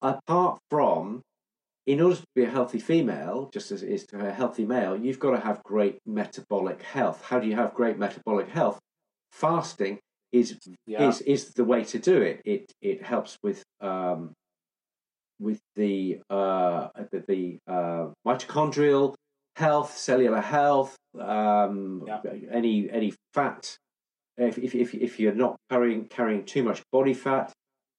apart 0.02 0.60
from. 0.70 1.22
In 1.88 2.00
order 2.00 2.18
to 2.18 2.24
be 2.36 2.44
a 2.44 2.50
healthy 2.50 2.78
female, 2.78 3.50
just 3.52 3.72
as 3.72 3.82
it 3.82 3.90
is 3.90 4.06
to 4.06 4.24
a 4.24 4.32
healthy 4.32 4.66
male, 4.66 4.96
you've 4.96 5.18
got 5.18 5.32
to 5.32 5.40
have 5.40 5.64
great 5.64 5.98
metabolic 6.06 6.84
health. 6.84 7.24
How 7.24 7.40
do 7.40 7.48
you 7.48 7.56
have 7.56 7.74
great 7.74 7.98
metabolic 7.98 8.50
health? 8.50 8.80
Fasting 9.32 10.00
is 10.32 10.58
Yeah. 10.86 11.10
is 11.10 11.22
is 11.22 11.54
the 11.54 11.64
way 11.66 11.84
to 11.86 12.00
do 12.00 12.22
it. 12.22 12.42
It 12.46 12.72
it 12.82 13.04
helps 13.04 13.38
with 13.44 13.64
um, 13.82 14.34
with 15.40 15.60
the 15.76 16.22
uh, 16.30 16.90
the, 17.12 17.24
the 17.28 17.58
uh, 17.68 18.08
mitochondrial 18.26 19.16
health, 19.56 19.98
cellular 19.98 20.42
health, 20.42 20.96
um, 21.20 22.04
Yeah. 22.08 22.22
any 22.52 22.90
any 22.90 23.14
fat. 23.34 23.76
If, 24.38 24.58
if 24.58 24.76
if 24.76 24.94
if 24.94 25.20
you're 25.20 25.36
not 25.36 25.58
carrying 25.70 26.08
carrying 26.08 26.46
too 26.46 26.64
much 26.64 26.82
body 26.92 27.14
fat, 27.14 27.52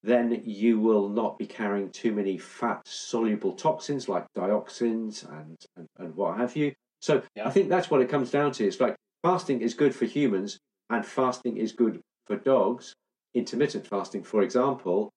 then 0.03 0.43
you 0.45 0.80
will 0.80 1.09
not 1.09 1.39
be 1.39 1.47
carrying 1.47 1.91
too 1.91 2.12
many 2.12 2.39
fat 2.39 2.80
soluble 2.87 3.53
toxins 3.53 4.09
like 4.09 4.26
dioxins 4.37 5.28
and, 5.30 5.57
and, 5.76 5.87
and 5.99 6.14
what 6.14 6.39
have 6.39 6.57
you. 6.57 6.72
So 7.01 7.22
Yeah. 7.37 7.47
I 7.47 7.51
think 7.51 7.68
that's 7.68 7.91
what 7.91 8.01
it 8.01 8.09
comes 8.09 8.30
down 8.30 8.53
to. 8.53 8.66
It's 8.66 8.80
like 8.80 8.97
fasting 9.22 9.61
is 9.61 9.74
good 9.74 9.95
for 9.95 10.07
humans 10.07 10.59
and 10.91 11.05
fasting 11.05 11.57
is 11.59 11.72
good 11.72 12.01
for 12.33 12.43
dogs. 12.45 12.95
Intermittent 13.35 13.87
fasting, 13.87 14.22
for 14.22 14.43
example, 14.43 15.11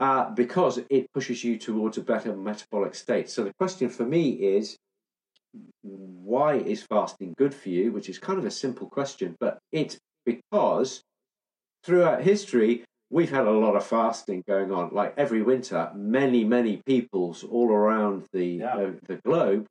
uh, 0.00 0.30
because 0.30 0.78
it 0.90 1.06
pushes 1.14 1.42
you 1.42 1.56
towards 1.58 1.96
a 1.96 2.02
better 2.02 2.36
metabolic 2.36 2.94
state. 2.94 3.30
So 3.30 3.44
the 3.44 3.52
question 3.58 3.88
for 3.88 4.04
me 4.04 4.30
is 4.30 4.76
why 5.82 6.56
is 6.56 6.82
fasting 6.82 7.34
good 7.38 7.54
for 7.54 7.70
you? 7.70 7.92
Which 7.92 8.08
is 8.08 8.18
kind 8.18 8.38
of 8.38 8.44
a 8.44 8.50
simple 8.50 8.88
question, 8.88 9.36
but 9.40 9.58
it's 9.72 9.96
because 10.26 11.00
throughout 11.84 12.22
history, 12.22 12.84
we've 13.10 13.30
had 13.30 13.46
a 13.46 13.50
lot 13.50 13.74
of 13.74 13.86
fasting 13.86 14.42
going 14.46 14.70
on. 14.70 14.90
Like 14.92 15.14
every 15.16 15.42
winter, 15.42 15.90
many, 15.94 16.44
many 16.44 16.82
peoples 16.86 17.42
all 17.44 17.70
around 17.70 18.24
the 18.32 18.46
Yeah. 18.46 18.76
uh, 18.76 18.90
the 19.08 19.16
globe 19.24 19.64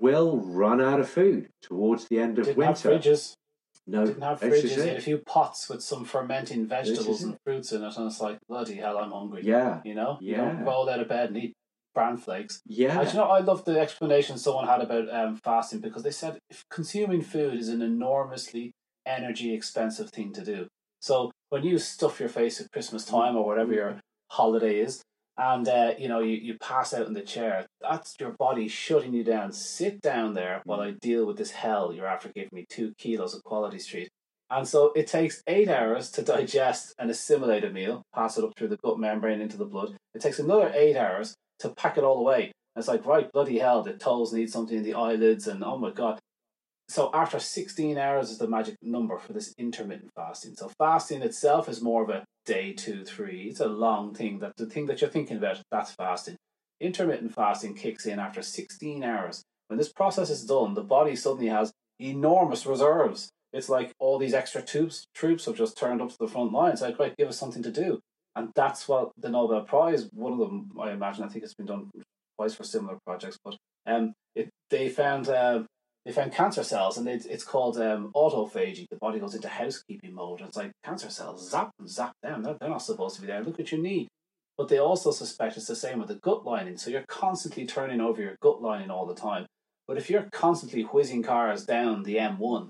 will 0.00 0.38
run 0.38 0.80
out 0.80 0.98
of 0.98 1.08
food 1.08 1.48
towards 1.62 2.06
the 2.08 2.18
end 2.18 2.38
of 2.40 2.46
Didn't 2.46 2.62
have 2.62 2.84
winter. 2.84 2.98
fridges. 2.98 3.34
No, 3.86 4.06
Didn't 4.06 4.22
have 4.22 4.40
fridges. 4.40 4.86
Had 4.86 4.96
a 4.96 5.00
few 5.00 5.18
pots 5.18 5.68
with 5.68 5.82
some 5.82 6.04
fermenting 6.04 6.66
vegetables 6.66 7.22
and 7.22 7.36
fruits 7.44 7.72
in 7.72 7.82
it, 7.82 7.96
and 7.96 8.06
it's 8.06 8.20
like 8.20 8.38
bloody 8.48 8.74
hell, 8.76 8.98
I'm 8.98 9.10
hungry. 9.10 9.42
Yeah, 9.44 9.80
You 9.84 9.94
know, 9.94 10.18
you 10.20 10.32
Yeah. 10.32 10.38
don't 10.38 10.64
roll 10.64 10.88
out 10.88 11.00
of 11.00 11.08
bed 11.08 11.28
and 11.28 11.36
eat 11.38 11.52
bran 11.94 12.16
flakes. 12.16 12.60
yeah, 12.66 12.98
I, 12.98 13.02
you 13.06 13.14
know, 13.14 13.24
I 13.24 13.38
love 13.40 13.64
the 13.64 13.78
explanation 13.78 14.36
someone 14.38 14.66
had 14.66 14.80
about 14.80 15.08
um, 15.14 15.36
fasting 15.36 15.80
because 15.80 16.02
they 16.02 16.10
said 16.10 16.38
if 16.50 16.64
consuming 16.70 17.22
food 17.22 17.54
is 17.58 17.68
an 17.68 17.82
enormously 17.82 18.72
energy 19.06 19.54
expensive 19.54 20.10
thing 20.10 20.32
to 20.32 20.44
do. 20.44 20.66
So 21.00 21.30
when 21.50 21.62
you 21.62 21.78
stuff 21.78 22.18
your 22.18 22.28
face 22.30 22.60
at 22.60 22.72
Christmas 22.72 23.04
time 23.04 23.36
or 23.36 23.44
whatever 23.44 23.72
your 23.72 24.00
holiday 24.30 24.80
is, 24.80 25.02
and 25.36 25.68
uh, 25.68 25.94
you 25.98 26.08
know 26.08 26.20
you, 26.20 26.36
you 26.36 26.58
pass 26.58 26.94
out 26.94 27.06
in 27.06 27.12
the 27.12 27.22
chair, 27.22 27.66
that's 27.80 28.14
your 28.20 28.34
body 28.38 28.68
shutting 28.68 29.14
you 29.14 29.24
down. 29.24 29.52
Sit 29.52 30.00
down 30.00 30.34
there 30.34 30.62
while 30.64 30.80
I 30.80 30.92
deal 30.92 31.26
with 31.26 31.36
this 31.36 31.50
hell 31.50 31.92
you're 31.92 32.06
after 32.06 32.30
giving 32.34 32.50
me 32.52 32.66
two 32.68 32.92
kilos 32.98 33.34
of 33.34 33.42
quality 33.44 33.78
street. 33.78 34.08
And 34.50 34.68
so 34.68 34.92
it 34.94 35.06
takes 35.06 35.42
eight 35.46 35.68
hours 35.68 36.10
to 36.12 36.22
digest 36.22 36.94
and 36.98 37.10
assimilate 37.10 37.64
a 37.64 37.70
meal, 37.70 38.02
pass 38.14 38.38
it 38.38 38.44
up 38.44 38.52
through 38.56 38.68
the 38.68 38.76
gut 38.76 38.98
membrane 38.98 39.40
into 39.40 39.56
the 39.56 39.64
blood. 39.64 39.96
It 40.14 40.20
takes 40.20 40.38
another 40.38 40.70
eight 40.74 40.96
hours 40.96 41.34
to 41.60 41.70
pack 41.70 41.96
it 41.96 42.04
all 42.04 42.20
away. 42.20 42.52
It's 42.76 42.88
like, 42.88 43.06
right, 43.06 43.30
bloody 43.32 43.58
hell, 43.58 43.82
the 43.82 43.94
toes 43.94 44.32
need 44.32 44.50
something 44.50 44.76
in 44.76 44.82
the 44.82 44.94
eyelids, 44.94 45.46
and 45.46 45.62
oh 45.62 45.78
my 45.78 45.90
god. 45.90 46.18
So 46.94 47.10
after 47.12 47.40
16 47.40 47.98
hours 47.98 48.30
is 48.30 48.38
the 48.38 48.46
magic 48.46 48.76
number 48.80 49.18
for 49.18 49.32
this 49.32 49.52
intermittent 49.58 50.12
fasting. 50.14 50.54
So 50.54 50.70
fasting 50.78 51.22
itself 51.22 51.68
is 51.68 51.82
more 51.82 52.04
of 52.04 52.08
a 52.08 52.24
day 52.46 52.72
two, 52.72 53.04
three. 53.04 53.48
It's 53.50 53.58
a 53.58 53.66
long 53.66 54.14
thing. 54.14 54.38
That 54.38 54.52
the 54.56 54.66
thing 54.66 54.86
that 54.86 55.00
you're 55.00 55.10
thinking 55.10 55.38
about, 55.38 55.60
that's 55.72 55.90
fasting. 55.90 56.36
Intermittent 56.80 57.34
fasting 57.34 57.74
kicks 57.74 58.06
in 58.06 58.20
after 58.20 58.42
16 58.42 59.02
hours. 59.02 59.42
When 59.66 59.76
this 59.76 59.92
process 59.92 60.30
is 60.30 60.44
done, 60.44 60.74
the 60.74 60.84
body 60.84 61.16
suddenly 61.16 61.48
has 61.48 61.72
enormous 61.98 62.64
reserves 62.64 63.28
It's 63.52 63.68
like 63.68 63.90
all 63.98 64.20
these 64.20 64.32
extra 64.32 64.62
troops 64.62 65.08
troops 65.16 65.46
have 65.46 65.56
just 65.56 65.76
turned 65.76 66.00
up 66.00 66.10
to 66.10 66.18
the 66.20 66.28
front 66.28 66.52
line. 66.52 66.74
It's 66.74 66.82
like, 66.82 67.00
right, 67.00 67.16
give 67.16 67.28
us 67.28 67.36
something 67.36 67.64
to 67.64 67.72
do. 67.72 67.98
And 68.36 68.50
that's 68.54 68.86
what 68.86 69.10
the 69.18 69.30
Nobel 69.30 69.62
Prize, 69.62 70.08
one 70.12 70.34
of 70.34 70.38
them, 70.38 70.70
I 70.80 70.92
imagine, 70.92 71.24
I 71.24 71.28
think 71.28 71.42
it's 71.44 71.54
been 71.54 71.66
done 71.66 71.90
twice 72.36 72.54
for 72.54 72.62
similar 72.62 72.98
projects, 73.04 73.38
but 73.44 73.56
um, 73.84 74.12
it, 74.36 74.48
they 74.70 74.88
found 74.88 75.28
uh, 75.28 75.64
they 76.04 76.12
found 76.12 76.32
cancer 76.32 76.62
cells, 76.62 76.98
and 76.98 77.08
it, 77.08 77.24
it's 77.26 77.44
called 77.44 77.78
um, 77.78 78.10
autophagy. 78.14 78.86
The 78.90 78.96
body 78.96 79.18
goes 79.18 79.34
into 79.34 79.48
housekeeping 79.48 80.14
mode. 80.14 80.40
And 80.40 80.48
it's 80.48 80.56
like 80.56 80.72
cancer 80.84 81.08
cells, 81.08 81.50
zap 81.50 81.70
and 81.78 81.88
zap 81.88 82.12
them. 82.22 82.42
They're, 82.42 82.56
they're 82.60 82.68
not 82.68 82.82
supposed 82.82 83.16
to 83.16 83.22
be 83.22 83.26
there. 83.26 83.42
Look 83.42 83.58
what 83.58 83.72
you 83.72 83.82
need. 83.82 84.08
But 84.58 84.68
they 84.68 84.78
also 84.78 85.10
suspect 85.10 85.56
it's 85.56 85.66
the 85.66 85.74
same 85.74 85.98
with 85.98 86.08
the 86.08 86.16
gut 86.16 86.44
lining. 86.44 86.76
So 86.76 86.90
you're 86.90 87.04
constantly 87.08 87.66
turning 87.66 88.00
over 88.00 88.20
your 88.20 88.36
gut 88.40 88.60
lining 88.60 88.90
all 88.90 89.06
the 89.06 89.14
time. 89.14 89.46
But 89.88 89.96
if 89.96 90.10
you're 90.10 90.28
constantly 90.30 90.82
whizzing 90.82 91.22
cars 91.22 91.64
down 91.64 92.02
the 92.02 92.16
M1, 92.16 92.68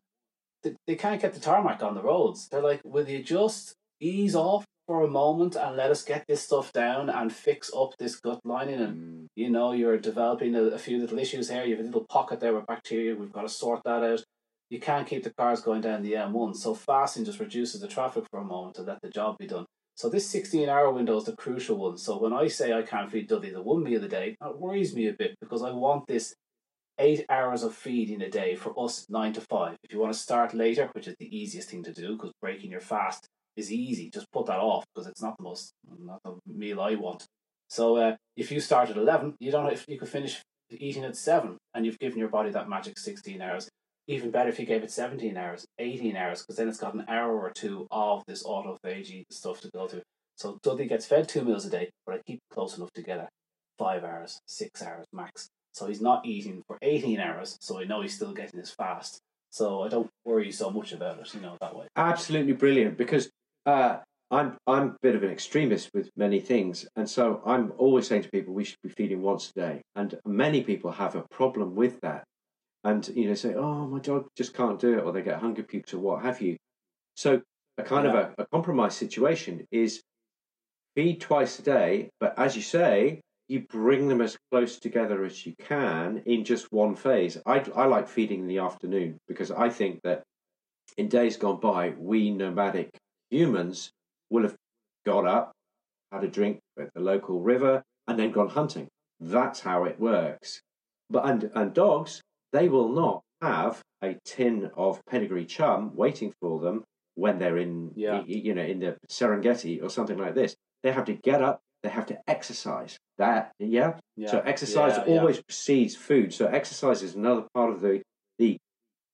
they, 0.63 0.77
they 0.87 0.95
can't 0.95 1.21
get 1.21 1.35
the 1.35 1.41
tarmac 1.41 1.83
on 1.83 1.95
the 1.95 2.03
roads. 2.03 2.49
They're 2.49 2.63
like, 2.63 2.81
will 2.85 3.09
you 3.09 3.23
just 3.23 3.75
ease 4.01 4.35
off 4.35 4.65
for 4.87 5.03
a 5.03 5.09
moment 5.09 5.57
and 5.57 5.77
let 5.77 5.91
us 5.91 6.03
get 6.05 6.25
this 6.29 6.43
stuff 6.43 6.73
down 6.73 7.09
and 7.09 7.33
fix 7.33 7.71
up 7.75 7.97
this 7.99 8.17
gut 8.17 8.41
lining 8.45 8.81
and 8.81 8.97
Mm. 8.97 9.27
you 9.37 9.49
know 9.51 9.73
you're 9.73 9.99
developing 9.99 10.55
a, 10.55 10.63
a 10.65 10.79
few 10.79 10.99
little 10.99 11.19
issues 11.19 11.49
here. 11.51 11.65
You 11.65 11.77
have 11.77 11.85
a 11.85 11.89
little 11.89 12.07
pocket 12.07 12.41
there 12.41 12.55
with 12.55 12.67
bacteria. 12.67 13.15
We've 13.17 13.33
got 13.33 13.43
to 13.43 13.49
sort 13.49 13.83
that 13.85 14.03
out. 14.03 14.23
You 14.71 14.81
can't 14.81 15.07
keep 15.07 15.23
the 15.25 15.33
cars 15.35 15.61
going 15.63 15.81
down 15.83 16.03
the 16.03 16.15
m1 16.15 16.57
so 16.57 16.75
fasting 16.75 17.25
just 17.25 17.41
reduces 17.41 17.81
the 17.81 17.89
traffic 17.89 18.25
for 18.31 18.41
a 18.41 18.45
moment 18.45 18.77
to 18.77 18.83
let 18.83 19.01
the 19.03 19.11
job 19.11 19.39
be 19.39 19.47
done. 19.47 19.67
So 19.97 20.09
this 20.09 20.29
16 20.29 20.69
hour 20.69 20.91
window 20.91 21.17
is 21.17 21.25
the 21.25 21.37
crucial 21.37 21.77
one. 21.79 21.97
So 21.97 22.19
when 22.19 22.33
i 22.33 22.49
say 22.49 22.73
i 22.73 22.83
can't 22.83 23.11
feed 23.11 23.29
dudley 23.29 23.51
the 23.51 23.63
one 23.63 23.83
meal 23.83 24.05
a 24.05 24.09
day 24.09 24.37
that 24.41 24.59
worries 24.59 24.95
me 24.95 25.07
a 25.09 25.13
bit 25.13 25.37
because 25.41 25.63
i 25.63 25.71
want 25.71 26.07
this 26.09 26.35
eight 26.99 27.25
hours 27.29 27.63
of 27.65 27.75
feeding 27.75 28.23
a 28.23 28.31
day 28.31 28.55
for 28.55 28.73
us 28.85 29.07
nine 29.09 29.33
to 29.33 29.41
five. 29.41 29.77
If 29.83 29.93
you 29.93 29.99
want 30.01 30.13
to 30.13 30.19
start 30.19 30.55
later 30.55 30.89
which 30.93 31.09
is 31.09 31.17
the 31.19 31.31
easiest 31.41 31.69
thing 31.71 31.83
to 31.85 31.93
do 31.93 32.13
because 32.17 32.33
breaking 32.41 32.71
your 32.71 32.81
fast 32.81 33.29
is 33.57 33.73
easy. 33.73 34.11
Just 34.11 34.31
put 34.33 34.47
that 34.47 34.59
off 34.59 34.85
because 34.95 35.09
it's 35.09 35.23
not 35.23 35.37
the 35.39 35.45
most 35.45 35.73
not 36.01 36.21
the 36.25 36.35
meal 36.47 36.81
I 36.81 36.95
want. 36.95 37.25
So 37.69 37.97
uh, 37.97 38.17
if 38.37 38.51
you 38.53 38.61
start 38.61 38.91
at 38.91 38.97
eleven, 38.97 39.35
you 39.41 39.51
don't 39.51 39.65
know 39.65 39.71
if 39.71 39.85
you 39.89 39.99
could 39.99 40.09
finish 40.09 40.41
eating 40.71 41.05
at 41.05 41.17
seven, 41.17 41.57
and 41.75 41.87
you've 41.87 41.99
given 41.99 42.19
your 42.19 42.29
body 42.29 42.51
that 42.51 42.69
magic 42.69 42.99
sixteen 42.99 43.41
hours. 43.41 43.69
Even 44.07 44.31
better 44.31 44.51
if 44.51 44.59
you 44.59 44.67
gave 44.67 44.83
it 44.83 44.91
seventeen 44.91 45.37
hours, 45.37 45.65
eighteen 45.79 46.17
hours, 46.17 46.43
because 46.43 46.57
then 46.57 46.69
it's 46.69 46.79
got 46.79 46.95
an 46.95 47.05
hour 47.09 47.39
or 47.41 47.51
two 47.51 47.87
of 47.91 48.23
this 48.27 48.43
autophagy 48.43 49.25
stuff 49.31 49.61
to 49.63 49.71
go 49.75 49.89
through. 49.89 50.03
So 50.37 50.59
Dudley 50.63 50.87
gets 50.87 51.07
fed 51.07 51.29
two 51.29 51.43
meals 51.43 51.65
a 51.65 51.71
day, 51.71 51.91
but 52.05 52.17
I 52.17 52.19
keep 52.27 52.41
close 52.53 52.77
enough 52.77 52.93
together, 52.93 53.29
five 53.79 54.05
hours, 54.05 54.41
six 54.47 54.83
hours 54.83 55.07
max. 55.13 55.49
So 55.73 55.87
he's 55.87 56.03
not 56.03 56.27
eating 56.27 56.63
for 56.67 56.77
eighteen 56.83 57.19
hours, 57.19 57.57
so 57.61 57.81
I 57.81 57.85
know 57.85 58.03
he's 58.03 58.15
still 58.15 58.33
getting 58.35 58.61
his 58.61 58.71
fast. 58.71 59.21
So 59.51 59.83
I 59.85 59.89
don't 59.89 60.11
worry 60.25 60.51
so 60.51 60.69
much 60.71 60.93
about 60.93 61.21
it, 61.21 61.33
you 61.33 61.41
know, 61.41 61.57
that 61.61 61.75
way. 61.77 61.87
absolutely 61.97 62.55
brilliant 62.55 62.99
because 62.99 63.31
uh, 63.67 63.99
I'm 64.31 64.57
I'm 64.67 64.83
a 64.83 64.97
bit 65.03 65.15
of 65.15 65.23
an 65.23 65.31
extremist 65.31 65.91
with 65.95 66.11
many 66.17 66.41
things, 66.41 66.87
and 66.97 67.09
so 67.09 67.43
I'm 67.47 67.73
always 67.79 68.09
saying 68.09 68.23
to 68.23 68.31
people 68.31 68.55
we 68.55 68.65
should 68.65 68.83
be 68.83 68.89
feeding 68.89 69.23
once 69.23 69.51
a 69.51 69.61
day, 69.61 69.83
and 69.95 70.19
many 70.25 70.63
people 70.63 70.91
have 70.91 71.15
a 71.15 71.25
problem 71.31 71.75
with 71.75 72.01
that, 72.01 72.25
and 72.83 73.07
you 73.15 73.29
know 73.29 73.35
say, 73.35 73.55
oh 73.55 73.87
my 73.87 74.01
dog 74.01 74.27
just 74.37 74.55
can't 74.55 74.81
do 74.81 74.99
it, 74.99 75.03
or 75.05 75.13
they 75.13 75.23
get 75.23 75.41
hunger 75.41 75.63
pukes 75.63 75.95
or 75.95 75.99
what 75.99 76.23
have 76.23 76.41
you. 76.41 76.57
So 77.15 77.43
a 77.79 77.83
kind 77.83 78.07
of 78.07 78.15
a, 78.15 78.35
a 78.39 78.47
compromise 78.47 78.97
situation 78.97 79.67
is 79.71 80.03
feed 80.97 81.21
twice 81.21 81.59
a 81.59 81.63
day, 81.63 82.11
but 82.21 82.39
as 82.39 82.57
you 82.57 82.63
say, 82.63 83.21
you 83.49 83.61
bring 83.61 84.09
them 84.09 84.21
as 84.21 84.37
close 84.51 84.79
together 84.79 85.25
as 85.25 85.45
you 85.45 85.55
can 85.59 86.23
in 86.25 86.45
just 86.45 86.73
one 86.73 86.97
phase. 86.97 87.39
I 87.47 87.65
I 87.77 87.87
like 87.87 88.09
feeding 88.09 88.41
in 88.41 88.47
the 88.49 88.59
afternoon 88.59 89.19
because 89.29 89.51
I 89.51 89.69
think 89.69 90.01
that 90.03 90.23
in 90.97 91.09
days 91.09 91.37
gone 91.37 91.61
by, 91.61 91.91
we 91.99 92.31
nomadic 92.31 92.91
humans 93.35 93.91
will 94.31 94.43
have 94.43 94.55
got 95.05 95.27
up, 95.27 95.53
had 96.13 96.25
a 96.25 96.29
drink 96.29 96.61
at 96.79 96.93
the 96.95 97.01
local 97.01 97.41
river, 97.41 97.83
and 98.07 98.19
then 98.19 98.31
gone 98.31 98.49
hunting. 98.49 98.89
That's 99.21 99.61
how 99.61 99.85
it 99.85 99.99
works. 99.99 100.61
But 101.11 101.27
and 101.27 101.51
and 101.55 101.75
dogs, 101.75 102.23
they 102.53 102.69
will 102.69 102.89
not 102.89 103.23
have 103.43 103.83
a 104.03 104.17
tin 104.25 104.71
of 104.77 105.01
pedigree 105.07 105.47
chum 105.47 105.95
waiting 105.95 106.33
for 106.41 106.61
them 106.61 106.85
when 107.15 107.39
they're 107.39 107.59
in 107.59 107.93
Yeah. 107.95 108.23
you 108.27 108.55
know 108.55 108.63
in 108.63 108.81
the 108.81 108.97
Serengeti 109.11 109.83
or 109.83 109.91
something 109.91 110.19
like 110.19 110.35
this. 110.35 110.55
They 110.83 110.93
have 110.93 111.07
to 111.07 111.15
get 111.15 111.43
up. 111.43 111.61
They 111.83 111.91
have 111.91 112.07
to 112.07 112.19
exercise. 112.29 112.97
That 113.19 113.53
yeah. 113.59 113.99
Yeah. 114.17 114.31
So 114.31 114.39
exercise 114.41 114.95
Yeah, 114.97 115.19
always 115.19 115.41
precedes 115.43 115.95
food. 115.97 116.33
So 116.33 116.47
exercise 116.47 117.03
is 117.03 117.15
another 117.15 117.47
part 117.55 117.71
of 117.71 117.81
the 117.81 118.03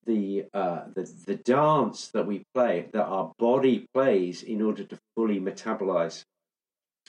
the 0.06 0.46
uh, 0.54 0.84
the 0.94 1.10
the 1.26 1.36
dance 1.36 2.08
that 2.08 2.26
we 2.26 2.42
play 2.54 2.88
that 2.92 3.04
our 3.04 3.32
body 3.38 3.86
plays 3.94 4.42
in 4.42 4.62
order 4.62 4.84
to 4.84 4.98
fully 5.16 5.40
metabolize 5.40 6.22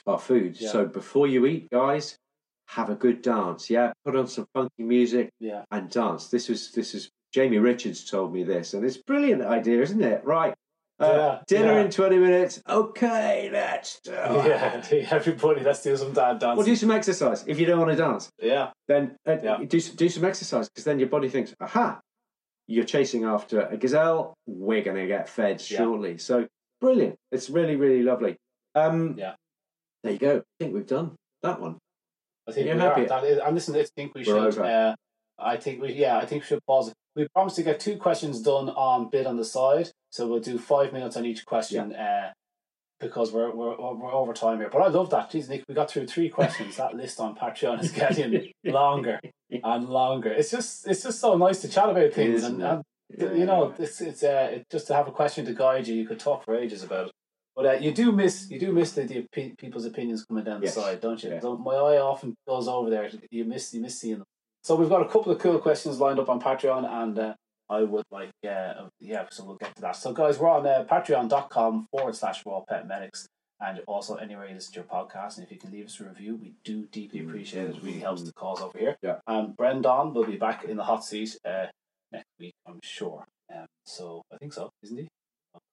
our 0.07 0.19
food. 0.19 0.59
Yeah. 0.59 0.69
So 0.71 0.85
before 0.85 1.27
you 1.27 1.45
eat, 1.45 1.69
guys, 1.69 2.17
have 2.69 2.89
a 2.89 2.95
good 2.95 3.21
dance. 3.21 3.69
Yeah, 3.69 3.93
put 4.05 4.15
on 4.15 4.27
some 4.27 4.45
funky 4.53 4.83
music 4.83 5.29
Yeah. 5.39 5.63
and 5.71 5.89
dance. 5.89 6.27
This 6.27 6.49
was 6.49 6.71
this 6.71 6.93
is 6.95 7.09
Jamie 7.33 7.59
Richards 7.59 8.03
told 8.09 8.33
me 8.33 8.43
this, 8.43 8.73
and 8.73 8.83
it's 8.85 8.97
a 8.97 9.03
brilliant 9.07 9.41
idea, 9.43 9.81
isn't 9.81 10.03
it? 10.03 10.23
Right. 10.25 10.53
Uh, 10.99 11.05
Yeah, 11.07 11.39
dinner 11.47 11.73
yeah. 11.73 11.81
in 11.85 11.89
20 11.89 12.17
minutes. 12.19 12.61
Okay, 12.69 13.49
let's 13.51 13.99
do 14.01 14.11
Yeah, 14.11 14.81
it. 14.91 15.11
everybody, 15.11 15.61
let's 15.63 15.81
do 15.81 15.97
some 15.97 16.13
dancing. 16.13 16.55
Well, 16.55 16.63
do 16.65 16.75
some 16.75 16.91
exercise. 16.91 17.43
If 17.47 17.59
you 17.59 17.65
don't 17.65 17.79
want 17.79 17.89
to 17.91 17.97
dance, 17.97 18.29
yeah, 18.39 18.69
then 18.87 19.15
uh, 19.25 19.37
Yeah. 19.41 19.57
do, 19.65 19.79
do 19.81 20.09
some 20.09 20.25
exercise 20.25 20.69
because 20.69 20.83
then 20.83 20.99
your 20.99 21.09
body 21.09 21.27
thinks, 21.29 21.55
aha, 21.59 21.99
you're 22.67 22.85
chasing 22.85 23.23
after 23.25 23.61
a 23.61 23.77
gazelle. 23.77 24.33
We're 24.47 24.83
going 24.83 24.97
to 24.97 25.07
get 25.07 25.27
fed 25.29 25.61
Yeah. 25.69 25.77
shortly. 25.79 26.17
So 26.17 26.47
brilliant. 26.79 27.15
It's 27.31 27.49
really, 27.49 27.75
really 27.75 28.03
lovely. 28.03 28.37
Um, 28.75 29.15
Yeah. 29.17 29.35
There 30.03 30.13
you 30.13 30.19
go. 30.19 30.37
I 30.37 30.43
think 30.59 30.73
we've 30.73 30.87
done 30.87 31.15
that 31.43 31.61
one. 31.61 31.77
I 32.47 32.51
think 32.53 32.65
You're 32.67 32.77
happy? 32.77 33.05
That 33.05 33.23
is, 33.23 33.37
and 33.37 33.53
listen, 33.53 33.75
I 33.75 33.83
think 33.95 34.15
we 34.15 34.23
We're 34.25 34.51
should. 34.51 34.61
Uh, 34.61 34.95
I 35.37 35.57
think 35.57 35.81
we, 35.81 35.93
yeah, 35.93 36.17
I 36.17 36.25
think 36.25 36.41
we 36.43 36.47
should 36.47 36.65
pause. 36.65 36.87
it. 36.89 36.93
We 37.15 37.27
promised 37.35 37.57
to 37.57 37.63
get 37.63 37.79
two 37.79 37.97
questions 37.97 38.41
done 38.41 38.69
on 38.69 39.09
bid 39.09 39.27
on 39.27 39.37
the 39.37 39.45
side, 39.45 39.89
so 40.11 40.27
we'll 40.27 40.39
do 40.39 40.57
five 40.57 40.91
minutes 40.93 41.17
on 41.17 41.25
each 41.25 41.45
question. 41.45 41.93
Uh, 41.93 42.31
because 43.01 43.31
we're, 43.33 43.51
we're 43.51 43.75
we're 43.75 44.13
over 44.13 44.31
time 44.33 44.59
here, 44.59 44.69
but 44.71 44.79
I 44.81 44.87
love 44.87 45.09
that. 45.09 45.31
Jeez, 45.31 45.49
Nick, 45.49 45.65
we 45.67 45.75
got 45.75 45.89
through 45.89 46.07
three 46.07 46.29
questions. 46.29 46.77
that 46.77 46.95
list 46.95 47.19
on 47.19 47.35
Patreon 47.35 47.81
is 47.83 47.91
getting 47.91 48.51
longer 48.63 49.19
and 49.49 49.89
longer. 49.89 50.29
It's 50.31 50.51
just 50.51 50.87
it's 50.87 51.03
just 51.03 51.19
so 51.19 51.35
nice 51.35 51.59
to 51.61 51.67
chat 51.67 51.89
about 51.89 52.13
things, 52.13 52.43
and, 52.43 52.61
and 52.61 52.83
you 53.17 53.45
know, 53.45 53.73
it's 53.77 53.99
it's 54.01 54.23
uh, 54.23 54.59
just 54.71 54.87
to 54.87 54.93
have 54.93 55.07
a 55.07 55.11
question 55.11 55.45
to 55.45 55.53
guide 55.53 55.87
you. 55.87 55.95
You 55.95 56.07
could 56.07 56.19
talk 56.19 56.45
for 56.45 56.55
ages 56.55 56.83
about 56.83 57.07
it, 57.07 57.11
but 57.55 57.65
uh, 57.65 57.71
you 57.73 57.91
do 57.91 58.11
miss 58.11 58.49
you 58.49 58.59
do 58.59 58.71
miss 58.71 58.91
the, 58.93 59.03
the 59.03 59.23
opi- 59.23 59.57
people's 59.57 59.85
opinions 59.85 60.23
coming 60.23 60.43
down 60.43 60.61
Yes. 60.61 60.75
the 60.75 60.81
side, 60.81 61.01
don't 61.01 61.21
you? 61.23 61.31
Yeah. 61.31 61.39
So 61.41 61.57
my 61.57 61.73
eye 61.73 61.97
often 61.99 62.35
goes 62.47 62.67
over 62.67 62.89
there. 62.89 63.09
You 63.31 63.45
miss 63.45 63.73
you 63.73 63.81
miss 63.81 63.99
seeing 63.99 64.19
them. 64.19 64.25
So 64.63 64.75
we've 64.75 64.89
got 64.89 65.01
a 65.01 65.09
couple 65.09 65.31
of 65.31 65.39
cool 65.39 65.57
questions 65.57 65.99
lined 65.99 66.19
up 66.19 66.29
on 66.29 66.39
Patreon, 66.39 66.87
and 66.87 67.17
uh, 67.17 67.33
I 67.71 67.83
would 67.83 68.03
like 68.11 68.31
uh, 68.47 68.87
yeah. 68.99 69.25
So 69.31 69.45
we'll 69.45 69.55
get 69.55 69.73
to 69.77 69.81
that. 69.81 69.95
So 69.95 70.11
guys, 70.11 70.37
we're 70.37 70.49
on 70.49 70.67
uh, 70.67 70.85
Patreon.com 70.91 71.87
forward 71.89 72.15
slash 72.15 72.45
Raw 72.45 72.63
Pet 72.67 72.87
Medics. 72.87 73.27
And 73.61 73.79
also 73.87 74.15
anywhere 74.15 74.47
you 74.47 74.55
listen 74.55 74.73
to 74.73 74.79
your 74.79 74.87
podcast, 74.87 75.37
and 75.37 75.45
if 75.45 75.51
you 75.51 75.59
can 75.59 75.71
leave 75.71 75.85
us 75.85 75.99
a 75.99 76.05
review, 76.05 76.35
we 76.35 76.55
do 76.63 76.87
deeply 76.87 77.19
appreciate 77.19 77.69
it. 77.69 77.75
It 77.75 77.83
really 77.83 77.99
helps 77.99 78.23
the 78.23 78.33
cause 78.33 78.59
over 78.59 78.75
here. 78.75 78.97
Yeah. 79.03 79.17
Um, 79.27 79.53
Brendan 79.55 80.15
will 80.15 80.25
be 80.25 80.35
back 80.35 80.63
in 80.63 80.77
the 80.77 80.83
hot 80.83 81.05
seat 81.05 81.37
uh, 81.45 81.67
next 82.11 82.25
week, 82.39 82.53
I'm 82.67 82.79
sure. 82.83 83.23
Um, 83.55 83.67
so 83.85 84.23
I 84.33 84.37
think 84.37 84.53
so, 84.53 84.71
isn't 84.81 84.97
he? 84.97 85.07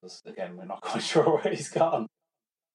Because 0.02 0.20
again, 0.26 0.58
we're 0.58 0.66
not 0.66 0.80
quite 0.82 1.02
sure 1.02 1.24
where 1.24 1.54
he's 1.54 1.70
gone. 1.70 2.06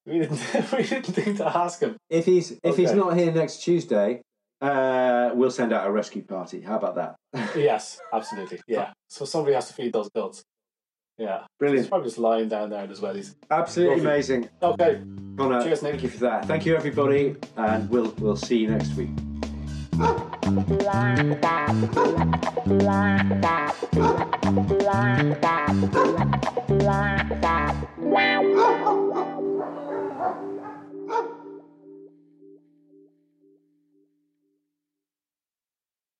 We 0.07 0.19
didn't. 0.19 0.41
we 0.76 0.84
didn't 0.84 1.13
think 1.13 1.38
to 1.38 1.57
ask 1.57 1.80
him. 1.80 1.95
If 2.09 2.26
he's 2.26 2.57
if 2.63 2.76
he's 2.76 2.91
not 2.91 3.15
here 3.15 3.32
next 3.32 3.63
Tuesday, 3.63 4.21
uh, 4.64 5.32
we'll 5.36 5.51
send 5.51 5.74
out 5.74 5.86
a 5.88 5.91
rescue 5.91 6.24
party. 6.24 6.61
How 6.61 6.78
about 6.78 6.95
that? 6.95 7.16
Yes, 7.55 7.99
absolutely. 8.14 8.59
Yeah. 8.68 8.93
So 9.09 9.26
somebody 9.26 9.53
has 9.55 9.68
to 9.68 9.74
feed 9.74 9.91
those 9.93 10.09
goats. 10.09 10.43
Yeah. 11.18 11.39
He's 11.41 11.47
Brilliant. 11.59 11.89
probably 11.89 12.07
just 12.07 12.18
lying 12.18 12.47
down 12.49 12.70
there 12.70 12.88
as 12.89 12.99
well. 13.01 13.14
He's 13.14 13.36
Absolutely 13.51 13.97
Lovely. 13.97 14.11
amazing. 14.11 14.49
okay. 14.61 15.01
Conor, 15.38 15.64
Cheers, 15.64 15.84
Nick. 15.84 15.91
thank 15.91 16.03
you 16.03 16.09
for 16.09 16.20
that. 16.20 16.45
Thank 16.45 16.66
you, 16.66 16.76
everybody, 16.76 17.36
and 17.57 17.89
we'll 17.89 18.14
we'll 18.20 18.36
see 18.38 18.57
you 18.57 18.70
next 18.70 18.93
week. 18.95 19.09
Bye. 28.11 28.80